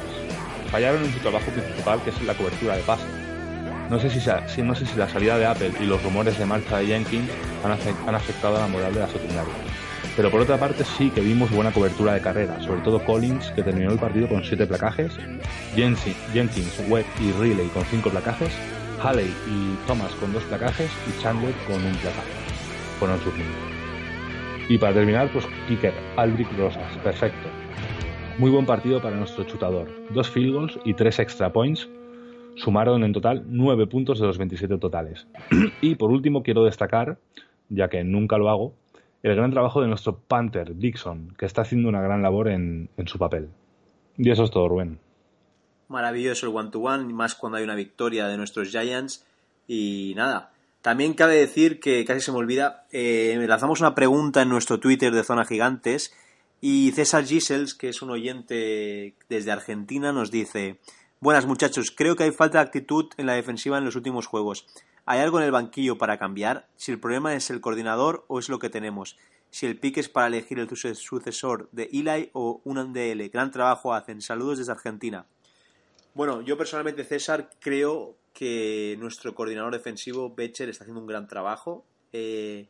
Fallaron 0.72 1.04
en 1.04 1.13
su 1.13 1.20
trabajo 1.20 1.52
principal 1.52 2.02
que 2.02 2.10
es 2.10 2.22
la 2.24 2.34
cobertura 2.34 2.78
de 2.78 2.82
pase. 2.82 3.06
No 3.91 4.00
sé 4.00 4.10
si, 4.10 4.62
no 4.63 4.74
sé 4.74 4.88
si 4.88 4.96
la 4.98 5.08
salida 5.08 5.38
de 5.38 5.46
Apple 5.46 5.74
y 5.80 5.86
los 5.86 6.02
rumores 6.02 6.39
de 6.39 6.48
marcha 6.48 6.78
de 6.78 6.88
Jenkins 6.88 7.30
han, 7.63 8.15
afectado 8.15 8.58
a 8.58 8.62
la 8.62 8.67
moral 8.67 8.91
de 8.91 9.02
la 9.02 9.08
secundaria. 9.08 9.54
Pero 10.17 10.32
por 10.32 10.41
otra 10.41 10.58
parte 10.58 10.84
sí 10.84 11.12
que 11.12 11.21
vimos 11.21 11.51
buena 11.51 11.71
cobertura 11.71 12.15
de 12.15 12.21
carrera, 12.21 12.60
sobre 12.62 12.82
todo 12.82 13.06
Collins, 13.06 13.51
que 13.51 13.62
terminó 13.62 13.91
el 13.91 13.99
partido 13.99 14.27
con 14.27 14.43
siete 14.43 14.65
placajes, 14.65 15.15
Jenkins, 15.75 16.84
Webb 16.89 17.06
y 17.21 17.32
Riley 17.34 17.67
con 17.67 17.86
cinco 17.86 18.10
placajes, 18.10 18.51
Halley 18.99 19.32
y 19.47 19.75
Thomas 19.86 20.12
con 20.15 20.34
dos 20.34 20.43
placajes 20.45 20.89
y 21.08 21.21
Chandler 21.21 21.53
con 21.67 21.75
un 21.75 21.93
placaje. 21.97 22.32
Fueron 22.97 23.19
sus. 23.19 23.32
Y 24.67 24.80
para 24.80 24.95
terminar, 24.95 25.32
pues 25.32 25.45
Kicker, 25.67 25.93
Aldrich 26.15 26.51
Rosas, 26.58 26.97
perfecto. 27.03 27.47
Muy 28.39 28.49
buen 28.49 28.65
partido 28.65 28.99
para 28.99 29.15
nuestro 29.15 29.43
chutador. 29.43 29.88
Dos 30.10 30.32
field 30.32 30.51
goals 30.51 30.80
y 30.84 30.95
tres 30.95 31.19
extra 31.19 31.53
points 31.53 31.88
sumaron 32.56 33.03
en 33.03 33.13
total 33.13 33.43
nueve 33.47 33.86
puntos 33.86 34.19
de 34.19 34.25
los 34.25 34.39
27 34.39 34.80
totales. 34.80 35.27
y 35.82 35.93
por 35.93 36.10
último 36.10 36.41
quiero 36.41 36.63
destacar, 36.63 37.19
ya 37.69 37.88
que 37.88 38.03
nunca 38.03 38.39
lo 38.39 38.49
hago, 38.49 38.73
el 39.23 39.36
gran 39.36 39.51
trabajo 39.51 39.82
de 39.82 39.88
nuestro 39.88 40.17
Panther, 40.19 40.75
Dixon, 40.75 41.36
que 41.38 41.45
está 41.45 41.62
haciendo 41.63 41.89
una 41.89 42.01
gran 42.01 42.21
labor 42.21 42.47
en, 42.47 42.89
en 42.97 43.08
su 43.08 43.17
papel. 43.17 43.49
Y 44.17 44.30
eso 44.30 44.43
es 44.43 44.51
todo, 44.51 44.67
Rubén 44.67 44.99
maravilloso 45.88 46.47
el 46.47 46.56
one-to-one, 46.56 47.13
más 47.13 47.36
cuando 47.36 47.58
hay 47.58 47.63
una 47.63 47.75
victoria 47.75 48.27
de 48.27 48.38
nuestros 48.38 48.69
Giants. 48.69 49.25
Y 49.67 50.13
nada, 50.15 50.51
también 50.82 51.13
cabe 51.13 51.36
decir 51.36 51.80
que 51.80 52.06
casi 52.06 52.21
se 52.21 52.32
me 52.32 52.38
olvida, 52.38 52.86
eh, 52.91 53.38
lanzamos 53.47 53.80
una 53.80 53.95
pregunta 53.95 54.41
en 54.41 54.49
nuestro 54.49 54.80
Twitter 54.80 55.13
de 55.13 55.23
Zona 55.23 55.45
Gigantes 55.45 56.13
y 56.62 56.91
César 56.91 57.25
Gisels, 57.25 57.73
que 57.73 57.89
es 57.89 58.01
un 58.01 58.10
oyente 58.10 59.15
desde 59.30 59.51
Argentina, 59.51 60.12
nos 60.12 60.32
dice, 60.32 60.80
buenas 61.19 61.45
muchachos, 61.45 61.91
creo 61.95 62.15
que 62.15 62.23
hay 62.23 62.32
falta 62.32 62.60
de 62.60 62.65
actitud 62.65 63.10
en 63.17 63.25
la 63.25 63.34
defensiva 63.34 63.77
en 63.77 63.86
los 63.86 63.95
últimos 63.95 64.27
juegos. 64.27 64.65
¿Hay 65.10 65.22
algo 65.22 65.39
en 65.39 65.46
el 65.46 65.52
banquillo 65.52 65.98
para 65.98 66.20
cambiar? 66.20 66.67
Si 66.76 66.91
el 66.91 67.00
problema 67.00 67.34
es 67.34 67.50
el 67.50 67.62
coordinador 67.62 68.26
o 68.28 68.39
es 68.39 68.50
lo 68.50 68.60
que 68.60 68.70
tenemos. 68.70 69.15
Si 69.50 69.65
el 69.65 69.80
pique 69.80 70.02
es 70.02 70.10
para 70.10 70.28
elegir 70.28 70.60
el 70.60 70.67
sucesor 70.67 71.70
de 71.72 71.89
Eli 71.93 72.30
o 72.34 72.60
un 72.65 72.91
DL. 72.91 73.30
Gran 73.30 73.50
trabajo 73.50 73.93
hacen. 73.93 74.22
Saludos 74.22 74.58
desde 74.58 74.74
Argentina. 74.74 75.26
Bueno, 76.13 76.41
yo 76.41 76.58
personalmente, 76.58 77.06
César, 77.06 77.50
creo 77.62 78.17
que 78.34 78.98
nuestro 79.00 79.34
coordinador 79.34 79.72
defensivo, 79.72 80.36
Becher, 80.36 80.67
está 80.67 80.84
haciendo 80.84 81.00
un 81.00 81.08
gran 81.08 81.26
trabajo. 81.30 81.86
Eh, 82.12 82.67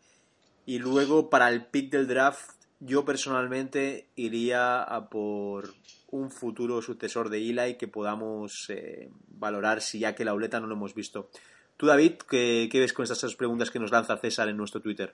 y 0.68 0.78
luego, 0.78 1.32
para 1.32 1.50
el 1.50 1.66
pick 1.66 1.92
del 1.92 2.06
draft, 2.06 2.52
yo 2.80 3.04
personalmente 3.04 4.10
iría 4.16 4.84
a 4.84 5.10
por 5.10 5.74
un 6.12 6.30
futuro 6.30 6.84
sucesor 6.84 7.30
de 7.30 7.40
Eli 7.40 7.78
que 7.78 7.88
podamos 7.88 8.70
eh, 8.70 9.10
valorar 9.28 9.82
si 9.82 9.98
ya 9.98 10.14
que 10.14 10.24
la 10.24 10.36
oleta 10.36 10.60
no 10.60 10.68
lo 10.68 10.76
hemos 10.76 10.94
visto. 10.94 11.32
Tú, 11.78 11.86
David, 11.86 12.14
¿qué, 12.30 12.70
ves 12.74 12.94
con 12.94 13.04
estas 13.04 13.36
preguntas 13.36 13.72
que 13.72 13.80
nos 13.80 13.92
lanza 13.92 14.18
César 14.18 14.50
en 14.50 14.58
nuestro 14.58 14.82
Twitter? 14.82 15.14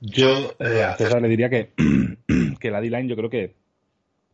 Yo 0.00 0.54
eh, 0.58 0.82
a 0.82 0.96
César 0.96 1.22
le 1.22 1.28
diría 1.28 1.48
que, 1.48 1.72
que 2.60 2.70
la 2.70 2.80
D-Line 2.80 3.08
yo 3.08 3.16
creo 3.16 3.30
que 3.30 3.54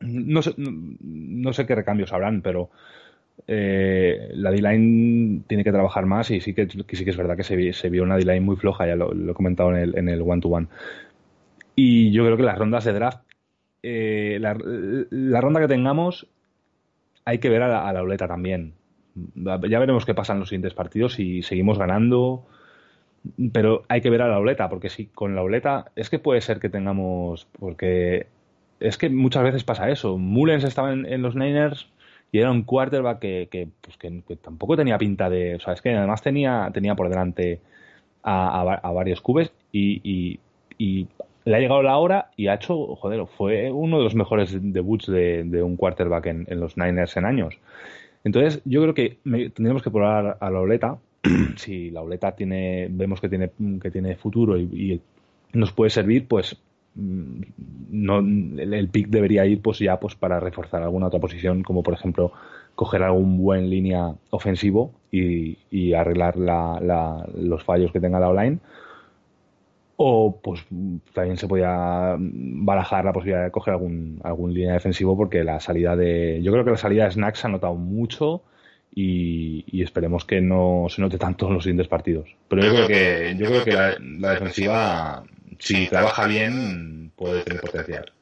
no 0.01 0.43
sé, 0.43 0.55
no 0.57 1.53
sé 1.53 1.67
qué 1.67 1.75
recambios 1.75 2.13
habrán, 2.13 2.43
pero 2.43 2.71
eh, 3.47 4.31
la 4.35 4.51
D-Line 4.51 5.43
tiene 5.47 5.65
que 5.65 5.73
trabajar 5.73 6.07
más 6.07 6.31
y 6.31 6.41
sí 6.41 6.55
que, 6.55 6.69
sí 6.69 7.05
que 7.05 7.11
es 7.11 7.17
verdad 7.17 7.37
que 7.37 7.45
se, 7.45 7.57
vio 7.57 8.03
una 8.03 8.17
D-Line 8.17 8.41
muy 8.41 8.57
floja, 8.57 8.87
ya 8.87 8.97
lo, 8.97 9.13
he 9.13 9.35
comentado 9.35 9.77
en 9.77 10.09
el 10.09 10.23
one-to-one. 10.23 10.67
Y 11.75 12.13
yo 12.13 12.25
creo 12.25 12.37
que 12.37 12.43
las 12.43 12.59
rondas 12.59 12.85
de 12.85 12.93
draft, 12.93 13.23
eh, 13.83 14.39
la, 14.41 15.41
ronda 15.41 15.61
que 15.61 15.69
tengamos, 15.69 16.27
hay 17.25 17.39
que 17.39 17.49
ver 17.49 17.63
a 17.63 17.69
la, 17.69 17.89
a 17.89 18.03
oleta 18.03 18.29
también. 18.29 18.75
Ya 19.15 19.79
veremos 19.79 20.05
qué 20.07 20.15
pasa 20.15 20.33
en 20.33 20.41
los 20.41 20.49
siguientes 20.49 20.75
partidos 20.75 21.15
si 21.15 21.43
seguimos 21.43 21.79
ganando, 21.79 22.47
pero 23.53 23.85
hay 23.89 24.01
que 24.01 24.11
ver 24.11 24.23
a 24.23 24.29
la 24.29 24.39
oleta, 24.39 24.69
porque 24.69 24.91
si 24.91 25.07
con 25.07 25.35
la 25.35 25.43
oleta 25.43 25.93
es 25.97 26.11
que 26.11 26.19
puede 26.19 26.41
ser 26.41 26.61
que 26.61 26.69
tengamos, 26.69 27.47
porque 27.59 28.27
es 28.81 28.99
que 28.99 29.09
muchas 29.11 29.45
veces 29.45 29.65
pasa 29.65 29.91
eso. 29.91 30.19
Mullens 30.19 30.65
estaba 30.65 30.93
en, 30.93 31.23
los 31.23 31.37
Niners 31.37 31.89
y 32.33 32.39
era 32.39 32.51
un 32.51 32.63
quarterback 32.65 33.19
que, 33.21 33.69
pues 33.81 33.97
que, 33.97 34.23
tampoco 34.37 34.77
tenía 34.77 34.99
pinta 34.99 35.31
de. 35.31 35.57
O 35.57 35.61
sea, 35.61 35.75
es 35.75 35.83
que 35.83 35.95
además 35.95 36.23
tenía, 36.23 36.71
tenía 36.73 36.95
por 36.95 37.09
delante 37.09 37.61
a, 38.23 38.93
varios 38.93 39.21
cubes 39.21 39.53
y, 39.73 40.41
le 41.45 41.57
ha 41.57 41.59
llegado 41.59 41.83
la 41.83 41.99
hora 41.99 42.31
y 42.37 42.47
ha 42.47 42.55
hecho, 42.55 42.95
joder, 42.97 43.27
fue 43.27 43.73
uno 43.73 43.99
de 43.99 44.05
los 44.05 44.15
mejores 44.15 44.57
debuts 44.61 45.07
de, 45.07 45.43
de 45.43 45.63
un 45.63 45.77
quarterback 45.77 46.27
en, 46.27 46.61
los 46.61 46.77
Niners 46.77 47.17
en 47.17 47.25
años. 47.25 47.59
Entonces, 48.25 48.63
yo 48.65 48.83
creo 48.83 48.95
que 48.95 49.19
tendríamos 49.25 49.83
que 49.83 49.91
probar 49.91 50.39
a 50.41 50.51
la 50.51 50.61
Oleta. 50.61 50.99
si 51.57 51.91
la 51.91 52.03
Oleta 52.03 52.33
tiene, 52.33 52.89
vemos 52.91 53.21
que 53.21 53.29
tiene, 53.29 53.51
que 53.81 53.91
tiene 53.91 54.17
futuro 54.17 54.59
y, 54.59 55.01
nos 55.53 55.71
puede 55.73 55.91
servir, 55.91 56.27
pues 56.29 56.57
mm, 56.95 57.43
no, 57.91 58.21
el, 58.21 58.89
pick 58.89 59.09
debería 59.09 59.45
ir 59.45 59.61
pues 59.61 59.79
ya 59.79 60.01
pues 60.01 60.15
para 60.15 60.41
reforzar 60.41 60.83
alguna 60.83 61.09
otra 61.09 61.21
posición, 61.21 61.63
como 61.63 61.83
por 61.83 61.93
ejemplo 61.93 62.33
coger 62.75 63.03
algún 63.03 63.37
buen 63.37 63.69
línea 63.69 64.15
ofensivo 64.31 64.93
y, 65.11 65.93
arreglar 65.93 66.37
los 66.39 67.63
fallos 67.65 67.93
que 67.93 68.01
tenga 68.01 68.19
la 68.19 68.31
online. 68.31 68.59
O 70.05 70.41
pues 70.43 70.65
también 71.13 71.37
se 71.37 71.47
podía 71.47 72.17
barajar 72.19 73.05
la 73.05 73.13
posibilidad 73.13 73.45
de 73.45 73.53
coger 73.53 73.75
algún, 73.75 74.21
algún 74.25 74.53
línea 74.53 74.73
defensivo 74.73 75.17
porque 75.17 75.45
la 75.45 75.61
salida 75.61 75.95
de. 75.95 76.41
Yo 76.43 76.51
creo 76.51 76.65
que 76.65 76.73
la 76.73 76.77
salida 76.77 77.05
de 77.05 77.13
Snacks 77.13 77.45
ha 77.45 77.49
notado 77.49 77.77
mucho 77.77 78.43
y, 78.93 79.81
esperemos 79.81 80.25
que 80.25 80.41
no 80.41 80.87
se 80.89 81.01
note 81.01 81.19
tanto 81.19 81.47
en 81.47 81.55
los 81.55 81.63
siguientes 81.63 81.87
partidos. 81.87 82.35
Pero 82.49 82.65
yo 82.65 82.71
creo 82.73 82.89
que, 82.89 83.37
yo 83.39 83.47
creo 83.47 83.65
que 83.65 83.73
la, 84.19 84.31
defensiva, 84.33 85.23
si 85.61 85.87
trabaja 85.87 86.27
bien, 86.27 87.13
puede 87.15 87.45
tener 87.45 87.61
potencial. 87.61 88.13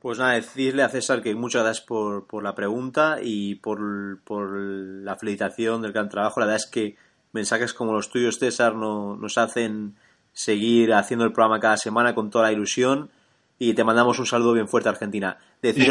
Pues 0.00 0.18
nada, 0.18 0.36
decirle 0.36 0.84
a 0.84 0.88
César 0.88 1.20
que 1.20 1.34
muchas 1.34 1.64
gracias 1.64 1.84
por, 1.84 2.26
por 2.26 2.42
la 2.42 2.54
pregunta 2.54 3.18
y 3.22 3.56
por, 3.56 4.22
por, 4.24 4.56
la 4.56 5.16
felicitación 5.16 5.82
del 5.82 5.92
gran 5.92 6.08
trabajo. 6.08 6.40
La 6.40 6.46
verdad 6.46 6.62
es 6.64 6.70
que 6.70 6.96
mensajes 7.32 7.74
como 7.74 7.92
los 7.92 8.08
tuyos, 8.08 8.38
César, 8.38 8.74
no, 8.74 9.16
nos 9.16 9.36
hacen 9.36 9.96
seguir 10.38 10.94
haciendo 10.94 11.24
el 11.24 11.32
programa 11.32 11.58
cada 11.58 11.76
semana 11.76 12.14
con 12.14 12.30
toda 12.30 12.44
la 12.44 12.52
ilusión 12.52 13.10
y 13.58 13.74
te 13.74 13.82
mandamos 13.82 14.20
un 14.20 14.26
saludo 14.26 14.52
bien 14.52 14.68
fuerte 14.68 14.88
a 14.88 14.92
Argentina. 14.92 15.36
y, 15.60 15.90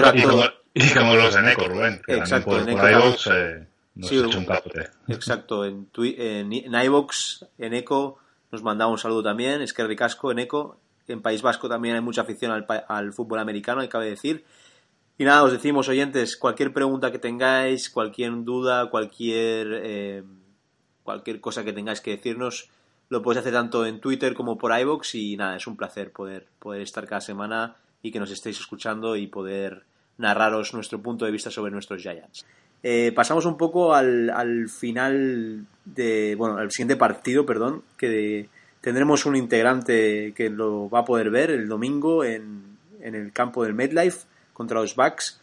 como, 0.93 1.15
los 1.15 1.35
de 1.35 1.41
Neco, 1.41 1.67
Rubén. 1.67 2.01
Exacto, 2.07 2.57
en 2.57 3.67
Exacto, 5.09 5.65
en, 5.65 5.89
en, 5.97 6.53
en 6.53 6.73
iVox, 6.85 7.45
en 7.57 7.73
Eco, 7.73 8.19
nos 8.49 8.63
mandamos 8.63 8.93
un 8.93 8.99
saludo 8.99 9.23
también, 9.23 9.61
es 9.61 9.73
que 9.73 9.83
ricasco 9.83 10.31
en 10.31 10.39
Eco. 10.39 10.79
En 11.09 11.21
País 11.21 11.41
Vasco 11.41 11.67
también 11.67 11.95
hay 11.95 12.01
mucha 12.01 12.21
afición 12.21 12.65
al, 12.87 13.11
fútbol 13.11 13.39
americano, 13.39 13.81
hay 13.81 13.89
cabe 13.89 14.09
decir. 14.09 14.45
Y 15.17 15.25
nada, 15.25 15.43
os 15.43 15.51
decimos, 15.51 15.89
oyentes, 15.89 16.37
cualquier 16.37 16.71
pregunta 16.71 17.11
que 17.11 17.19
tengáis, 17.19 17.89
cualquier 17.89 18.31
duda, 18.45 18.89
cualquier, 18.89 19.81
eh, 19.83 20.23
cualquier 21.03 21.41
cosa 21.41 21.65
que 21.65 21.73
tengáis 21.73 21.99
que 21.99 22.11
decirnos, 22.11 22.69
lo 23.09 23.21
podéis 23.21 23.39
hacer 23.39 23.53
tanto 23.53 23.85
en 23.85 23.99
Twitter 23.99 24.33
como 24.33 24.57
por 24.57 24.77
iVoox 24.77 25.15
y 25.15 25.37
nada, 25.37 25.55
es 25.55 25.67
un 25.67 25.77
placer 25.77 26.11
poder, 26.11 26.47
poder 26.59 26.81
estar 26.81 27.07
cada 27.07 27.21
semana 27.21 27.75
y 28.01 28.11
que 28.11 28.19
nos 28.19 28.31
estéis 28.31 28.59
escuchando 28.59 29.15
y 29.15 29.27
poder 29.27 29.83
narraros 30.17 30.73
nuestro 30.73 31.01
punto 31.01 31.25
de 31.25 31.31
vista 31.31 31.51
sobre 31.51 31.71
nuestros 31.71 32.01
Giants. 32.01 32.45
Eh, 32.83 33.11
pasamos 33.15 33.45
un 33.45 33.57
poco 33.57 33.93
al, 33.93 34.29
al, 34.29 34.69
final 34.69 35.65
de, 35.85 36.35
bueno, 36.37 36.57
al 36.57 36.71
siguiente 36.71 36.95
partido, 36.95 37.45
perdón, 37.45 37.83
que 37.97 38.49
tendremos 38.81 39.25
un 39.25 39.35
integrante 39.35 40.33
que 40.35 40.49
lo 40.49 40.89
va 40.89 40.99
a 40.99 41.05
poder 41.05 41.29
ver 41.29 41.51
el 41.51 41.67
domingo 41.67 42.23
en, 42.23 42.77
en 43.01 43.15
el 43.15 43.31
campo 43.31 43.63
del 43.63 43.73
MedLife 43.73 44.27
contra 44.53 44.79
los 44.79 44.95
Bucks. 44.95 45.39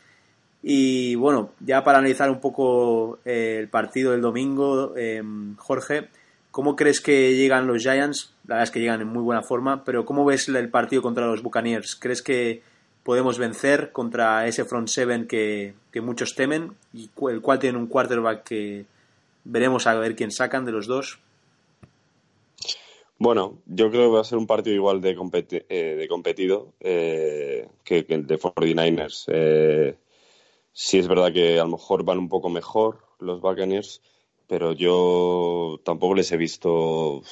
Y 0.62 1.14
bueno, 1.16 1.50
ya 1.60 1.84
para 1.84 1.98
analizar 1.98 2.30
un 2.30 2.40
poco 2.40 3.18
eh, 3.24 3.58
el 3.60 3.68
partido 3.68 4.12
del 4.12 4.22
domingo, 4.22 4.96
em, 4.96 5.56
Jorge, 5.56 6.08
¿cómo 6.54 6.76
crees 6.76 7.00
que 7.00 7.34
llegan 7.34 7.66
los 7.66 7.82
Giants? 7.82 8.32
La 8.46 8.54
verdad 8.54 8.62
es 8.62 8.70
que 8.70 8.78
llegan 8.78 9.00
en 9.00 9.08
muy 9.08 9.24
buena 9.24 9.42
forma, 9.42 9.82
pero 9.82 10.04
¿cómo 10.04 10.24
ves 10.24 10.48
el 10.48 10.68
partido 10.68 11.02
contra 11.02 11.26
los 11.26 11.42
Buccaneers? 11.42 11.96
¿Crees 11.96 12.22
que 12.22 12.62
podemos 13.02 13.38
vencer 13.38 13.90
contra 13.90 14.46
ese 14.46 14.64
front 14.64 14.86
seven 14.86 15.26
que, 15.26 15.74
muchos 16.00 16.36
temen 16.36 16.76
y 16.92 17.10
el 17.28 17.40
cual 17.40 17.58
tiene 17.58 17.76
un 17.76 17.88
quarterback 17.88 18.44
que 18.44 18.84
veremos 19.42 19.88
a 19.88 19.94
ver 19.94 20.14
quién 20.14 20.30
sacan 20.30 20.64
de 20.64 20.70
los 20.70 20.86
dos. 20.86 21.18
Bueno, 23.18 23.58
yo 23.66 23.90
creo 23.90 24.10
que 24.10 24.14
va 24.14 24.20
a 24.20 24.24
ser 24.24 24.38
un 24.38 24.46
partido 24.46 24.76
igual 24.76 25.00
de, 25.00 25.16
eh, 25.68 26.06
competido 26.08 26.72
eh, 26.78 27.66
que, 27.82 28.06
el 28.08 28.28
de 28.28 28.38
49ers. 28.38 29.24
Eh, 29.26 29.96
sí 30.72 30.98
es 30.98 31.08
verdad 31.08 31.32
que 31.32 31.58
a 31.58 31.64
lo 31.64 31.70
mejor 31.70 32.04
van 32.04 32.18
un 32.18 32.28
poco 32.28 32.48
mejor 32.48 33.00
los 33.18 33.40
Buccaneers, 33.40 34.00
pero 34.46 34.72
yo 34.72 35.80
tampoco 35.84 36.14
les 36.14 36.30
he 36.32 36.36
visto... 36.36 37.22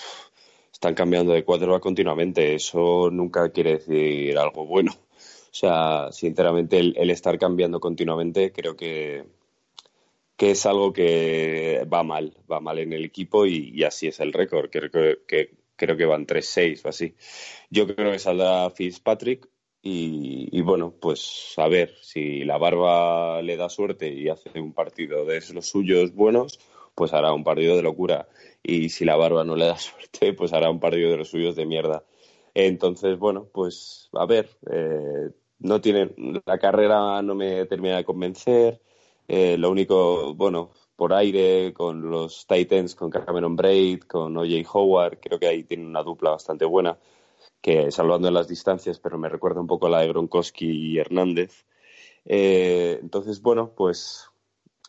Están 0.72 0.94
cambiando 0.94 1.32
de 1.32 1.44
quarterback 1.44 1.80
continuamente. 1.80 2.56
Eso 2.56 3.08
nunca 3.12 3.50
quiere 3.50 3.74
decir 3.74 4.36
algo 4.36 4.66
bueno. 4.66 4.92
O 5.52 5.54
sea, 5.54 6.10
sinceramente, 6.10 6.78
el, 6.78 7.10
estar 7.10 7.38
cambiando 7.38 7.78
continuamente 7.78 8.52
creo 8.52 8.74
que, 8.74 9.24
que 10.36 10.52
es 10.52 10.64
algo 10.64 10.94
que 10.94 11.86
va 11.92 12.02
mal, 12.02 12.34
va 12.50 12.58
mal 12.58 12.78
en 12.78 12.94
el 12.94 13.04
equipo 13.04 13.44
y, 13.46 13.84
así 13.84 14.08
es 14.08 14.18
el 14.20 14.32
récord. 14.32 14.70
Creo 14.70 14.90
que, 14.90 15.50
creo 15.76 15.96
que 15.96 16.06
van 16.06 16.26
3-6 16.26 16.84
o 16.84 16.88
así. 16.88 17.14
Yo 17.70 17.86
creo 17.86 18.12
que 18.12 18.18
saldrá 18.18 18.70
Fitzpatrick 18.70 19.46
y, 19.82 20.60
bueno, 20.62 20.94
pues 20.98 21.54
a 21.58 21.68
ver, 21.68 21.94
si 22.00 22.44
la 22.44 22.56
barba 22.56 23.42
le 23.42 23.56
da 23.56 23.68
suerte 23.68 24.08
y 24.08 24.28
hace 24.28 24.58
un 24.58 24.72
partido 24.72 25.26
de 25.26 25.42
los 25.52 25.66
suyos 25.66 26.14
buenos, 26.14 26.60
pues 26.94 27.12
hará 27.12 27.32
un 27.32 27.44
partido 27.44 27.76
de 27.76 27.82
locura. 27.82 28.28
Y 28.62 28.90
si 28.90 29.04
la 29.04 29.16
barba 29.16 29.44
no 29.44 29.56
le 29.56 29.66
da 29.66 29.76
suerte, 29.78 30.32
pues 30.34 30.52
hará 30.52 30.70
un 30.70 30.80
partido 30.80 31.10
de 31.10 31.18
los 31.18 31.28
suyos 31.28 31.56
de 31.56 31.66
mierda. 31.66 32.04
Entonces, 32.54 33.18
bueno, 33.18 33.48
pues 33.52 34.10
a 34.12 34.26
ver, 34.26 34.50
eh, 34.70 35.30
no 35.58 35.80
tiene, 35.80 36.14
la 36.44 36.58
carrera 36.58 37.22
no 37.22 37.34
me 37.34 37.64
termina 37.66 37.96
de 37.96 38.04
convencer. 38.04 38.80
Eh, 39.28 39.56
lo 39.56 39.70
único, 39.70 40.34
bueno, 40.34 40.72
por 40.96 41.14
aire, 41.14 41.72
con 41.72 42.10
los 42.10 42.46
Titans, 42.46 42.94
con 42.94 43.10
Cameron 43.10 43.56
Braid, 43.56 44.02
con 44.02 44.36
OJ 44.36 44.66
Howard, 44.72 45.18
creo 45.20 45.38
que 45.38 45.46
ahí 45.48 45.64
tiene 45.64 45.86
una 45.86 46.02
dupla 46.02 46.30
bastante 46.30 46.64
buena, 46.64 46.98
que 47.60 47.90
salvando 47.90 48.28
en 48.28 48.34
las 48.34 48.48
distancias, 48.48 48.98
pero 48.98 49.18
me 49.18 49.28
recuerda 49.28 49.60
un 49.60 49.66
poco 49.66 49.86
a 49.86 49.90
la 49.90 50.00
de 50.00 50.08
Gronkowski 50.08 50.66
y 50.66 50.98
Hernández. 50.98 51.64
Eh, 52.24 52.98
entonces, 53.00 53.40
bueno, 53.42 53.72
pues 53.74 54.28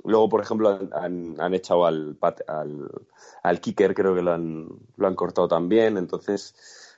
luego, 0.04 0.30
por 0.30 0.42
ejemplo, 0.42 0.80
han, 0.94 1.36
han 1.40 1.54
echado 1.54 1.86
al, 1.86 2.18
al, 2.48 2.90
al, 3.44 3.62
kicker, 3.62 3.94
creo 3.94 4.16
que 4.16 4.22
lo 4.22 4.34
han, 4.34 4.68
lo 4.98 5.08
han 5.08 5.16
cortado 5.16 5.48
también, 5.48 5.98
entonces 5.98 6.56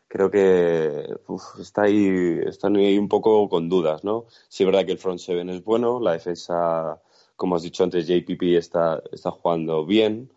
creo 0.08 0.32
que 0.32 1.18
está 1.60 1.84
ahí, 1.84 2.40
están 2.46 2.76
ahí 2.76 2.98
un 2.98 3.10
poco 3.10 3.50
con 3.50 3.70
dudas, 3.70 4.04
¿no? 4.04 4.26
Sí 4.48 4.64
es 4.64 4.68
verdad 4.68 4.86
que 4.86 4.94
el 4.94 4.98
front 4.98 5.20
seven 5.20 5.50
es 5.50 5.64
bueno, 5.64 6.00
la 6.00 6.14
defensa, 6.14 7.02
como 7.36 7.56
has 7.56 7.64
dicho 7.64 7.84
antes, 7.84 8.08
JPP 8.08 8.44
está, 8.58 9.02
está 9.12 9.32
jugando 9.32 9.86
bien, 9.86 10.32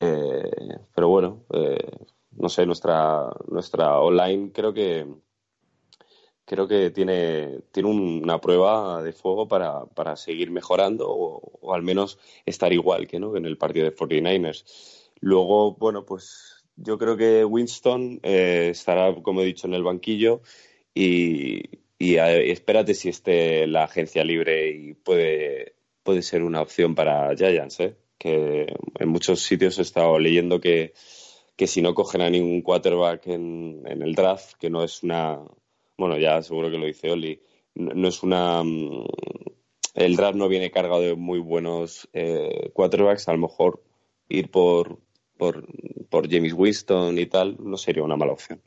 eh, 0.00 0.78
pero 0.94 1.08
bueno, 1.08 1.44
eh, 1.52 1.90
no 2.32 2.48
sé, 2.48 2.66
nuestra, 2.66 3.30
nuestra 3.48 3.98
online 4.00 4.52
creo 4.52 4.72
que 4.72 5.06
creo 6.50 6.66
que 6.66 6.90
tiene, 6.90 7.60
tiene 7.70 7.88
una 7.88 8.40
prueba 8.40 9.04
de 9.04 9.12
fuego 9.12 9.46
para, 9.46 9.84
para 9.86 10.16
seguir 10.16 10.50
mejorando 10.50 11.06
o, 11.08 11.72
al 11.72 11.84
menos 11.84 12.18
estar 12.44 12.72
igual 12.72 13.06
que, 13.06 13.20
¿no? 13.20 13.36
en 13.36 13.44
el 13.44 13.56
partido 13.56 13.84
de 13.84 13.94
49ers. 13.94 14.64
Luego, 15.20 15.76
bueno, 15.76 16.04
pues 16.04 16.64
yo 16.74 16.98
creo 16.98 17.16
que 17.16 17.44
Winston 17.44 18.18
eh, 18.24 18.70
estará, 18.72 19.14
como 19.22 19.42
he 19.42 19.44
dicho, 19.44 19.68
en 19.68 19.74
el 19.74 19.84
banquillo 19.84 20.42
y, 20.92 21.62
espérate 22.00 22.94
si 22.94 23.10
esté 23.10 23.68
la 23.68 23.84
agencia 23.84 24.24
libre 24.24 24.70
y 24.70 24.94
puede, 24.94 25.76
puede 26.02 26.22
ser 26.22 26.42
una 26.42 26.62
opción 26.62 26.96
para 26.96 27.32
Giants, 27.36 27.78
¿eh? 27.78 27.96
que 28.18 28.66
en 28.98 29.08
muchos 29.08 29.40
sitios 29.42 29.78
he 29.78 29.82
estado 29.82 30.18
leyendo 30.18 30.60
que, 30.60 30.94
que 31.54 31.68
si 31.68 31.80
no 31.80 31.94
cogen 31.94 32.22
a 32.22 32.30
ningún 32.30 32.62
quarterback 32.62 33.28
en, 33.28 33.84
en, 33.86 34.02
el 34.02 34.16
draft, 34.16 34.54
que 34.58 34.68
no 34.68 34.82
es 34.82 35.04
una, 35.04 35.38
bueno, 36.00 36.16
ya 36.16 36.42
seguro 36.42 36.70
que 36.70 36.78
lo 36.78 36.86
dice 36.86 37.10
Oli, 37.10 37.40
no, 37.74 38.08
es 38.08 38.22
una, 38.22 38.62
mm, 38.64 39.04
el 39.94 40.16
draft 40.16 40.34
no 40.34 40.48
viene 40.48 40.70
cargado 40.70 41.02
de 41.02 41.14
muy 41.14 41.38
buenos 41.38 42.08
eh, 42.14 42.70
quarterbacks, 42.72 43.28
a 43.28 43.32
lo 43.32 43.38
mejor 43.38 43.82
ir 44.28 44.50
por, 44.50 44.98
por, 45.36 45.66
por 46.08 46.30
James 46.30 46.54
Winston 46.54 47.18
y 47.18 47.26
tal, 47.26 47.56
no 47.60 47.76
sería 47.76 48.02
una 48.02 48.16
mala 48.16 48.32
opción. 48.32 48.62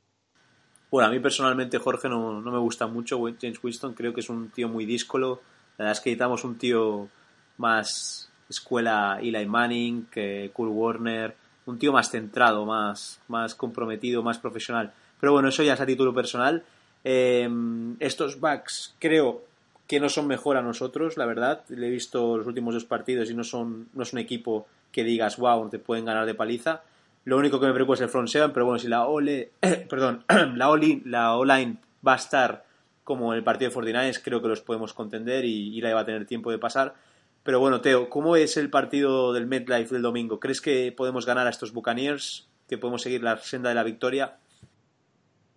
Bueno, 0.92 1.08
a 1.08 1.12
mí 1.12 1.20
personalmente, 1.20 1.80
Jorge, 1.80 2.08
no, 2.08 2.40
me 2.40 2.60
gusta 2.60 2.86
mucho 2.86 3.20
James 3.42 3.64
Winston. 3.64 3.96
Creo 3.96 4.14
que 4.14 4.20
es 4.20 4.30
un 4.30 4.52
tío 4.52 4.70
muy 4.70 4.86
díscolo. 4.86 5.42
La 5.80 5.86
verdad 5.86 5.94
es 5.94 6.02
que 6.02 6.12
necesitamos 6.12 6.44
un 6.44 6.60
tío 6.60 7.10
más 7.58 8.32
escuela 8.48 9.18
Eli 9.20 9.48
Manning 9.48 10.06
que 10.12 10.52
Cool 10.54 10.70
Warner. 10.70 11.36
Un 11.66 11.80
tío 11.80 11.92
más 11.92 12.12
centrado, 12.12 12.68
más, 12.68 13.20
más 13.28 13.56
comprometido, 13.56 14.22
más 14.22 14.38
profesional. 14.38 14.94
Pero 15.20 15.32
bueno, 15.32 15.48
eso 15.48 15.64
ya 15.64 15.74
es 15.74 15.82
a 15.82 15.86
título 15.88 16.14
personal. 16.14 16.64
Em, 17.04 17.96
estos 18.00 18.40
backs 18.40 18.96
creo 19.00 19.44
que 19.88 20.00
no 20.00 20.10
son 20.10 20.28
mejor 20.28 20.58
a 20.58 20.62
nosotros, 20.62 21.18
la 21.18 21.26
verdad. 21.26 21.64
Le 21.70 21.88
he 21.88 21.92
visto 21.92 22.38
los 22.38 22.48
últimos 22.48 22.74
dos 22.74 22.86
partidos 22.86 23.30
y 23.30 23.34
no 23.34 23.44
son 23.44 23.90
no 23.94 24.04
es 24.04 24.14
un 24.14 24.20
equipo 24.20 24.68
que 24.92 25.04
digas, 25.04 25.38
wow, 25.38 25.70
te 25.70 25.80
pueden 25.80 26.06
ganar 26.06 26.26
de 26.26 26.36
paliza. 26.36 26.84
Lo 27.26 27.38
único 27.38 27.60
que 27.60 27.68
me 27.68 27.74
preocupa 27.74 27.96
es 27.96 28.02
el 28.02 28.10
front 28.10 28.30
seven, 28.30 28.52
pero 28.54 28.66
bueno, 28.66 28.80
si 28.80 28.88
la 28.88 29.06
Ole, 29.06 29.52
perdón, 29.90 30.24
la 30.56 30.70
Oli, 30.70 31.02
la 31.06 31.36
O-line 31.36 31.78
va 32.06 32.14
a 32.14 32.18
estar 32.18 32.66
como 33.04 33.34
en 33.34 33.38
el 33.38 33.44
partido 33.44 33.70
de 33.70 33.74
49 33.74 34.20
creo 34.24 34.42
que 34.42 34.48
los 34.48 34.62
podemos 34.62 34.94
contender 34.94 35.44
y, 35.44 35.78
y 35.78 35.82
la 35.82 35.94
va 35.94 36.02
a 36.02 36.06
tener 36.06 36.26
tiempo 36.26 36.52
de 36.52 36.58
pasar. 36.58 36.96
Pero 37.44 37.60
bueno, 37.60 37.82
Teo, 37.82 38.10
¿cómo 38.10 38.38
es 38.38 38.56
el 38.56 38.70
partido 38.70 39.34
del 39.34 39.48
MetLife 39.48 39.94
del 39.94 40.02
domingo? 40.02 40.40
¿Crees 40.40 40.62
que 40.62 40.94
podemos 40.96 41.26
ganar 41.26 41.46
a 41.46 41.50
estos 41.50 41.74
Buccaneers? 41.74 42.48
¿Que 42.70 42.78
podemos 42.78 43.02
seguir 43.02 43.22
la 43.22 43.38
senda 43.38 43.70
de 43.70 43.76
la 43.76 43.84
victoria? 43.84 44.38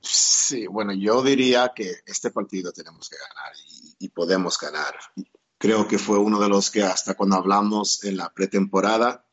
Sí, 0.08 0.66
bueno, 0.66 0.92
yo 0.92 1.22
diría 1.22 1.72
que 1.74 1.96
este 2.06 2.30
partido 2.30 2.72
tenemos 2.72 3.08
que 3.08 3.16
ganar 3.16 3.52
y, 3.98 4.08
podemos 4.10 4.58
ganar. 4.58 4.94
Creo 5.58 5.88
que 5.88 5.98
fue 5.98 6.18
uno 6.18 6.38
de 6.40 6.48
los 6.48 6.70
que 6.70 6.82
hasta 6.82 7.14
cuando 7.14 7.36
hablamos 7.36 8.04
en 8.04 8.16
la 8.16 8.32
pretemporada, 8.32 9.26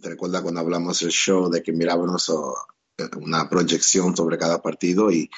te 0.00 0.08
recuerda 0.08 0.42
cuando 0.42 0.60
hablamos 0.60 1.02
el 1.02 1.10
show 1.10 1.50
de 1.50 1.62
que 1.62 1.72
mirábamos 1.72 2.30
una 3.16 3.48
proyección 3.50 4.16
sobre 4.16 4.38
cada 4.38 4.62
partido 4.62 5.10
y, 5.10 5.28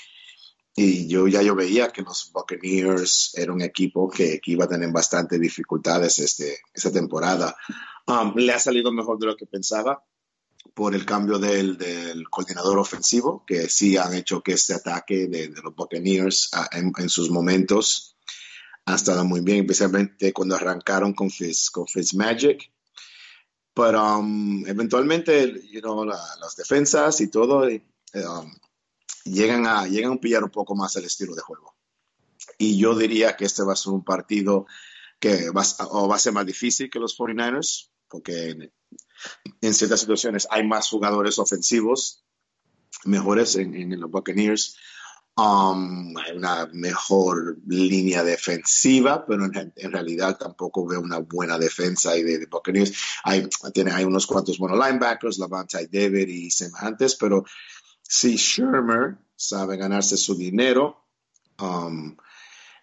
y 0.76 1.09
yo 1.09 1.26
ya 1.26 1.43
yo 1.43 1.55
veía 1.55 1.88
que 1.88 2.03
los 2.03 2.30
Buccaneers 2.32 3.32
era 3.34 3.53
un 3.53 3.62
equipo 3.62 4.11
que, 4.11 4.40
iba 4.45 4.66
a 4.66 4.68
tener 4.68 4.93
bastantes 4.93 5.40
dificultades 5.40 6.18
este, 6.18 6.59
esta 6.72 6.93
temporada. 6.93 7.57
Um, 8.07 8.34
le 8.36 8.53
ha 8.53 8.59
salido 8.59 8.93
mejor 8.93 9.18
de 9.18 9.26
lo 9.26 9.36
que 9.36 9.47
pensaba 9.47 10.05
por 10.75 10.95
el 10.95 11.05
cambio 11.05 11.39
del, 11.39 11.77
del, 11.77 12.29
coordinador 12.31 12.79
ofensivo, 12.79 13.45
que 13.47 13.69
sí 13.69 13.97
han 13.97 14.15
hecho 14.15 14.43
que 14.43 14.53
este 14.53 14.75
ataque 14.75 15.27
de, 15.27 15.49
los 15.49 15.75
Buccaneers 15.75 16.51
ah, 16.55 16.69
en, 16.73 17.09
sus 17.09 17.31
momentos 17.31 18.17
ha 18.87 18.95
estado 18.95 19.25
muy 19.25 19.41
bien, 19.41 19.61
especialmente 19.61 20.33
cuando 20.33 20.57
arrancaron 20.57 21.13
con, 21.13 21.31
Fitz, 21.31 21.71
con. 21.71 21.87
Pero 23.75 24.19
um, 24.19 24.67
eventualmente, 24.67 25.63
you 25.71 25.81
know, 25.81 26.05
las 26.05 26.57
defensas 26.57 27.21
y 27.21 27.29
todo 27.29 27.67
um, 27.67 28.53
llegan, 29.25 29.67
a, 29.67 29.87
llegan 29.87 30.13
a 30.13 30.21
pillar 30.21 30.45
un 30.45 30.51
poco 30.51 30.75
más 30.75 30.97
el 30.97 31.05
estilo 31.05 31.35
de 31.35 31.43
juego. 31.43 31.75
Y 32.59 32.79
yo 32.79 32.95
diría 32.97 33.37
que 33.37 33.45
este 33.45 33.63
va 33.63 33.73
a 33.73 33.77
ser 33.77 33.93
un 33.93 34.05
partido 34.05 34.67
que 35.19 35.51
va, 35.51 35.65
o 35.91 36.09
va 36.09 36.17
a 36.17 36.19
ser 36.19 36.33
más 36.33 36.45
difícil 36.45 36.91
que 36.91 36.99
los 36.99 37.17
49ers, 37.17 37.89
porque 38.09 38.73
en 39.61 39.75
ciertas 39.75 40.01
situaciones 40.01 40.47
hay 40.51 40.66
más 40.66 40.89
jugadores 40.89 41.39
ofensivos 41.39 42.25
mejores 43.05 43.57
en, 43.57 44.01
los 44.01 44.11
Buccaneers. 44.11 44.77
Um, 45.35 46.14
hay 46.18 46.37
una 46.37 46.68
mejor 46.73 47.57
línea 47.66 48.23
defensiva, 48.23 49.25
pero 49.27 49.47
en, 49.47 49.93
realidad 49.93 50.37
tampoco 50.37 50.87
veo 50.87 51.01
una 51.01 51.18
buena 51.18 51.59
defensa 51.59 52.12
de, 52.12 52.39
de 52.39 52.47
Buccaneers. 52.47 52.93
Hay, 53.25 53.49
tiene, 53.73 53.93
hay 53.93 54.05
unos 54.05 54.27
cuantos 54.27 54.59
buenos 54.59 54.79
linebackers, 54.79 55.39
Lavante 55.39 55.89
David 55.91 56.29
y 56.29 56.51
semejantes, 56.51 57.16
pero 57.16 57.45
si 58.03 58.37
Shermer 58.37 59.16
sabe 59.35 59.77
ganarse 59.79 60.18
su 60.18 60.37
dinero, 60.37 61.07
um, 61.61 62.14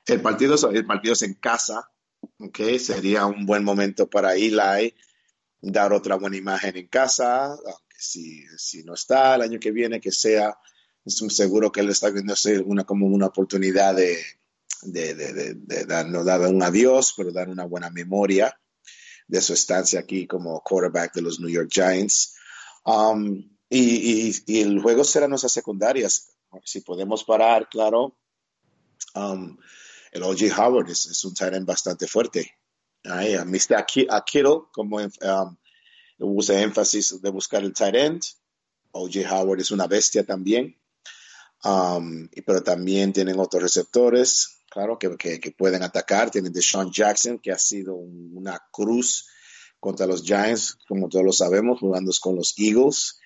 el, 0.08 0.22
partido, 0.22 0.56
el 0.72 0.86
partido 0.88 1.14
es 1.14 1.22
en 1.22 1.36
casa, 1.36 1.92
okay, 2.40 2.80
sería 2.80 3.28
un 3.28 3.46
buen 3.46 3.64
momento 3.64 4.10
para 4.10 4.34
Eli 4.34 4.96
dar 5.62 5.94
otra 5.94 6.16
buena 6.16 6.38
imagen 6.38 6.78
en 6.78 6.88
casa, 6.88 7.46
aunque 7.46 7.98
si, 7.98 8.44
si 8.58 8.84
no 8.84 8.94
está 8.94 9.36
el 9.36 9.42
año 9.42 9.60
que 9.60 9.72
viene, 9.72 10.00
que 10.00 10.12
sea, 10.12 10.58
seguro 11.06 11.72
que 11.72 11.82
él 11.82 11.90
está 11.90 12.10
viendo 12.10 12.34
una, 12.66 12.84
como 12.84 13.08
una 13.08 13.28
oportunidad 13.28 13.96
de, 13.96 14.18
de, 14.84 15.14
de, 15.16 15.54
de, 15.56 15.86
dar, 15.86 16.08
no 16.08 16.24
dar 16.24 16.42
un 16.42 16.64
adiós, 16.64 17.14
pero 17.16 17.32
dar 17.32 17.50
una 17.50 17.66
buena 17.66 17.90
memoria 17.90 18.58
de 19.28 19.42
su 19.42 19.54
estancia 19.54 20.00
aquí 20.00 20.28
como 20.28 20.62
quarterback 20.62 21.14
de 21.14 21.22
los 21.22 21.40
New 21.40 21.50
York 21.50 21.70
Giants. 21.72 22.36
Um, 22.86 23.50
y, 23.70 24.34
y, 24.48 24.62
el 24.62 24.82
juego 24.82 25.04
será 25.04 25.28
nuestras 25.28 25.52
secundarias. 25.52 26.32
Si 26.64 26.82
podemos 26.82 27.24
parar, 27.24 27.70
claro. 27.70 28.18
Um, 29.14 29.58
el 30.12 30.24
O.J. 30.24 30.46
Howard 30.58 30.90
es, 30.90 31.24
un 31.24 31.36
tight 31.36 31.64
bastante 31.64 32.08
fuerte. 32.08 32.59
Ahí, 33.06 33.34
a 33.36 33.46
Mr. 33.46 33.86
Kittle, 33.86 34.64
como 34.72 34.98
um, 34.98 35.58
usa 36.20 36.62
énfasis 36.62 37.22
de 37.22 37.30
buscar 37.30 37.64
el 37.64 37.74
tight 37.74 37.96
end. 37.96 38.22
O.J. 38.92 39.30
Howard 39.30 39.62
es 39.62 39.72
una 39.72 39.88
bestia 39.88 40.26
también. 40.26 40.76
Um, 41.64 42.28
pero 42.46 42.64
también 42.64 43.14
tienen 43.14 43.40
otros 43.40 43.62
receptores, 43.62 44.62
claro, 44.70 44.98
que, 44.98 45.18
que, 45.18 45.52
pueden 45.52 45.84
atacar. 45.84 46.32
Tienen 46.32 46.54
Deshaun 46.54 46.92
Jackson, 46.92 47.40
que 47.40 47.52
ha 47.52 47.60
sido 47.60 47.96
una 47.96 48.60
cruz 48.72 49.28
contra 49.80 50.08
los 50.08 50.24
Giants, 50.24 50.78
como 50.88 51.10
todos 51.10 51.26
lo 51.26 51.34
sabemos, 51.34 51.80
jugando 51.80 52.12
con 52.22 52.36
los 52.36 52.54
Eagles. 52.58 53.20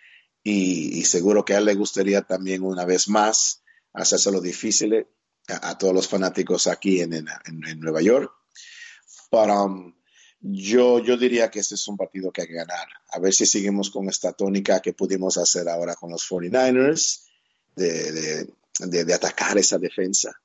Y, 0.44 1.04
seguro 1.06 1.46
que 1.46 1.54
a 1.54 1.60
él 1.60 1.66
le 1.66 1.76
gustaría 1.76 2.22
también 2.24 2.64
una 2.64 2.86
vez 2.86 3.08
más 3.08 3.64
hacérselo 3.94 4.42
difícil 4.42 5.08
a, 5.48 5.70
a 5.70 5.78
todos 5.78 5.94
los 5.94 6.08
fanáticos 6.08 6.68
aquí 6.68 7.00
en, 7.02 7.14
en, 7.14 7.28
en 7.46 7.80
Nueva 7.80 8.02
York. 8.02 8.32
Pero 9.34 9.64
um, 9.64 9.92
yo, 10.42 11.00
yo 11.00 11.18
diría 11.18 11.50
que 11.50 11.60
este 11.60 11.74
es 11.74 11.88
un 11.88 11.98
partido 11.98 12.32
que 12.32 12.44
hay 12.44 12.48
que 12.48 12.54
ganar. 12.54 12.88
A 13.10 13.18
ver 13.18 13.34
si 13.34 13.48
seguimos 13.48 13.90
con 13.90 14.08
esta 14.08 14.32
tónica 14.34 14.80
que 14.80 14.94
pudimos 14.94 15.40
hacer 15.40 15.68
ahora 15.68 15.96
con 15.96 16.12
los 16.12 16.22
49ers, 16.30 17.24
de, 17.76 18.46
de, 18.80 19.14
atacar 19.16 19.58
esa 19.58 19.80
defensa 19.80 20.40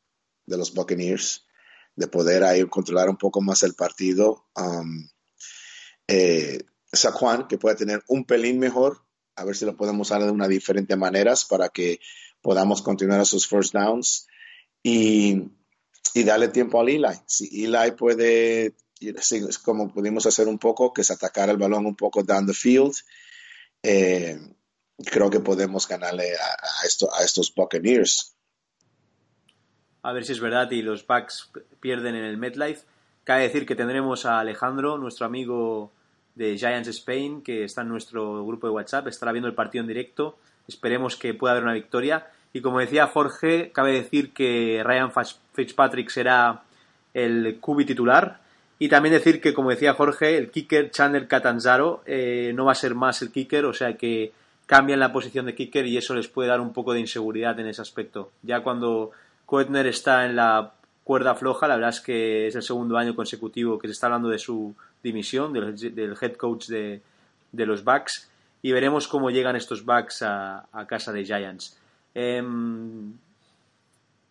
de 0.46 0.56
los 0.56 0.72
Buccaneers, 0.72 1.44
de 1.96 2.06
poder 2.06 2.42
ahí 2.44 2.66
controlar 2.66 3.10
un 3.10 3.18
poco 3.18 3.42
más 3.42 3.62
el 3.62 3.74
partido. 3.74 4.46
Um, 4.56 5.06
eh, 6.06 6.58
Saquon, 6.90 7.46
que 7.46 7.58
puede 7.58 7.76
tener 7.76 8.02
un 8.08 8.24
pelín 8.24 8.58
mejor, 8.58 9.02
a 9.36 9.44
ver 9.44 9.54
si 9.54 9.66
lo 9.66 9.76
podemos 9.76 10.08
usar 10.08 10.24
de 10.24 10.30
una 10.30 10.48
diferente 10.48 10.96
maneras 10.96 11.44
para 11.44 11.68
que 11.68 12.00
podamos 12.40 12.80
continuar 12.80 13.20
a 13.20 13.26
sus 13.26 13.46
first 13.46 13.74
downs. 13.74 14.26
Y 14.82 15.50
y 16.18 16.24
darle 16.24 16.48
tiempo 16.48 16.80
a 16.80 16.84
Eli. 16.84 17.02
Si 17.26 17.64
Eli 17.64 17.92
puede, 17.92 18.74
como 19.62 19.92
pudimos 19.92 20.26
hacer 20.26 20.48
un 20.48 20.58
poco, 20.58 20.92
que 20.92 21.02
es 21.02 21.10
atacar 21.10 21.48
el 21.48 21.56
balón 21.56 21.86
un 21.86 21.96
poco 21.96 22.22
down 22.22 22.46
the 22.46 22.52
field, 22.52 22.94
eh, 23.82 24.38
creo 25.04 25.30
que 25.30 25.40
podemos 25.40 25.86
ganarle 25.86 26.34
a, 26.34 26.86
esto, 26.86 27.08
a 27.14 27.22
estos 27.22 27.54
Buccaneers. 27.54 28.34
A 30.02 30.12
ver 30.12 30.24
si 30.24 30.32
es 30.32 30.40
verdad 30.40 30.70
y 30.70 30.82
los 30.82 31.06
Bucks 31.06 31.50
pierden 31.80 32.14
en 32.14 32.24
el 32.24 32.38
MetLife. 32.38 32.82
Cabe 33.24 33.42
decir 33.42 33.66
que 33.66 33.74
tendremos 33.74 34.24
a 34.26 34.40
Alejandro, 34.40 34.96
nuestro 34.96 35.26
amigo 35.26 35.92
de 36.34 36.56
Giants 36.56 36.88
Spain, 36.88 37.42
que 37.42 37.64
está 37.64 37.82
en 37.82 37.88
nuestro 37.88 38.44
grupo 38.46 38.66
de 38.66 38.72
WhatsApp, 38.72 39.08
estará 39.08 39.32
viendo 39.32 39.48
el 39.48 39.54
partido 39.54 39.82
en 39.82 39.88
directo. 39.88 40.38
Esperemos 40.66 41.16
que 41.16 41.34
pueda 41.34 41.52
haber 41.52 41.64
una 41.64 41.74
victoria. 41.74 42.30
Y 42.52 42.60
como 42.60 42.80
decía 42.80 43.06
Jorge, 43.06 43.70
cabe 43.72 43.92
decir 43.92 44.32
que 44.32 44.82
Ryan 44.84 45.12
Fitzpatrick 45.52 46.08
será 46.08 46.62
el 47.14 47.58
cubi 47.60 47.84
titular. 47.84 48.40
Y 48.78 48.88
también 48.88 49.12
decir 49.12 49.40
que, 49.40 49.54
como 49.54 49.70
decía 49.70 49.94
Jorge, 49.94 50.38
el 50.38 50.50
kicker 50.50 50.90
Chandler 50.90 51.26
Catanzaro 51.26 52.02
eh, 52.06 52.52
no 52.54 52.64
va 52.64 52.72
a 52.72 52.76
ser 52.76 52.94
más 52.94 53.22
el 53.22 53.32
kicker, 53.32 53.64
o 53.64 53.72
sea 53.72 53.96
que 53.96 54.32
cambian 54.66 55.00
la 55.00 55.12
posición 55.12 55.46
de 55.46 55.54
kicker 55.54 55.86
y 55.86 55.96
eso 55.96 56.14
les 56.14 56.28
puede 56.28 56.48
dar 56.48 56.60
un 56.60 56.72
poco 56.72 56.92
de 56.92 57.00
inseguridad 57.00 57.58
en 57.58 57.66
ese 57.66 57.82
aspecto. 57.82 58.30
Ya 58.42 58.60
cuando 58.60 59.10
Koetner 59.46 59.86
está 59.86 60.26
en 60.26 60.36
la 60.36 60.74
cuerda 61.02 61.34
floja, 61.34 61.66
la 61.66 61.74
verdad 61.74 61.90
es 61.90 62.00
que 62.00 62.46
es 62.46 62.54
el 62.54 62.62
segundo 62.62 62.96
año 62.98 63.16
consecutivo 63.16 63.78
que 63.78 63.88
se 63.88 63.92
está 63.92 64.06
hablando 64.06 64.28
de 64.28 64.38
su 64.38 64.74
dimisión, 65.02 65.52
del, 65.52 66.16
head 66.20 66.34
coach 66.34 66.66
de, 66.66 67.00
los 67.52 67.82
Bucks, 67.82 68.30
y 68.62 68.72
veremos 68.72 69.08
cómo 69.08 69.30
llegan 69.30 69.56
estos 69.56 69.84
Bucks 69.84 70.22
a 70.22 70.86
casa 70.86 71.12
de 71.12 71.24
Giants. 71.24 71.78
Em, 72.20 73.16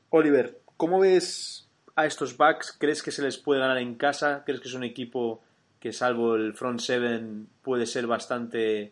Oliver, 0.09 0.59
¿cómo 0.75 0.99
ves 0.99 1.69
a 1.95 2.05
estos 2.05 2.35
Bucks? 2.35 2.75
¿Crees 2.77 3.01
que 3.01 3.11
se 3.11 3.21
les 3.21 3.37
puede 3.37 3.61
ganar 3.61 3.77
en 3.77 3.95
casa? 3.95 4.43
¿Crees 4.43 4.59
que 4.59 4.67
es 4.67 4.73
un 4.73 4.83
equipo 4.83 5.41
que 5.79 5.93
salvo 5.93 6.35
el 6.35 6.53
front 6.53 6.81
seven 6.81 7.47
puede 7.61 7.85
ser 7.85 8.05
bastante 8.05 8.91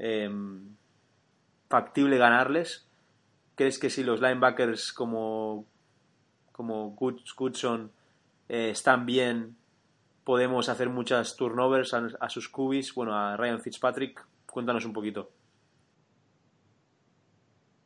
em, 0.00 0.74
factible 1.68 2.18
ganarles? 2.18 2.88
¿Crees 3.54 3.78
que 3.78 3.88
si 3.88 4.02
los 4.02 4.20
linebackers 4.20 4.92
como, 4.92 5.64
como 6.50 6.90
Goodson 6.90 7.92
eh, 8.48 8.70
están 8.70 9.06
bien, 9.06 9.54
podemos 10.24 10.68
hacer 10.68 10.88
muchas 10.88 11.36
turnovers 11.36 11.94
a, 11.94 12.08
a 12.18 12.28
sus 12.28 12.48
cubis? 12.48 12.96
Bueno, 12.96 13.16
a 13.16 13.36
Ryan 13.36 13.60
Fitzpatrick, 13.60 14.26
cuéntanos 14.46 14.84
un 14.86 14.92
poquito. 14.92 15.30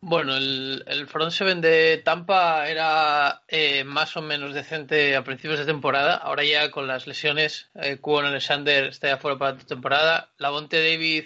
Bueno, 0.01 0.37
el, 0.37 0.85
el 0.87 1.09
front 1.09 1.33
seven 1.33 1.61
de 1.61 2.01
Tampa 2.05 2.69
era 2.69 3.43
eh, 3.49 3.83
más 3.83 4.17
o 4.17 4.23
menos 4.23 4.55
decente 4.55 5.17
a 5.17 5.25
principios 5.25 5.59
de 5.59 5.67
temporada. 5.67 6.15
Ahora 6.15 6.45
ya 6.45 6.71
con 6.71 6.87
las 6.87 7.09
lesiones, 7.09 7.69
eh, 7.75 7.99
Alexander 8.05 8.85
está 8.85 9.09
ya 9.09 9.19
fuera 9.19 9.39
para 9.39 9.57
la 9.57 9.65
temporada. 9.65 10.31
Lavonte 10.39 10.81
David, 10.81 11.25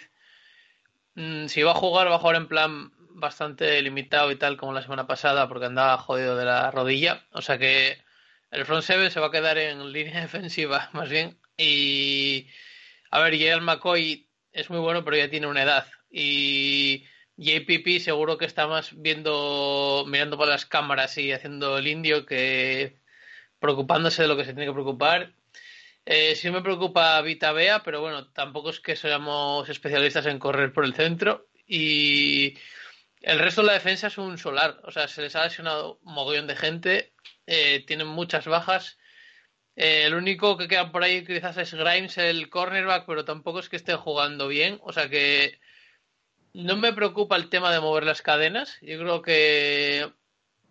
mm, 1.15 1.47
si 1.49 1.63
va 1.63 1.73
a 1.73 1.75
jugar, 1.75 2.11
va 2.11 2.17
a 2.17 2.19
jugar 2.19 2.37
en 2.37 2.49
plan 2.49 2.93
bastante 3.15 3.81
limitado 3.83 4.31
y 4.33 4.37
tal 4.37 4.57
como 4.57 4.73
la 4.73 4.83
semana 4.83 5.07
pasada 5.07 5.49
porque 5.49 5.67
andaba 5.67 5.99
jodido 5.99 6.37
de 6.37 6.47
la 6.47 6.71
rodilla. 6.71 7.27
O 7.33 7.43
sea 7.43 7.59
que 7.59 7.99
el 8.51 8.65
front 8.65 8.85
seven 8.85 9.11
se 9.11 9.21
va 9.21 9.27
a 9.29 9.31
quedar 9.31 9.59
en 9.59 9.93
línea 9.93 10.21
defensiva 10.23 10.89
más 10.93 11.11
bien. 11.11 11.39
Y 11.59 12.49
a 13.11 13.21
ver, 13.21 13.37
Gerald 13.37 13.63
McCoy 13.65 14.29
es 14.53 14.71
muy 14.71 14.79
bueno, 14.81 15.05
pero 15.05 15.17
ya 15.19 15.29
tiene 15.29 15.47
una 15.47 15.63
edad. 15.63 15.87
Y 16.11 17.07
JPP 17.37 18.01
seguro 18.01 18.39
que 18.39 18.45
está 18.47 18.67
más 18.69 19.01
viendo, 19.01 20.05
mirando 20.09 20.37
por 20.39 20.49
las 20.49 20.67
cámaras 20.67 21.17
y 21.19 21.33
haciendo 21.33 21.79
el 21.79 21.87
indio 21.89 22.27
que 22.27 23.01
preocupándose 23.59 24.23
de 24.23 24.29
lo 24.29 24.37
que 24.37 24.45
se 24.45 24.55
tiene 24.55 24.67
que 24.67 24.73
preocupar. 24.75 25.35
Eh, 26.05 26.35
sí 26.37 26.51
me 26.51 26.63
preocupa 26.63 27.21
Vita 27.23 27.53
Bea, 27.53 27.83
pero 27.83 28.01
bueno, 28.01 28.31
tampoco 28.33 28.71
es 28.71 28.81
que 28.81 28.97
seamos 28.97 29.69
especialistas 29.69 30.27
en 30.27 30.39
correr 30.39 30.73
por 30.73 30.85
el 30.85 30.95
centro. 30.95 31.49
Y 31.67 32.59
El 33.21 33.39
resto 33.41 33.63
de 33.63 33.69
la 33.69 33.75
defensa 33.75 34.09
es 34.09 34.19
un 34.19 34.39
solar. 34.39 34.81
O 34.85 34.93
sea, 34.93 35.09
se 35.09 35.23
les 35.23 35.37
ha 35.37 35.45
lesionado 35.45 35.99
un 36.05 36.15
mogollón 36.15 36.47
de 36.47 36.57
gente. 36.57 37.15
Eh, 37.47 37.85
tienen 37.87 38.09
muchas 38.09 38.47
bajas. 38.47 38.99
Eh, 39.77 40.05
el 40.07 40.15
único 40.15 40.57
que 40.59 40.69
queda 40.69 40.93
por 40.93 41.03
ahí 41.05 41.25
quizás 41.27 41.57
es 41.59 41.75
Grimes, 41.75 42.19
el 42.19 42.51
cornerback, 42.51 43.07
pero 43.07 43.25
tampoco 43.25 43.61
es 43.61 43.69
que 43.69 43.77
esté 43.77 43.95
jugando 43.97 44.49
bien. 44.49 44.79
O 44.83 44.93
sea 44.93 45.09
que 45.11 45.61
no 46.55 46.77
me 46.77 46.93
preocupa 46.93 47.37
el 47.37 47.49
tema 47.49 47.73
de 47.73 47.81
mover 47.81 48.05
las 48.05 48.23
cadenas. 48.23 48.79
Yo 48.83 48.99
creo 48.99 49.23
que 49.23 50.13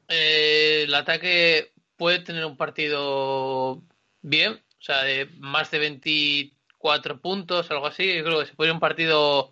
eh, 0.08 0.84
el 0.84 0.94
ataque 0.94 1.74
puede 1.98 2.20
tener 2.20 2.46
un 2.46 2.58
partido 2.58 3.82
bien, 4.22 4.54
o 4.54 4.82
sea, 4.82 5.04
de 5.04 5.28
más 5.38 5.72
de 5.72 5.80
24 5.80 7.22
puntos, 7.22 7.72
algo 7.72 7.88
así. 7.88 8.16
Yo 8.16 8.24
creo 8.24 8.40
que 8.40 8.46
se 8.48 8.56
puede 8.56 8.70
ir 8.70 8.74
un 8.74 8.80
partido 8.80 9.52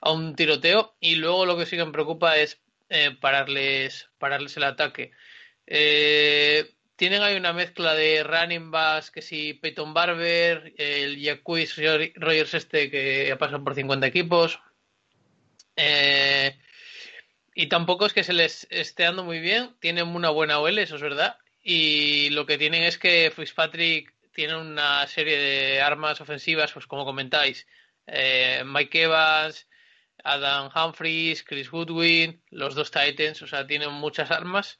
a 0.00 0.12
un 0.12 0.34
tiroteo. 0.34 0.96
Y 1.00 1.16
luego 1.16 1.46
lo 1.46 1.56
que 1.56 1.66
sí 1.66 1.76
que 1.76 1.84
me 1.84 1.92
preocupa 1.92 2.36
es 2.36 2.60
eh, 2.88 3.16
pararles, 3.20 4.08
pararles 4.18 4.56
el 4.56 4.64
ataque. 4.64 5.12
Eh, 5.66 6.74
tienen 6.96 7.22
ahí 7.22 7.36
una 7.36 7.52
mezcla 7.52 7.94
de 7.94 8.24
running 8.24 8.70
backs, 8.70 9.10
que 9.10 9.22
si 9.22 9.54
Peyton 9.54 9.94
Barber, 9.94 10.74
el 10.78 11.22
Jacquis 11.22 11.76
Rogers 12.16 12.54
este 12.54 12.90
que 12.90 13.30
ha 13.30 13.38
pasado 13.38 13.62
por 13.62 13.74
50 13.74 14.06
equipos. 14.06 14.58
Eh, 15.78 16.58
y 17.54 17.68
tampoco 17.68 18.06
es 18.06 18.12
que 18.12 18.24
se 18.24 18.32
les 18.32 18.66
esté 18.70 19.04
dando 19.04 19.24
muy 19.24 19.40
bien. 19.40 19.74
Tienen 19.80 20.08
una 20.08 20.30
buena 20.30 20.58
OL, 20.58 20.78
eso 20.78 20.96
es 20.96 21.02
verdad. 21.02 21.38
Y 21.62 22.30
lo 22.30 22.46
que 22.46 22.58
tienen 22.58 22.82
es 22.82 22.98
que 22.98 23.32
Fitzpatrick 23.34 24.14
tiene 24.32 24.56
una 24.56 25.06
serie 25.06 25.38
de 25.38 25.80
armas 25.80 26.20
ofensivas, 26.20 26.72
pues 26.72 26.86
como 26.86 27.04
comentáis. 27.04 27.66
Eh, 28.06 28.62
Mike 28.64 29.02
Evans, 29.02 29.68
Adam 30.24 30.70
Humphries, 30.74 31.42
Chris 31.42 31.70
Goodwin, 31.70 32.42
los 32.50 32.74
dos 32.74 32.90
Titans, 32.90 33.42
o 33.42 33.46
sea, 33.46 33.66
tienen 33.66 33.92
muchas 33.92 34.30
armas. 34.30 34.78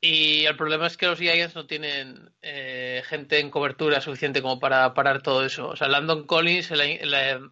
Y 0.00 0.44
el 0.46 0.56
problema 0.56 0.86
es 0.86 0.96
que 0.96 1.06
los 1.06 1.18
Giants 1.18 1.56
no 1.56 1.66
tienen 1.66 2.30
eh, 2.42 3.02
gente 3.06 3.40
en 3.40 3.50
cobertura 3.50 4.00
suficiente 4.00 4.42
como 4.42 4.60
para 4.60 4.94
parar 4.94 5.22
todo 5.22 5.44
eso. 5.44 5.68
O 5.68 5.76
sea, 5.76 5.88
Landon 5.88 6.26
Collins 6.26 6.70
el, 6.70 7.50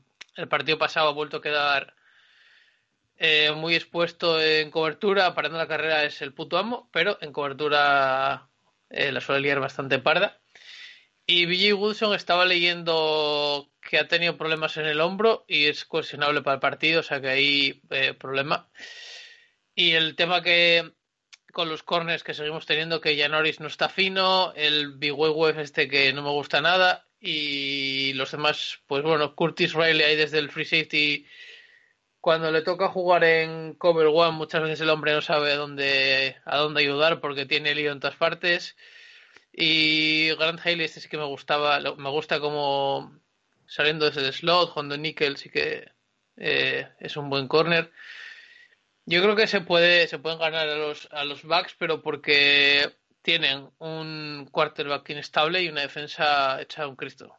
partido 0.48 0.78
pasado 0.78 1.08
ha 1.08 1.12
vuelto 1.12 1.38
a 1.38 1.42
quedar 1.42 1.94
eh, 3.18 3.52
muy 3.52 3.74
expuesto 3.74 4.40
en 4.40 4.70
cobertura. 4.70 5.34
Parando 5.34 5.58
la 5.58 5.68
carrera 5.68 6.04
es 6.04 6.22
el 6.22 6.32
puto 6.32 6.58
amo, 6.58 6.88
pero 6.92 7.18
en 7.20 7.32
cobertura 7.32 8.48
eh, 8.90 9.12
la 9.12 9.20
suele 9.20 9.42
liar 9.42 9.60
bastante 9.60 9.98
parda. 9.98 10.40
Y 11.26 11.46
BJ 11.46 11.74
Wilson 11.74 12.14
estaba 12.14 12.44
leyendo 12.44 13.70
que 13.80 13.98
ha 13.98 14.08
tenido 14.08 14.36
problemas 14.36 14.76
en 14.76 14.86
el 14.86 15.00
hombro 15.00 15.44
y 15.48 15.66
es 15.66 15.84
cuestionable 15.84 16.42
para 16.42 16.54
el 16.54 16.60
partido, 16.60 17.00
o 17.00 17.02
sea 17.02 17.20
que 17.20 17.28
hay 17.28 17.82
problema. 18.18 18.70
Y 19.74 19.92
el 19.92 20.14
tema 20.14 20.42
que 20.42 20.92
con 21.56 21.70
los 21.70 21.82
corners 21.82 22.22
que 22.22 22.34
seguimos 22.34 22.66
teniendo, 22.66 23.00
que 23.00 23.16
ya 23.16 23.30
Norris 23.30 23.60
no 23.60 23.66
está 23.66 23.88
fino, 23.88 24.52
el 24.56 24.98
Web 25.00 25.58
este 25.58 25.88
que 25.88 26.12
no 26.12 26.22
me 26.22 26.28
gusta 26.28 26.60
nada, 26.60 27.06
y 27.18 28.12
los 28.12 28.30
demás, 28.32 28.80
pues 28.86 29.02
bueno, 29.02 29.34
Curtis 29.34 29.72
Riley 29.72 30.02
ahí 30.02 30.16
desde 30.16 30.38
el 30.38 30.50
free 30.50 30.66
safety, 30.66 31.26
cuando 32.26 32.50
le 32.50 32.62
toca 32.62 32.88
jugar 32.88 33.22
en 33.22 33.74
cover 33.74 34.08
one, 34.12 34.32
muchas 34.32 34.60
veces 34.60 34.80
el 34.80 34.90
hombre 34.90 35.12
no 35.12 35.20
sabe 35.20 35.54
dónde, 35.54 36.34
a 36.44 36.56
dónde 36.56 36.80
ayudar 36.80 37.20
porque 37.20 37.46
tiene 37.46 37.72
lío 37.72 37.92
en 37.92 38.00
todas 38.00 38.16
partes. 38.16 38.76
Y 39.52 40.34
Grant 40.34 40.58
Haley, 40.58 40.86
este 40.86 40.98
sí 40.98 41.08
que 41.08 41.18
me 41.18 41.24
gustaba, 41.24 41.78
me 41.78 42.10
gusta 42.10 42.40
como 42.40 43.16
saliendo 43.68 44.06
desde 44.06 44.26
el 44.26 44.32
slot, 44.32 44.70
jugando 44.70 44.96
nickel, 44.96 45.36
sí 45.36 45.50
que 45.50 45.92
eh, 46.36 46.88
es 46.98 47.16
un 47.16 47.30
buen 47.30 47.46
corner. 47.46 47.92
Yo 49.04 49.22
creo 49.22 49.36
que 49.36 49.46
se 49.46 49.60
puede, 49.60 50.08
se 50.08 50.18
pueden 50.18 50.40
ganar 50.40 50.68
a 50.68 50.74
los, 50.74 51.08
a 51.12 51.22
los 51.22 51.44
Bucks, 51.44 51.76
pero 51.78 52.02
porque 52.02 52.92
tienen 53.22 53.70
un 53.78 54.48
quarterback 54.50 55.10
inestable 55.10 55.62
y 55.62 55.68
una 55.68 55.82
defensa 55.82 56.60
hecha 56.60 56.82
a 56.82 56.88
un 56.88 56.96
Cristo. 56.96 57.38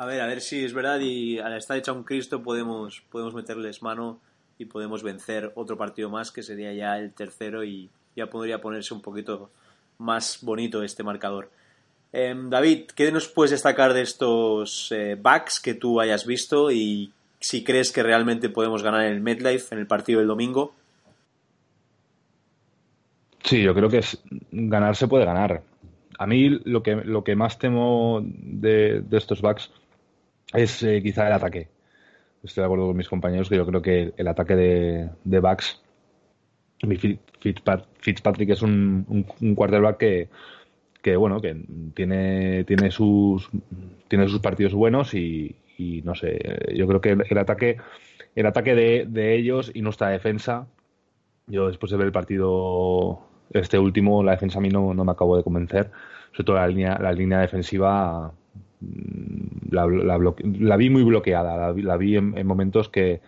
A 0.00 0.06
ver, 0.06 0.22
a 0.22 0.26
ver 0.26 0.40
si 0.40 0.64
es 0.64 0.72
verdad 0.72 0.98
y 1.00 1.38
al 1.40 1.54
estar 1.54 1.76
hecha 1.76 1.92
un 1.92 2.04
Cristo 2.04 2.42
podemos, 2.42 3.02
podemos 3.10 3.34
meterles 3.34 3.82
mano 3.82 4.18
y 4.56 4.64
podemos 4.64 5.02
vencer 5.02 5.52
otro 5.56 5.76
partido 5.76 6.08
más 6.08 6.32
que 6.32 6.42
sería 6.42 6.72
ya 6.72 6.96
el 6.96 7.12
tercero 7.12 7.64
y 7.64 7.90
ya 8.16 8.30
podría 8.30 8.62
ponerse 8.62 8.94
un 8.94 9.02
poquito 9.02 9.50
más 9.98 10.38
bonito 10.40 10.82
este 10.82 11.02
marcador. 11.02 11.50
Em, 12.14 12.48
David, 12.48 12.92
¿qué 12.96 13.12
nos 13.12 13.28
puedes 13.28 13.50
destacar 13.50 13.92
de 13.92 14.00
estos 14.00 14.90
eh, 14.90 15.18
backs 15.20 15.60
que 15.60 15.74
tú 15.74 16.00
hayas 16.00 16.24
visto 16.24 16.70
y 16.70 17.12
si 17.38 17.62
crees 17.62 17.92
que 17.92 18.02
realmente 18.02 18.48
podemos 18.48 18.82
ganar 18.82 19.04
en 19.04 19.12
el 19.12 19.20
MetLife 19.20 19.74
en 19.74 19.80
el 19.80 19.86
partido 19.86 20.20
del 20.20 20.28
domingo. 20.28 20.72
Sí, 23.42 23.62
yo 23.62 23.74
creo 23.74 23.90
que 23.90 23.98
es, 23.98 24.18
ganar 24.50 24.96
se 24.96 25.08
puede 25.08 25.26
ganar. 25.26 25.62
A 26.18 26.26
mí 26.26 26.50
lo 26.64 26.82
que, 26.82 26.96
lo 26.96 27.24
que 27.24 27.34
más 27.34 27.58
temo 27.58 28.22
de, 28.22 29.02
estos 29.12 29.40
backs 29.40 29.70
es 30.52 30.82
eh, 30.82 31.00
quizá 31.02 31.26
el 31.26 31.32
ataque. 31.32 31.68
Estoy 32.42 32.62
de 32.62 32.66
acuerdo 32.66 32.86
con 32.86 32.96
mis 32.96 33.08
compañeros 33.08 33.48
que 33.48 33.56
yo 33.56 33.66
creo 33.66 33.82
que 33.82 34.12
el 34.16 34.28
ataque 34.28 34.56
de, 34.56 35.10
de 35.24 35.40
backs, 35.40 35.82
Fitzpatrick 37.98 38.50
es 38.50 38.62
un, 38.62 39.26
un, 39.40 39.54
quarterback 39.54 39.98
que, 39.98 40.28
que 41.02 41.16
bueno 41.16 41.40
que 41.40 41.54
tiene 41.94 42.64
tiene 42.64 42.90
sus 42.90 43.50
tiene 44.08 44.28
sus 44.28 44.40
partidos 44.40 44.72
buenos 44.72 45.12
y, 45.14 45.56
no 46.04 46.14
sé, 46.14 46.38
yo 46.74 46.86
creo 46.86 47.00
que 47.00 47.10
el, 47.10 47.38
ataque, 47.38 47.78
el 48.34 48.46
ataque 48.46 48.74
de, 48.74 49.34
ellos 49.34 49.70
y 49.72 49.82
nuestra 49.82 50.08
defensa, 50.08 50.66
yo 51.46 51.68
después 51.68 51.90
de 51.90 51.96
ver 51.96 52.06
el 52.06 52.12
partido 52.12 53.20
este 53.52 53.78
último, 53.78 54.22
la 54.22 54.32
defensa 54.32 54.58
a 54.58 54.62
mí 54.62 54.68
no, 54.68 54.92
me 54.92 55.12
acabo 55.12 55.36
de 55.36 55.42
convencer, 55.42 55.90
sobre 56.32 56.44
todo 56.44 56.56
la 56.56 56.66
línea, 56.66 56.98
la 57.00 57.12
línea 57.12 57.38
defensiva 57.38 58.32
mm, 58.80 59.72
la, 59.72 60.76
vi 60.76 60.90
muy 60.90 61.02
bloqueada, 61.02 61.72
la, 61.72 61.96
vi 61.96 62.16
en, 62.16 62.46
momentos 62.46 62.88
que, 62.88 63.20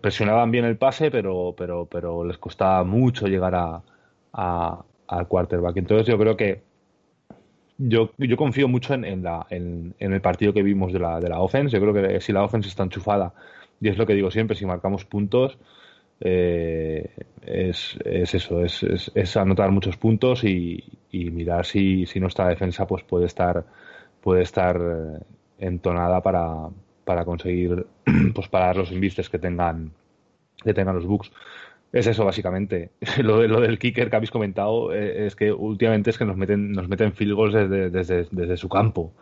presionaban 0.00 0.50
bien 0.50 0.64
el 0.64 0.76
pase, 0.76 1.10
pero, 1.10 1.54
pero, 1.56 1.86
pero 1.86 2.24
les 2.24 2.38
costaba 2.38 2.84
mucho 2.84 3.26
llegar 3.26 3.54
a, 3.54 4.84
al 5.08 5.28
quarterback. 5.28 5.76
Entonces 5.76 6.06
yo 6.06 6.18
creo 6.18 6.36
que 6.36 6.62
yo, 7.78 8.10
yo 8.18 8.36
confío 8.36 8.68
mucho 8.68 8.94
en, 8.94 9.22
la, 9.22 9.46
en, 9.50 9.94
el 9.98 10.20
partido 10.20 10.52
que 10.52 10.62
vimos 10.62 10.92
de 10.92 10.98
la, 10.98 11.20
de 11.20 11.28
la 11.28 11.40
offense. 11.40 11.76
Yo 11.76 11.80
creo 11.80 11.94
que 11.94 12.20
si 12.20 12.32
la 12.32 12.44
offense 12.44 12.68
está 12.68 12.82
enchufada, 12.82 13.32
y 13.80 13.88
es 13.88 13.98
lo 13.98 14.06
que 14.06 14.14
digo 14.14 14.30
siempre, 14.30 14.56
si 14.56 14.66
marcamos 14.66 15.04
puntos, 15.04 15.58
eh, 16.20 17.10
es, 17.44 17.98
es, 18.04 18.34
eso, 18.34 18.64
es, 18.64 18.82
es, 19.14 19.36
anotar 19.36 19.72
muchos 19.72 19.96
puntos 19.96 20.44
y, 20.44 20.84
y 21.10 21.30
mirar 21.30 21.66
si, 21.66 22.06
si, 22.06 22.20
nuestra 22.20 22.48
defensa 22.48 22.86
pues 22.86 23.02
puede 23.02 23.26
estar, 23.26 23.64
puede 24.22 24.42
estar 24.42 24.80
entonada 25.58 26.22
para, 26.22 26.68
para 27.04 27.24
conseguir 27.24 27.86
pues 28.34 28.48
parar 28.48 28.76
los 28.76 28.92
invistes 28.92 29.28
que 29.28 29.38
tengan, 29.38 29.92
que 30.62 30.74
tengan 30.74 30.96
los 30.96 31.06
bugs. 31.06 31.30
Es 31.92 32.06
eso, 32.06 32.24
básicamente. 32.24 32.90
lo, 33.22 33.46
lo, 33.46 33.60
del 33.60 33.78
kicker 33.78 34.08
que 34.08 34.16
habéis 34.16 34.30
comentado 34.30 34.94
eh, 34.94 35.26
es 35.26 35.36
que 35.36 35.52
últimamente 35.52 36.10
es 36.10 36.18
que 36.18 36.24
nos 36.24 36.36
meten, 36.36 36.72
nos 36.72 36.88
meten 36.88 37.12
field 37.12 37.34
goals 37.34 37.54
desde, 37.54 37.90
desde, 37.90 38.26
desde 38.30 38.56
su 38.56 38.68
campo. 38.68 39.12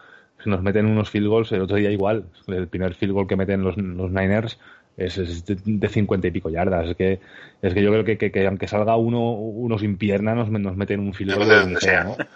Nos 0.47 0.63
meten 0.63 0.87
unos 0.87 1.11
field 1.11 1.29
goals, 1.29 1.53
el 1.53 1.63
otro 1.63 1.77
día 1.77 1.91
igual. 1.91 2.25
El 2.47 2.69
primer 2.69 2.95
field 2.95 3.13
goal 3.13 3.27
que 3.27 3.37
meten 3.37 3.63
los, 3.63 3.77
los 3.77 4.11
Niners 4.11 4.59
es, 5.07 5.45
de, 5.47 5.89
cincuenta 5.89 6.27
y 6.27 6.31
pico 6.31 6.51
yardas. 6.51 6.91
Es 6.91 6.97
que, 6.97 7.21
es 7.63 7.75
que 7.75 7.83
yo 7.83 7.91
creo 7.91 8.05
que, 8.05 8.31
que, 8.31 8.47
aunque 8.47 8.69
salga 8.69 8.97
uno, 8.97 9.33
uno 9.33 9.79
sin 9.79 9.97
pierna, 9.97 10.35
nos, 10.35 10.51
nos 10.51 10.77
meten 10.77 11.01
un 11.01 11.13
goal 11.13 11.49
de 11.49 11.55
donde 11.55 11.81
sea, 11.81 12.05
¿no? 12.05 12.17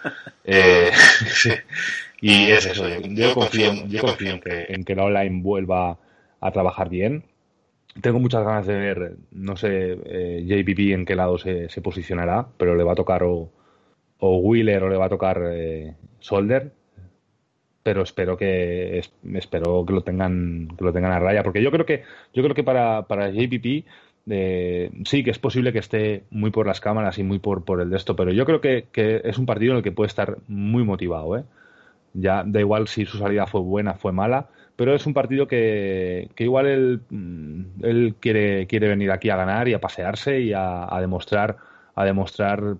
Eh, 0.47 0.91
y 2.21 2.51
es 2.51 2.67
eso. 2.67 2.87
Yo 2.99 3.33
confío, 3.33 3.73
yo 3.87 4.01
confío 4.01 4.29
en 4.29 4.41
que, 4.41 4.65
en 4.69 4.83
que 4.83 4.95
la 4.95 5.05
online 5.05 5.41
vuelva 5.41 5.97
a 6.39 6.51
trabajar 6.51 6.87
bien 6.87 7.23
tengo 8.01 8.19
muchas 8.19 8.43
ganas 8.43 8.67
de 8.67 8.75
ver, 8.75 9.15
no 9.31 9.55
sé, 9.55 9.97
eh, 10.05 10.43
JPP 10.45 10.93
en 10.93 11.05
qué 11.05 11.15
lado 11.15 11.37
se, 11.37 11.69
se, 11.69 11.81
posicionará, 11.81 12.47
pero 12.57 12.75
le 12.75 12.83
va 12.83 12.91
a 12.91 12.95
tocar 12.95 13.23
o, 13.23 13.49
o 14.19 14.37
Wheeler 14.37 14.83
o 14.83 14.89
le 14.89 14.97
va 14.97 15.05
a 15.05 15.09
tocar 15.09 15.41
eh, 15.51 15.95
Solder. 16.19 16.71
Pero 17.85 18.01
espero 18.01 18.35
que 18.35 19.01
espero 19.33 19.85
que 19.85 19.93
lo 19.93 20.01
tengan 20.01 20.69
que 20.77 20.83
lo 20.83 20.91
tengan 20.91 21.11
a 21.11 21.19
raya, 21.19 21.43
porque 21.43 21.61
yo 21.61 21.71
creo 21.71 21.85
que 21.85 22.03
yo 22.33 22.43
creo 22.43 22.55
que 22.55 22.63
para, 22.63 23.03
para 23.03 23.29
JPP 23.29 23.85
eh, 24.29 24.91
sí 25.05 25.23
que 25.23 25.31
es 25.31 25.39
posible 25.39 25.71
que 25.71 25.79
esté 25.79 26.23
muy 26.31 26.49
por 26.51 26.65
las 26.67 26.81
cámaras 26.81 27.19
y 27.19 27.23
muy 27.23 27.39
por, 27.39 27.63
por 27.63 27.81
el 27.81 27.91
de 27.91 27.97
esto, 27.97 28.15
pero 28.15 28.31
yo 28.31 28.45
creo 28.45 28.59
que, 28.61 28.87
que 28.91 29.21
es 29.23 29.37
un 29.37 29.45
partido 29.45 29.73
en 29.73 29.77
el 29.77 29.83
que 29.83 29.91
puede 29.91 30.07
estar 30.07 30.37
muy 30.47 30.83
motivado. 30.83 31.37
¿eh? 31.37 31.43
Ya 32.13 32.43
da 32.45 32.59
igual 32.59 32.87
si 32.87 33.05
su 33.05 33.19
salida 33.19 33.45
fue 33.47 33.61
buena, 33.61 33.93
fue 33.95 34.11
mala 34.11 34.49
pero 34.75 34.93
es 34.93 35.05
un 35.05 35.13
partido 35.13 35.47
que, 35.47 36.29
que 36.35 36.43
igual 36.43 36.67
él, 36.67 37.01
mm, 37.09 37.83
él, 37.83 38.15
quiere, 38.19 38.67
quiere 38.67 38.87
venir 38.89 39.11
aquí 39.11 39.29
a 39.29 39.37
ganar 39.37 39.67
y 39.67 39.73
a 39.73 39.79
pasearse 39.79 40.41
y 40.41 40.53
a, 40.53 40.87
demostrar 40.99 41.57
a 41.95 42.05
demostrar 42.05 42.77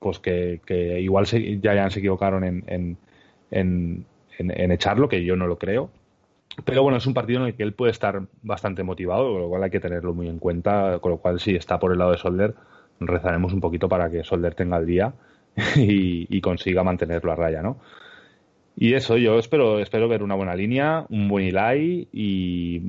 pues 0.00 0.18
que, 0.18 0.60
que 0.66 1.00
igual 1.00 1.26
se, 1.26 1.58
ya, 1.60 1.88
se 1.90 2.00
equivocaron 2.00 2.44
en, 2.44 2.64
en, 2.66 2.98
en, 3.50 4.06
en, 4.38 4.70
echarlo, 4.70 5.08
que 5.08 5.24
yo 5.24 5.36
no 5.36 5.46
lo 5.46 5.58
creo. 5.58 5.90
pero 6.64 6.82
bueno, 6.82 6.98
es 6.98 7.06
un 7.06 7.14
partido 7.14 7.40
en 7.40 7.46
el 7.46 7.54
que 7.54 7.62
él 7.62 7.72
puede 7.72 7.92
estar 7.92 8.22
bastante 8.42 8.82
motivado, 8.82 9.32
con 9.32 9.42
lo 9.42 9.48
cual 9.48 9.62
hay 9.64 9.70
que 9.70 9.80
tenerlo 9.80 10.14
muy 10.14 10.28
en 10.28 10.38
cuenta. 10.38 10.98
Con 11.00 11.12
lo 11.12 11.18
cual, 11.18 11.40
si 11.40 11.54
está 11.54 11.78
por 11.78 11.92
el 11.92 11.98
lado 11.98 12.12
de 12.12 12.18
Solder, 12.18 12.54
rezaremos 13.00 13.52
un 13.52 13.60
poquito 13.60 13.88
para 13.88 14.10
que 14.10 14.24
Solder 14.24 14.54
tenga 14.54 14.78
el 14.78 14.86
día 14.86 15.12
y, 15.76 16.40
consiga 16.40 16.84
mantenerlo 16.84 17.32
a 17.32 17.36
raya, 17.36 17.62
¿no? 17.62 17.78
Y 18.78 18.92
eso, 18.92 19.16
yo 19.16 19.38
espero, 19.38 19.78
espero 19.78 20.06
ver 20.06 20.22
una 20.22 20.34
buena 20.34 20.54
línea, 20.54 21.06
un 21.08 21.28
buen 21.28 21.46
Eli 21.46 22.08
y 22.12 22.82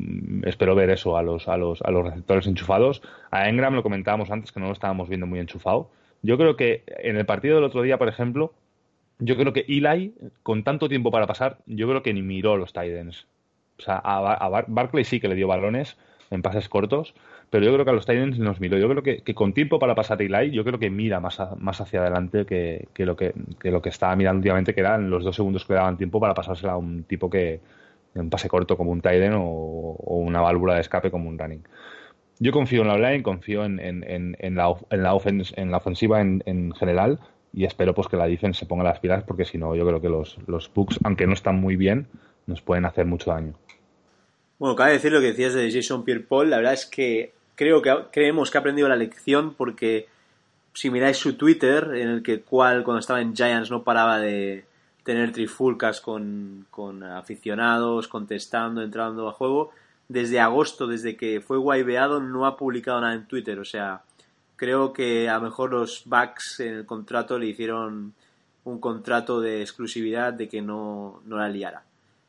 espero 0.44 0.76
ver 0.76 0.90
eso 0.90 1.16
a 1.16 1.24
los, 1.24 1.48
a 1.48 1.56
los, 1.56 1.82
a 1.82 1.92
los 1.92 2.04
receptores 2.04 2.46
enchufados. 2.46 3.02
A 3.32 3.48
Engram 3.48 3.74
lo 3.74 3.84
comentábamos 3.84 4.30
antes 4.30 4.52
que 4.52 4.60
no 4.60 4.68
lo 4.68 4.74
estábamos 4.74 5.08
viendo 5.08 5.28
muy 5.28 5.40
enchufado. 5.40 5.90
Yo 6.24 6.38
creo 6.38 6.58
que 6.58 6.84
en 6.88 7.16
el 7.16 7.26
partido 7.26 7.56
del 7.56 7.64
otro 7.64 7.84
día, 7.84 7.98
por 7.98 8.10
ejemplo, 8.10 8.54
yo 9.20 9.36
creo 9.36 9.54
que 9.54 9.66
Eli, 9.68 10.14
con 10.44 10.64
tanto 10.64 10.90
tiempo 10.90 11.12
para 11.12 11.28
pasar, 11.28 11.58
yo 11.66 11.88
creo 11.88 12.04
que 12.04 12.14
ni 12.14 12.22
miró 12.22 12.58
los 12.58 12.74
Titans. 12.74 13.28
O 13.80 13.82
sea, 13.82 14.02
a, 14.04 14.66
Barclay 14.68 15.04
sí 15.04 15.20
que 15.20 15.28
le 15.28 15.36
dio 15.36 15.48
balones 15.48 15.98
en 16.30 16.42
pases 16.42 16.68
cortos, 16.70 17.14
pero 17.50 17.66
yo 17.66 17.74
creo 17.74 17.86
que 17.86 17.92
a 17.92 17.94
los 17.94 18.06
Titans 18.06 18.38
nos 18.40 18.60
miró. 18.60 18.78
Yo 18.78 18.90
creo 18.90 19.04
que, 19.04 19.34
con 19.34 19.54
tiempo 19.54 19.80
para 19.80 19.96
pasar 19.96 20.22
a 20.22 20.24
Eli, 20.24 20.52
yo 20.52 20.64
creo 20.64 20.80
que 20.80 20.90
mira 20.90 21.20
más, 21.20 21.40
más 21.58 21.82
hacia 21.82 22.02
adelante 22.02 22.46
que, 22.46 22.88
lo 23.06 23.16
que, 23.16 23.34
lo 23.64 23.82
que 23.82 23.90
estaba 23.90 24.16
mirando 24.16 24.40
últimamente, 24.40 24.74
que 24.74 24.82
eran 24.82 25.10
los 25.10 25.24
dos 25.24 25.36
segundos 25.36 25.66
que 25.66 25.74
daban 25.74 25.98
tiempo 25.98 26.20
para 26.20 26.34
pasársela 26.34 26.74
a 26.74 26.78
un 26.78 27.04
tipo 27.04 27.30
que 27.30 27.60
un 28.16 28.30
pase 28.30 28.50
corto 28.50 28.78
como 28.78 28.92
un 28.92 29.02
Titan 29.02 29.34
o, 29.36 29.96
una 30.08 30.42
válvula 30.42 30.76
de 30.76 30.82
escape 30.82 31.12
como 31.12 31.30
un 31.30 31.38
running. 31.38 31.64
Yo 32.40 32.52
confío 32.52 32.82
en 32.82 32.88
la 32.88 32.94
online, 32.96 33.24
confío 33.24 33.66
en, 33.66 33.80
en, 33.80 34.04
en, 34.08 34.56
la, 34.56 34.74
en, 34.90 35.04
la, 35.04 35.18
en 35.56 35.72
la 35.72 35.78
ofensiva 35.78 36.22
en, 36.22 36.72
general 36.74 37.20
y 37.58 37.66
espero 37.66 37.96
pues 37.96 38.08
que 38.08 38.18
la 38.18 38.28
defense 38.28 38.60
se 38.60 38.66
ponga 38.68 38.84
las 38.84 39.00
pilas 39.00 39.24
porque 39.24 39.44
si 39.44 39.58
no 39.58 39.76
yo 39.76 39.84
creo 39.84 40.00
que 40.00 40.10
los, 40.10 40.38
los 40.46 40.70
aunque 41.04 41.26
no 41.26 41.34
están 41.34 41.60
muy 41.60 41.76
bien, 41.76 42.06
nos 42.46 42.62
pueden 42.62 42.86
hacer 42.86 43.08
mucho 43.08 43.32
daño. 43.32 43.56
Bueno, 44.60 44.76
cabe 44.76 44.92
decir 44.92 45.12
lo 45.12 45.20
que 45.20 45.32
decías 45.32 45.56
de 45.56 45.72
Jason 45.72 46.04
Pierre-Paul. 46.04 46.52
La 46.52 46.58
verdad 46.58 46.74
es 46.74 46.86
que 46.86 47.34
creo 47.56 47.82
que 47.82 47.92
creemos 48.12 48.52
que 48.52 48.60
ha 48.60 48.62
aprendido 48.62 48.88
la 48.88 48.96
lección 48.96 49.56
porque 49.56 50.06
si 50.74 50.92
miráis 50.92 51.18
su 51.18 51.34
Twitter, 51.34 51.96
en 51.96 52.10
el 52.10 52.22
que 52.22 52.42
cual 52.42 52.84
cuando 52.84 53.00
estaba 53.00 53.22
en 53.22 53.36
Giants 53.36 53.72
no 53.72 53.84
paraba 53.84 54.20
de 54.20 54.66
tener 55.02 55.32
trifulcas 55.32 56.00
con, 56.00 56.68
con 56.70 57.02
aficionados, 57.02 58.08
contestando, 58.08 58.84
entrando 58.84 59.28
a 59.28 59.34
juego, 59.34 59.72
desde 60.10 60.40
agosto, 60.40 60.86
desde 60.86 61.18
que 61.18 61.42
fue 61.42 61.58
guaybeado, 61.58 62.20
no 62.20 62.46
ha 62.46 62.56
publicado 62.56 63.02
nada 63.02 63.16
en 63.16 63.26
Twitter. 63.26 63.58
O 63.58 63.66
sea, 63.66 64.04
creo 64.58 64.92
que 64.92 65.30
a 65.30 65.36
lo 65.36 65.44
mejor 65.44 65.72
los 65.72 66.04
backs 66.06 66.60
en 66.60 66.74
el 66.74 66.86
contrato 66.86 67.40
le 67.40 67.48
hicieron 67.48 68.14
un 68.66 68.80
contrato 68.80 69.40
de 69.40 69.62
exclusividad 69.62 70.34
de 70.34 70.50
que 70.50 70.62
no, 70.62 71.22
no 71.26 71.38
la 71.38 71.48
liara. 71.48 71.84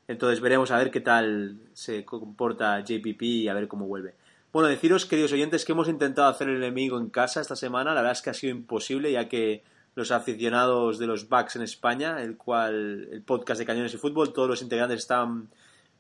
Entonces 0.07 0.41
veremos 0.41 0.71
a 0.71 0.79
ver 0.79 0.91
qué 0.91 1.01
tal 1.01 1.59
se 1.73 2.05
comporta 2.05 2.81
JPP 2.81 3.23
y 3.23 3.49
a 3.49 3.55
ver 3.55 3.67
cómo 3.67 3.87
vuelve. 3.87 4.15
Bueno, 4.53 4.69
deciros, 4.69 5.05
queridos 5.05 5.33
oyentes, 5.33 5.65
que 5.65 5.73
hemos 5.73 5.89
intentado 5.89 6.29
hacer 6.29 6.49
el 6.49 6.57
enemigo 6.57 6.99
en 6.99 7.11
casa 7.11 7.41
esta 7.41 7.57
semana. 7.57 7.93
La 7.93 8.01
verdad 8.01 8.13
es 8.13 8.23
que 8.23 8.31
ha 8.31 8.35
sido 8.35 8.55
imposible, 8.55 9.13
ya 9.13 9.29
que 9.29 9.63
los 9.95 10.11
aficionados 10.11 10.99
de 10.99 11.07
los 11.07 11.29
Bucks 11.29 11.57
en 11.57 11.63
España, 11.63 12.23
el 12.23 12.37
cual 12.37 13.09
el 13.11 13.23
podcast 13.23 13.59
de 13.59 13.67
Cañones 13.67 13.93
y 13.95 13.99
Fútbol, 13.99 14.33
todos 14.33 14.49
los 14.49 14.63
integrantes 14.63 15.01
estaban 15.01 15.49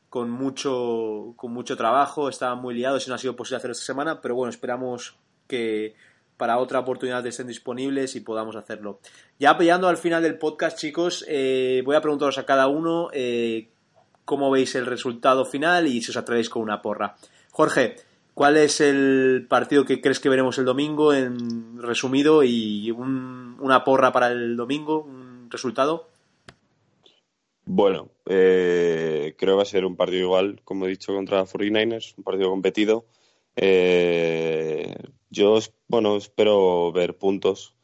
con 0.08 0.30
mucho, 0.30 1.34
con 1.36 1.52
mucho 1.52 1.76
trabajo, 1.76 2.28
estaban 2.28 2.60
muy 2.60 2.74
liados 2.74 3.06
y 3.06 3.10
no 3.10 3.16
ha 3.16 3.18
sido 3.18 3.36
posible 3.36 3.58
hacerlo 3.58 3.72
esta 3.72 3.84
semana, 3.84 4.20
pero 4.20 4.34
bueno, 4.34 4.50
esperamos 4.50 5.16
que 5.46 5.94
para 6.38 6.58
otra 6.58 6.78
oportunidad 6.78 7.26
estén 7.26 7.48
disponibles 7.48 8.16
y 8.16 8.20
podamos 8.20 8.56
hacerlo. 8.56 9.00
Ya 9.38 9.50
apoyando 9.50 9.88
al 9.88 9.98
final 9.98 10.22
del 10.22 10.38
podcast, 10.38 10.78
chicos, 10.78 11.24
eh, 11.28 11.82
voy 11.84 11.96
a 11.96 12.00
preguntaros 12.00 12.38
a 12.38 12.46
cada 12.46 12.68
uno 12.68 13.10
eh, 13.12 13.68
cómo 14.24 14.50
veis 14.50 14.74
el 14.76 14.86
resultado 14.86 15.44
final 15.44 15.88
y 15.88 16.00
si 16.00 16.12
os 16.12 16.16
atrevéis 16.16 16.48
con 16.48 16.62
una 16.62 16.80
porra. 16.80 17.16
Jorge, 17.50 17.96
¿cuál 18.34 18.56
es 18.56 18.80
el 18.80 19.46
partido 19.48 19.84
que 19.84 20.00
crees 20.00 20.20
que 20.20 20.28
veremos 20.28 20.56
el 20.58 20.64
domingo 20.64 21.12
en 21.12 21.82
resumido 21.82 22.44
y 22.44 22.92
una 22.92 23.82
porra 23.84 24.12
para 24.12 24.28
el 24.28 24.56
domingo, 24.56 25.00
un 25.00 25.50
resultado? 25.50 26.08
Bueno, 27.64 28.08
eh, 28.26 29.34
creo 29.36 29.54
que 29.54 29.56
va 29.56 29.62
a 29.62 29.66
ser 29.66 29.84
un 29.84 29.96
partido 29.96 30.22
igual, 30.22 30.60
como 30.64 30.86
he 30.86 30.88
dicho, 30.88 31.12
contra 31.12 31.44
49ers, 31.44 32.14
un 32.16 32.24
partido 32.24 32.48
competido. 32.48 33.04
Eh, 33.60 34.94
yo, 35.30 35.58
bueno, 35.88 36.16
espero 36.16 36.92
ver 36.92 37.18
puntos. 37.18 37.74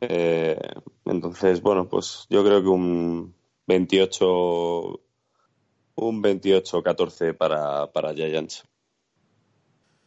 Eh, 0.00 0.58
entonces, 1.04 1.60
bueno, 1.60 1.88
pues 1.88 2.26
yo 2.30 2.42
creo 2.42 2.62
que 2.62 2.68
un 2.68 3.34
28 3.66 5.00
un 5.96 6.22
28-14 6.22 7.36
para, 7.36 7.92
para 7.92 8.14
Giants. 8.14 8.64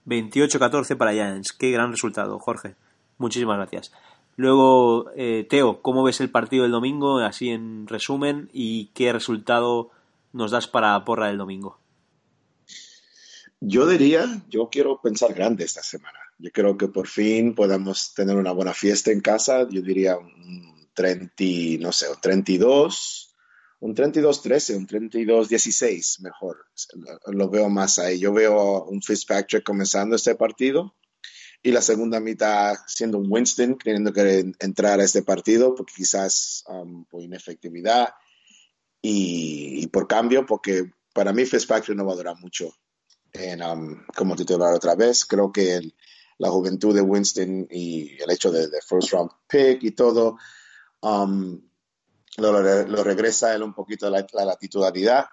28-14 0.06 0.98
para 0.98 1.14
Giants. 1.14 1.54
Qué 1.54 1.72
gran 1.72 1.92
resultado, 1.92 2.40
Jorge. 2.40 2.76
Muchísimas 3.18 3.58
gracias. 3.58 3.94
Luego, 4.36 5.10
eh, 5.16 5.46
Teo, 5.50 5.82
¿cómo 5.82 6.04
ves 6.04 6.22
el 6.22 6.30
partido 6.30 6.64
del 6.64 6.72
domingo? 6.72 7.20
Así 7.20 7.50
en 7.50 7.88
resumen, 7.88 8.50
¿y 8.54 8.88
qué 8.94 9.12
resultado 9.14 9.90
nos 10.34 10.52
das 10.52 10.68
para 10.68 11.04
porra 11.06 11.28
del 11.28 11.38
domingo? 11.38 11.80
Yo 13.60 13.88
diría, 13.88 14.44
yo 14.50 14.70
quiero 14.70 15.02
pensar 15.02 15.34
grande 15.34 15.66
esta 15.66 15.82
semana. 15.82 16.20
Yo 16.38 16.52
creo 16.52 16.78
que 16.78 16.88
por 16.88 17.08
fin 17.08 17.56
podamos 17.56 18.14
tener 18.14 18.36
una 18.36 18.52
buena 18.52 18.74
fiesta 18.74 19.12
en 19.12 19.22
casa. 19.22 19.68
Yo 19.70 19.82
diría 19.82 20.18
un 20.18 20.88
30, 20.94 21.34
no 21.80 21.92
sé, 21.92 22.10
un 22.10 22.22
32, 22.22 23.36
un 23.80 23.96
32-13, 23.96 24.78
un 24.78 24.88
32-16 24.88 26.22
mejor. 26.22 26.66
Lo 27.28 27.50
veo 27.50 27.70
más 27.70 27.98
ahí. 27.98 28.20
Yo 28.20 28.32
veo 28.32 28.84
un 28.86 29.02
Fitzpatrick 29.02 29.64
comenzando 29.64 30.16
este 30.16 30.36
partido 30.36 30.96
y 31.64 31.72
la 31.72 31.82
segunda 31.82 32.20
mitad 32.20 32.76
siendo 32.88 33.18
un 33.18 33.32
Winston 33.32 33.78
queriendo 33.78 34.14
que 34.14 34.52
entrar 34.60 35.00
a 35.00 35.04
este 35.04 35.24
partido 35.24 35.76
porque 35.76 35.94
quizás 35.96 36.64
um, 36.68 37.06
por 37.06 37.24
inefectividad 37.24 38.10
y, 39.02 39.88
por 39.88 40.08
cambio 40.08 40.46
porque 40.46 40.92
para 41.14 41.34
mí 41.34 41.46
Fitzpatrick 41.46 41.98
no 41.98 42.06
va 42.06 42.14
a 42.14 42.18
durar 42.18 42.36
mucho 42.40 42.74
en, 43.40 43.62
um, 43.64 44.06
como 44.16 44.36
titular 44.36 44.74
otra 44.74 44.96
vez. 44.96 45.26
Creo 45.26 45.52
que 45.52 45.94
la 46.38 46.50
juventud 46.50 46.94
de 46.94 47.02
Winston 47.02 47.68
y 47.70 48.22
el 48.22 48.32
hecho 48.32 48.52
de, 48.52 48.70
first 48.88 49.12
round 49.12 49.32
pick 49.48 49.84
y 49.84 49.92
todo 49.92 50.38
um, 51.02 51.60
lo, 52.38 53.04
regresa 53.04 53.56
él 53.56 53.64
un 53.64 53.74
poquito 53.74 54.10
la, 54.10 54.26
la, 54.34 54.56
titularidad. 54.56 55.26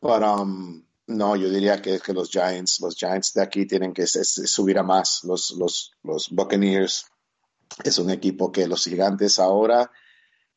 Pero 0.00 0.42
um, 0.42 0.84
no, 1.06 1.36
yo 1.36 1.48
diría 1.48 1.80
que, 1.80 2.00
que, 2.00 2.12
los 2.12 2.30
Giants, 2.30 2.80
los 2.80 2.96
Giants 2.96 3.32
de 3.34 3.42
aquí 3.42 3.66
tienen 3.66 3.92
que 3.92 4.06
subir 4.06 4.78
a 4.78 4.82
más. 4.82 5.24
Los, 5.24 5.52
los, 5.52 5.92
los 6.02 6.28
Buccaneers 6.30 7.06
es 7.84 7.98
un 7.98 8.10
equipo 8.10 8.50
que 8.50 8.66
los 8.66 8.84
gigantes 8.84 9.38
ahora, 9.38 9.90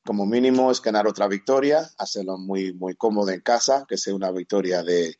como 0.06 0.26
mínimo, 0.26 0.72
es 0.72 0.82
ganar 0.82 1.08
otra 1.08 1.28
victoria, 1.28 1.90
hacerlo 1.98 2.38
muy, 2.38 2.74
muy 2.74 2.96
cómodo 2.96 3.30
en 3.30 3.42
casa, 3.42 3.86
que 3.88 3.98
sea 3.98 4.16
una 4.16 4.32
victoria 4.32 4.84
de, 4.84 5.16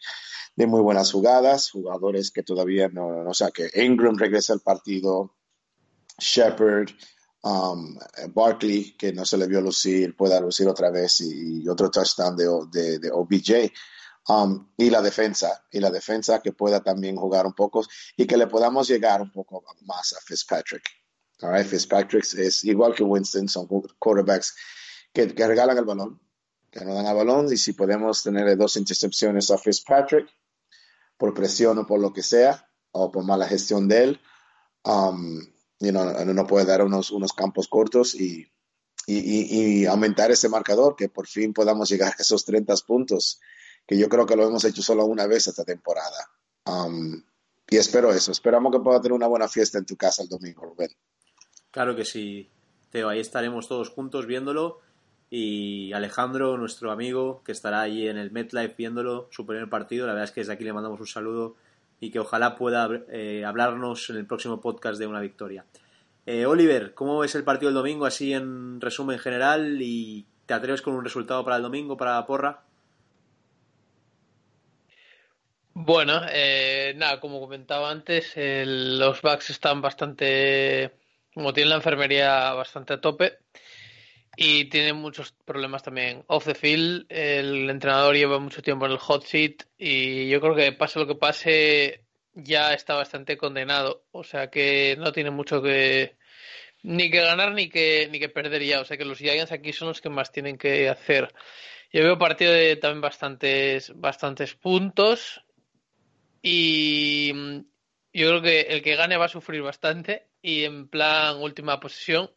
de 0.56 0.68
muy 0.68 0.82
buenas 0.82 1.12
jugadas, 1.12 1.70
jugadores 1.70 2.32
que 2.32 2.44
todavía 2.44 2.90
no, 2.90 3.30
o 3.30 3.34
sea, 3.34 3.52
que 3.52 3.70
Ingram 3.76 4.18
regresa 4.18 4.54
al 4.54 4.62
partido, 4.62 5.36
Shepard, 6.18 6.90
um, 7.44 7.98
Barkley, 8.34 8.96
que 8.98 9.14
no 9.14 9.26
se 9.26 9.38
le 9.38 9.48
vio 9.48 9.62
lucir, 9.62 10.16
pueda 10.16 10.40
lucir 10.40 10.68
otra 10.68 10.90
vez 10.90 11.22
y, 11.22 11.68
otro 11.68 11.90
touchdown 11.90 12.36
de, 12.36 13.00
de, 13.00 13.12
OBJ. 13.12 13.72
Um, 14.28 14.70
y 14.78 14.92
la 14.92 15.02
defensa, 15.02 15.66
y 15.72 15.80
la 15.80 15.90
defensa 15.90 16.42
que 16.42 16.54
pueda 16.54 16.84
también 16.84 17.16
jugar 17.16 17.48
un 17.48 17.54
poco 17.54 17.84
y 18.16 18.28
que 18.28 18.38
le 18.38 18.46
podamos 18.46 18.88
llegar 18.88 19.20
un 19.20 19.32
poco 19.32 19.64
más 19.82 20.14
a 20.14 20.22
Fitzpatrick. 20.22 21.01
All 21.44 21.64
Fitzpatrick 21.66 22.26
es 22.34 22.64
igual 22.64 22.94
que 22.94 23.04
Winston, 23.04 23.48
son 23.48 23.68
quarterbacks 24.00 24.56
que, 25.14 25.34
que 25.34 25.48
regalan 25.48 25.78
el 25.78 25.86
balón, 25.86 26.22
que 26.70 26.86
no 26.86 26.94
dan 26.94 27.08
el 27.08 27.16
balón 27.16 27.52
y 27.52 27.58
si 27.58 27.74
podemos 27.74 28.24
tener 28.24 28.58
dos 28.58 28.76
intercepciones 28.78 29.52
a 29.52 29.58
Fitzpatrick 29.58 30.28
por 31.18 31.34
presión 31.34 31.78
o 31.78 31.86
por 31.86 32.00
lo 32.00 32.14
que 32.14 32.24
sea, 32.24 32.68
o 32.92 33.12
por 33.12 33.24
mala 33.24 33.48
gestión 33.48 33.88
de 33.88 34.04
él, 34.04 34.22
um, 34.86 35.40
you 35.80 35.92
know, 35.92 36.48
puede 36.48 36.66
dar 36.66 36.84
unos, 36.84 37.12
unos 37.12 37.34
campos 37.34 37.68
cortos 37.68 38.16
y, 38.16 38.52
y, 39.08 39.82
y, 39.82 39.86
aumentar 39.86 40.32
ese 40.32 40.50
marcador, 40.50 40.96
que 40.96 41.10
por 41.10 41.28
fin 41.28 41.54
podamos 41.54 41.90
llegar 41.90 42.14
a 42.18 42.22
esos 42.22 42.46
30 42.46 42.74
puntos, 42.88 43.40
que 43.86 43.98
yo 43.98 44.10
creo 44.10 44.26
que 44.26 44.36
lo 44.36 44.48
hemos 44.48 44.64
hecho 44.66 44.82
solo 44.82 45.06
una 45.06 45.28
vez 45.28 45.48
esta 45.48 45.64
temporada. 45.64 46.30
Um, 46.66 47.24
y 47.70 47.78
espero 47.78 48.12
eso, 48.12 48.32
esperamos 48.32 48.72
que 48.72 48.80
pueda 48.80 49.02
tener 49.02 49.14
una 49.14 49.28
buena 49.28 49.48
fiesta 49.48 49.78
en 49.78 49.86
tu 49.86 49.96
casa 49.96 50.24
el 50.24 50.30
domingo, 50.30 50.66
Rubén. 50.66 50.92
Claro 51.72 51.96
que 51.96 52.06
sí, 52.06 52.50
Teo, 52.90 53.10
ahí 53.10 53.20
estaremos 53.20 53.68
todos 53.68 53.90
juntos 53.90 54.26
viéndolo 54.26 54.80
y 55.30 55.94
Alejandro, 55.94 56.58
nuestro 56.58 56.92
amigo, 56.92 57.42
que 57.46 57.54
estará 57.54 57.82
allí 57.82 58.08
en 58.08 58.18
el 58.18 58.32
MetLife 58.32 58.76
viéndolo, 58.78 59.30
su 59.32 59.46
primer 59.46 59.70
partido, 59.70 60.06
la 60.06 60.14
verdad 60.14 60.26
es 60.26 60.32
que 60.32 60.42
desde 60.42 60.54
aquí 60.54 60.66
le 60.66 60.74
mandamos 60.74 61.00
un 61.00 61.08
saludo 61.08 61.56
y 62.02 62.12
que 62.12 62.20
ojalá 62.20 62.58
pueda 62.58 62.90
eh, 63.10 63.46
hablarnos 63.46 64.10
en 64.10 64.18
el 64.18 64.26
próximo 64.26 64.60
podcast 64.60 65.00
de 65.00 65.08
una 65.08 65.22
victoria. 65.22 65.64
Eh, 66.26 66.46
Oliver, 66.46 66.94
¿cómo 66.94 67.20
ves 67.20 67.34
el 67.36 67.46
partido 67.46 67.70
del 67.70 67.76
domingo 67.76 68.06
así 68.06 68.34
en 68.34 68.82
resumen 68.82 69.20
general 69.20 69.82
y 69.82 70.26
te 70.46 70.54
atreves 70.54 70.82
con 70.82 70.96
un 70.96 71.04
resultado 71.04 71.46
para 71.46 71.56
el 71.56 71.62
domingo, 71.62 71.96
para 71.96 72.26
porra? 72.26 72.64
Bueno, 75.74 76.22
eh, 76.30 76.94
nada, 76.98 77.20
como 77.22 77.40
comentaba 77.40 77.90
antes, 77.90 78.34
los 78.36 79.22
Bucks 79.22 79.52
están 79.52 79.82
bastante, 79.82 80.92
como 81.34 81.54
tienen 81.54 81.70
la 81.70 81.76
enfermería 81.78 82.54
bastante 82.54 82.94
a 82.94 83.02
tope 83.02 83.38
y 84.36 84.66
tienen 84.66 84.96
muchos 84.96 85.34
problemas 85.46 85.84
también 85.84 86.24
off 86.28 86.46
the 86.46 86.56
field. 86.56 87.06
El 87.10 87.70
entrenador 87.70 88.16
lleva 88.16 88.40
mucho 88.40 88.62
tiempo 88.62 88.86
en 88.86 88.94
el 88.94 88.98
hot 88.98 89.24
seat 89.24 89.64
y 89.78 90.30
yo 90.30 90.40
creo 90.42 90.56
que 90.56 90.72
pase 90.72 91.00
lo 91.00 91.08
que 91.08 91.16
pase 91.16 92.06
ya 92.34 92.74
está 92.74 92.96
bastante 92.96 93.38
condenado, 93.38 94.06
o 94.12 94.24
sea 94.24 94.50
que 94.50 94.96
no 94.98 95.12
tiene 95.12 95.32
mucho 95.32 95.62
que 95.62 96.16
ni 96.84 97.12
que 97.12 97.22
ganar 97.22 97.52
ni 97.52 97.70
que 97.70 98.08
ni 98.12 98.20
que 98.20 98.30
perder 98.30 98.64
ya, 98.64 98.82
o 98.82 98.86
sea 98.86 98.98
que 98.98 99.06
los 99.06 99.18
Giants 99.18 99.52
aquí 99.52 99.74
son 99.74 99.90
los 99.90 100.02
que 100.02 100.10
más 100.10 100.32
tienen 100.32 100.58
que 100.58 100.90
hacer. 100.90 101.34
Yo 101.92 102.04
veo 102.04 102.18
partido 102.18 102.54
de 102.54 102.78
también 102.78 103.02
bastantes 103.02 103.92
bastantes 103.96 104.56
puntos 104.56 105.44
y 106.42 107.34
yo 108.14 108.28
creo 108.28 108.42
que 108.42 108.62
el 108.62 108.82
que 108.82 108.96
gane 108.96 109.18
va 109.18 109.26
a 109.26 109.30
sufrir 109.30 109.62
bastante 109.62 110.28
y 110.42 110.64
en 110.64 110.88
plan 110.88 111.38
última 111.38 111.80
posición. 111.80 112.30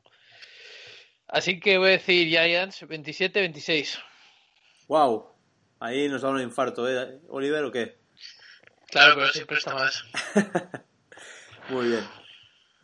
Así 1.26 1.58
que 1.58 1.78
voy 1.78 1.88
a 1.88 1.92
decir 1.92 2.28
Giants 2.28 2.82
27-26. 2.82 3.98
Wow, 4.88 5.26
ahí 5.80 6.08
nos 6.08 6.22
da 6.22 6.28
un 6.28 6.40
infarto, 6.40 6.88
¿eh? 6.88 7.18
Oliver 7.28 7.64
o 7.64 7.72
qué? 7.72 7.96
Claro, 8.90 9.14
pero 9.16 9.28
siempre 9.28 9.56
está 9.56 9.74
más. 9.74 10.04
Muy 11.70 11.88
bien. 11.88 12.04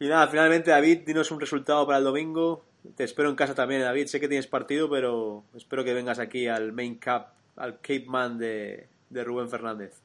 Y 0.01 0.09
nada, 0.09 0.27
finalmente 0.29 0.71
David, 0.71 1.01
dinos 1.07 1.31
un 1.31 1.41
resultado 1.41 1.87
para 1.87 1.99
el 1.99 2.05
domingo. 2.05 2.65
Te 2.97 3.05
espero 3.05 3.29
en 3.29 3.37
casa 3.37 3.55
también, 3.55 3.83
David. 3.83 4.07
Sé 4.07 4.19
que 4.19 4.29
tienes 4.29 4.47
partido, 4.47 4.89
pero 4.89 5.45
espero 5.55 5.85
que 5.85 5.93
vengas 5.93 6.19
aquí 6.19 6.49
al 6.49 6.73
Main 6.73 6.99
Cup, 6.99 7.27
al 7.57 7.77
Cape 7.77 8.07
Man 8.07 8.39
de, 8.39 8.89
Rubén 9.11 9.49
Fernández. 9.49 10.01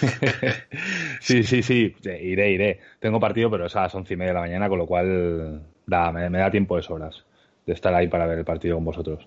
sí, 1.20 1.42
sí, 1.42 1.62
sí, 1.62 1.94
iré, 2.02 2.50
iré. 2.50 2.80
Tengo 2.98 3.20
partido, 3.20 3.50
pero 3.50 3.66
es 3.66 3.76
a 3.76 3.82
las 3.82 3.94
once 3.94 4.14
y 4.14 4.16
media 4.16 4.30
de 4.30 4.34
la 4.34 4.40
mañana, 4.40 4.68
con 4.68 4.78
lo 4.78 4.86
cual 4.86 5.62
da, 5.86 6.10
me, 6.12 6.38
da 6.38 6.50
tiempo 6.50 6.76
de 6.76 6.82
sobras 6.82 7.24
de 7.64 7.72
estar 7.72 7.94
ahí 7.94 8.08
para 8.08 8.26
ver 8.26 8.38
el 8.38 8.44
partido 8.44 8.76
con 8.76 8.84
vosotros. 8.84 9.26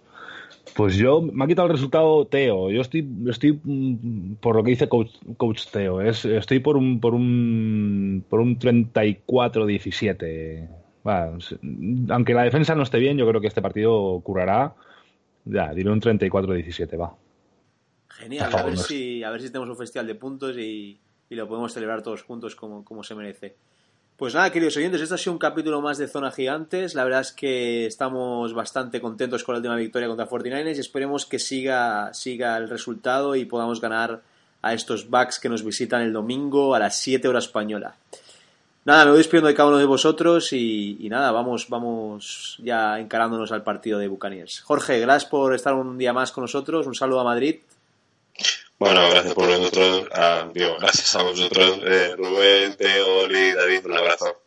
Pues 0.76 0.96
yo, 0.96 1.22
me 1.22 1.44
ha 1.44 1.48
quitado 1.48 1.68
el 1.68 1.74
resultado 1.74 2.28
Teo. 2.28 2.70
Yo 2.72 2.82
estoy, 2.82 3.08
estoy 3.28 3.60
mm, 3.64 4.36
por 4.36 4.56
lo 4.56 4.64
que 4.64 4.72
dice 4.72 4.88
Coach, 4.88 5.12
Coach 5.38 5.68
Teo, 5.72 6.02
es, 6.02 6.26
estoy 6.26 6.60
por 6.60 6.78
un, 6.78 7.00
por 7.00 7.16
un, 7.16 8.24
por 8.30 8.40
un 8.40 8.60
34-17. 8.60 10.68
aunque 12.10 12.34
la 12.34 12.44
defensa 12.44 12.76
no 12.76 12.84
esté 12.84 13.00
bien, 13.00 13.18
yo 13.18 13.28
creo 13.28 13.42
que 13.42 13.48
este 13.48 13.62
partido 13.62 14.22
curará. 14.24 14.76
Ya, 15.46 15.74
diré 15.74 15.90
un 15.90 16.02
34-17, 16.02 17.00
va. 17.00 17.16
Genial, 18.20 18.54
a 18.54 18.64
ver, 18.64 18.78
si, 18.78 19.24
a 19.24 19.30
ver 19.30 19.42
si 19.42 19.48
tenemos 19.48 19.70
un 19.70 19.78
festival 19.78 20.06
de 20.06 20.16
puntos 20.16 20.58
y, 20.58 21.00
y 21.30 21.36
lo 21.36 21.48
podemos 21.48 21.74
celebrar 21.74 22.04
todos 22.04 22.24
juntos 22.24 22.56
como, 22.56 22.84
como 22.84 23.04
se 23.04 23.16
merece. 23.16 23.56
Pues 24.18 24.34
nada, 24.34 24.52
queridos 24.52 24.76
oyentes, 24.76 25.00
este 25.00 25.16
ha 25.16 25.18
sido 25.18 25.32
un 25.32 25.40
capítulo 25.40 25.80
más 25.80 25.98
de 25.98 26.10
Zona 26.10 26.30
Gigantes. 26.30 26.94
La 26.94 27.06
verdad 27.06 27.22
es 27.22 27.32
que 27.32 27.86
estamos 27.86 28.54
bastante 28.54 29.00
contentos 29.00 29.46
con 29.46 29.54
la 29.54 29.60
última 29.60 29.78
victoria 29.78 30.10
contra 30.10 30.28
49ers 30.28 30.76
y 30.76 30.80
esperemos 30.82 31.26
que 31.26 31.40
siga, 31.40 32.14
siga 32.14 32.58
el 32.58 32.68
resultado 32.68 33.38
y 33.38 33.46
podamos 33.46 33.80
ganar 33.80 34.22
a 34.62 34.74
estos 34.74 35.10
Bucks 35.10 35.40
que 35.40 35.48
nos 35.48 35.64
visitan 35.64 36.02
el 36.02 36.12
domingo 36.12 36.76
a 36.76 36.80
las 36.80 36.98
7 36.98 37.26
horas 37.30 37.46
española. 37.46 37.96
Nada, 38.84 39.06
me 39.06 39.12
voy 39.12 39.20
despidiendo 39.20 39.48
de 39.48 39.56
cada 39.56 39.70
uno 39.70 39.78
de 39.78 39.86
vosotros 39.86 40.52
y, 40.52 41.08
nada, 41.10 41.32
vamos, 41.32 41.70
vamos 41.70 42.60
ya 42.62 43.00
encarándonos 43.00 43.54
al 43.54 43.64
partido 43.64 44.00
de 44.00 44.10
Buccaneers. 44.10 44.62
Jorge, 44.62 45.00
gracias 45.00 45.30
por 45.30 45.54
estar 45.54 45.76
un 45.76 45.98
día 45.98 46.12
más 46.12 46.34
con 46.34 46.42
nosotros. 46.42 46.88
Un 46.88 46.96
saludo 46.96 47.22
a 47.22 47.24
Madrid. 47.24 47.60
Bueno, 48.80 49.10
gracias 49.10 49.34
por 49.34 49.46
vosotros. 49.46 50.08
Ah, 50.14 50.50
gracias 50.54 51.14
a 51.14 51.24
vosotros, 51.24 51.80
eh, 51.84 52.16
Rubén, 52.18 52.78
Teo, 52.78 53.24
Oli, 53.26 53.52
David, 53.52 53.86
un 53.86 53.98
abrazo. 53.98 54.42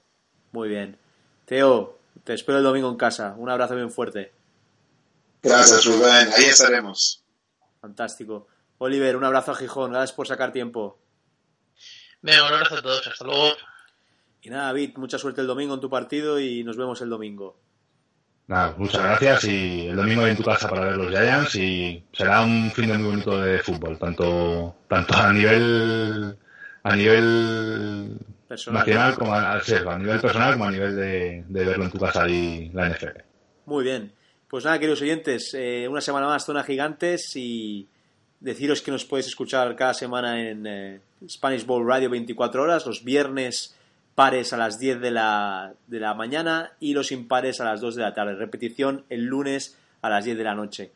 Muy 0.52 0.70
bien. 0.70 0.96
Teo, 1.44 1.98
te 2.24 2.32
espero 2.32 2.56
el 2.56 2.64
domingo 2.64 2.88
en 2.88 2.96
casa. 2.96 3.34
Un 3.36 3.50
abrazo 3.50 3.74
bien 3.76 3.90
fuerte. 3.90 4.32
Gracias, 5.42 5.84
Rubén. 5.84 6.30
Ahí 6.34 6.44
estaremos. 6.44 7.22
Fantástico. 7.82 8.48
Oliver, 8.78 9.16
un 9.16 9.24
abrazo 9.24 9.52
a 9.52 9.54
Gijón. 9.54 9.92
Gracias 9.92 10.12
por 10.16 10.26
sacar 10.26 10.50
tiempo. 10.50 10.98
Venga, 12.22 12.46
un 12.46 12.54
abrazo 12.54 12.76
a 12.76 12.82
todos. 12.82 13.06
Hasta 13.06 13.24
luego. 13.26 13.52
Y 14.40 14.48
nada, 14.48 14.64
David, 14.68 14.96
mucha 14.96 15.18
suerte 15.18 15.42
el 15.42 15.46
domingo 15.46 15.74
en 15.74 15.80
tu 15.80 15.90
partido 15.90 16.40
y 16.40 16.64
nos 16.64 16.78
vemos 16.78 17.02
el 17.02 17.10
domingo. 17.10 17.58
Nada, 18.52 18.74
muchas 18.76 19.02
gracias 19.02 19.44
y 19.44 19.86
el 19.86 19.96
domingo 19.96 20.26
en 20.26 20.36
tu 20.36 20.42
casa 20.42 20.68
para 20.68 20.84
ver 20.84 20.98
los 20.98 21.08
Giants 21.08 21.54
y 21.54 22.04
será 22.12 22.42
un 22.42 22.70
fin 22.70 22.86
de 22.86 22.98
muy 22.98 23.12
bonito 23.12 23.40
de 23.40 23.58
fútbol, 23.60 23.98
tanto, 23.98 24.76
tanto 24.86 25.14
a 25.14 25.32
nivel 25.32 26.36
a 26.82 26.94
nivel 26.94 28.18
nacional 28.50 29.14
como 29.14 29.32
a, 29.32 29.54
a, 29.54 29.98
nivel 29.98 30.20
personal 30.20 30.52
como 30.52 30.66
a 30.66 30.70
nivel 30.70 30.94
de, 30.94 31.44
verlo 31.48 31.84
en 31.84 31.90
tu 31.92 31.98
casa 31.98 32.28
y 32.28 32.68
la 32.74 32.90
NFL. 32.90 33.22
Muy 33.64 33.84
bien. 33.84 34.12
Pues 34.48 34.66
nada, 34.66 34.78
queridos 34.78 35.00
oyentes, 35.00 35.54
eh, 35.54 35.88
una 35.88 36.02
semana 36.02 36.26
más 36.26 36.44
Zona 36.44 36.62
Gigantes 36.62 37.34
y 37.36 37.88
deciros 38.38 38.82
que 38.82 38.90
nos 38.90 39.06
puedes 39.06 39.26
escuchar 39.28 39.74
cada 39.76 39.94
semana 39.94 40.46
en 40.46 40.66
eh, 40.66 41.00
Spanish 41.26 41.64
Bowl 41.64 41.88
Radio 41.88 42.10
24 42.10 42.62
horas, 42.62 42.84
los 42.84 43.02
viernes 43.02 43.74
pares 44.14 44.52
a 44.52 44.56
las 44.56 44.78
10 44.78 45.00
de 45.00 45.10
la, 45.10 45.74
de 45.86 46.00
la 46.00 46.14
mañana 46.14 46.72
y 46.80 46.94
los 46.94 47.12
impares 47.12 47.60
a 47.60 47.64
las 47.64 47.80
2 47.80 47.96
de 47.96 48.02
la 48.02 48.14
tarde. 48.14 48.34
Repetición 48.34 49.04
el 49.08 49.24
lunes 49.24 49.78
a 50.02 50.10
las 50.10 50.24
10 50.24 50.36
de 50.38 50.44
la 50.44 50.54
noche. 50.54 50.92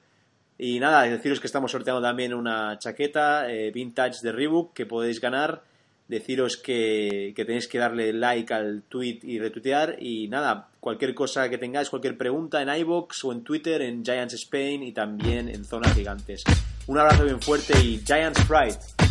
Y 0.58 0.80
nada, 0.80 1.02
deciros 1.02 1.40
que 1.40 1.46
estamos 1.46 1.70
sorteando 1.70 2.00
también 2.00 2.32
una 2.32 2.78
chaqueta 2.78 3.50
eh, 3.50 3.70
vintage 3.70 4.20
de 4.22 4.32
Reebok 4.32 4.72
que 4.72 4.86
podéis 4.86 5.20
ganar. 5.20 5.62
Deciros 6.08 6.56
que, 6.56 7.32
que, 7.34 7.44
tenéis 7.44 7.66
que 7.66 7.78
darle 7.78 8.12
like 8.12 8.54
al 8.54 8.84
tweet 8.88 9.20
y 9.22 9.38
retuitear. 9.38 9.96
Y 10.00 10.28
nada, 10.28 10.68
cualquier 10.78 11.14
cosa 11.14 11.50
que 11.50 11.58
tengáis, 11.58 11.90
cualquier 11.90 12.16
pregunta 12.16 12.62
en 12.62 12.68
iBox 12.68 13.24
o 13.24 13.32
en 13.32 13.42
Twitter, 13.42 13.82
en 13.82 14.04
Giants 14.04 14.34
Spain 14.34 14.82
y 14.82 14.92
también 14.92 15.48
en 15.48 15.64
Zonas 15.64 15.94
Gigantes. 15.94 16.44
Un 16.86 16.98
abrazo 16.98 17.24
bien 17.24 17.42
fuerte 17.42 17.78
y 17.80 18.00
Giants 18.06 18.40
Pride. 18.46 19.05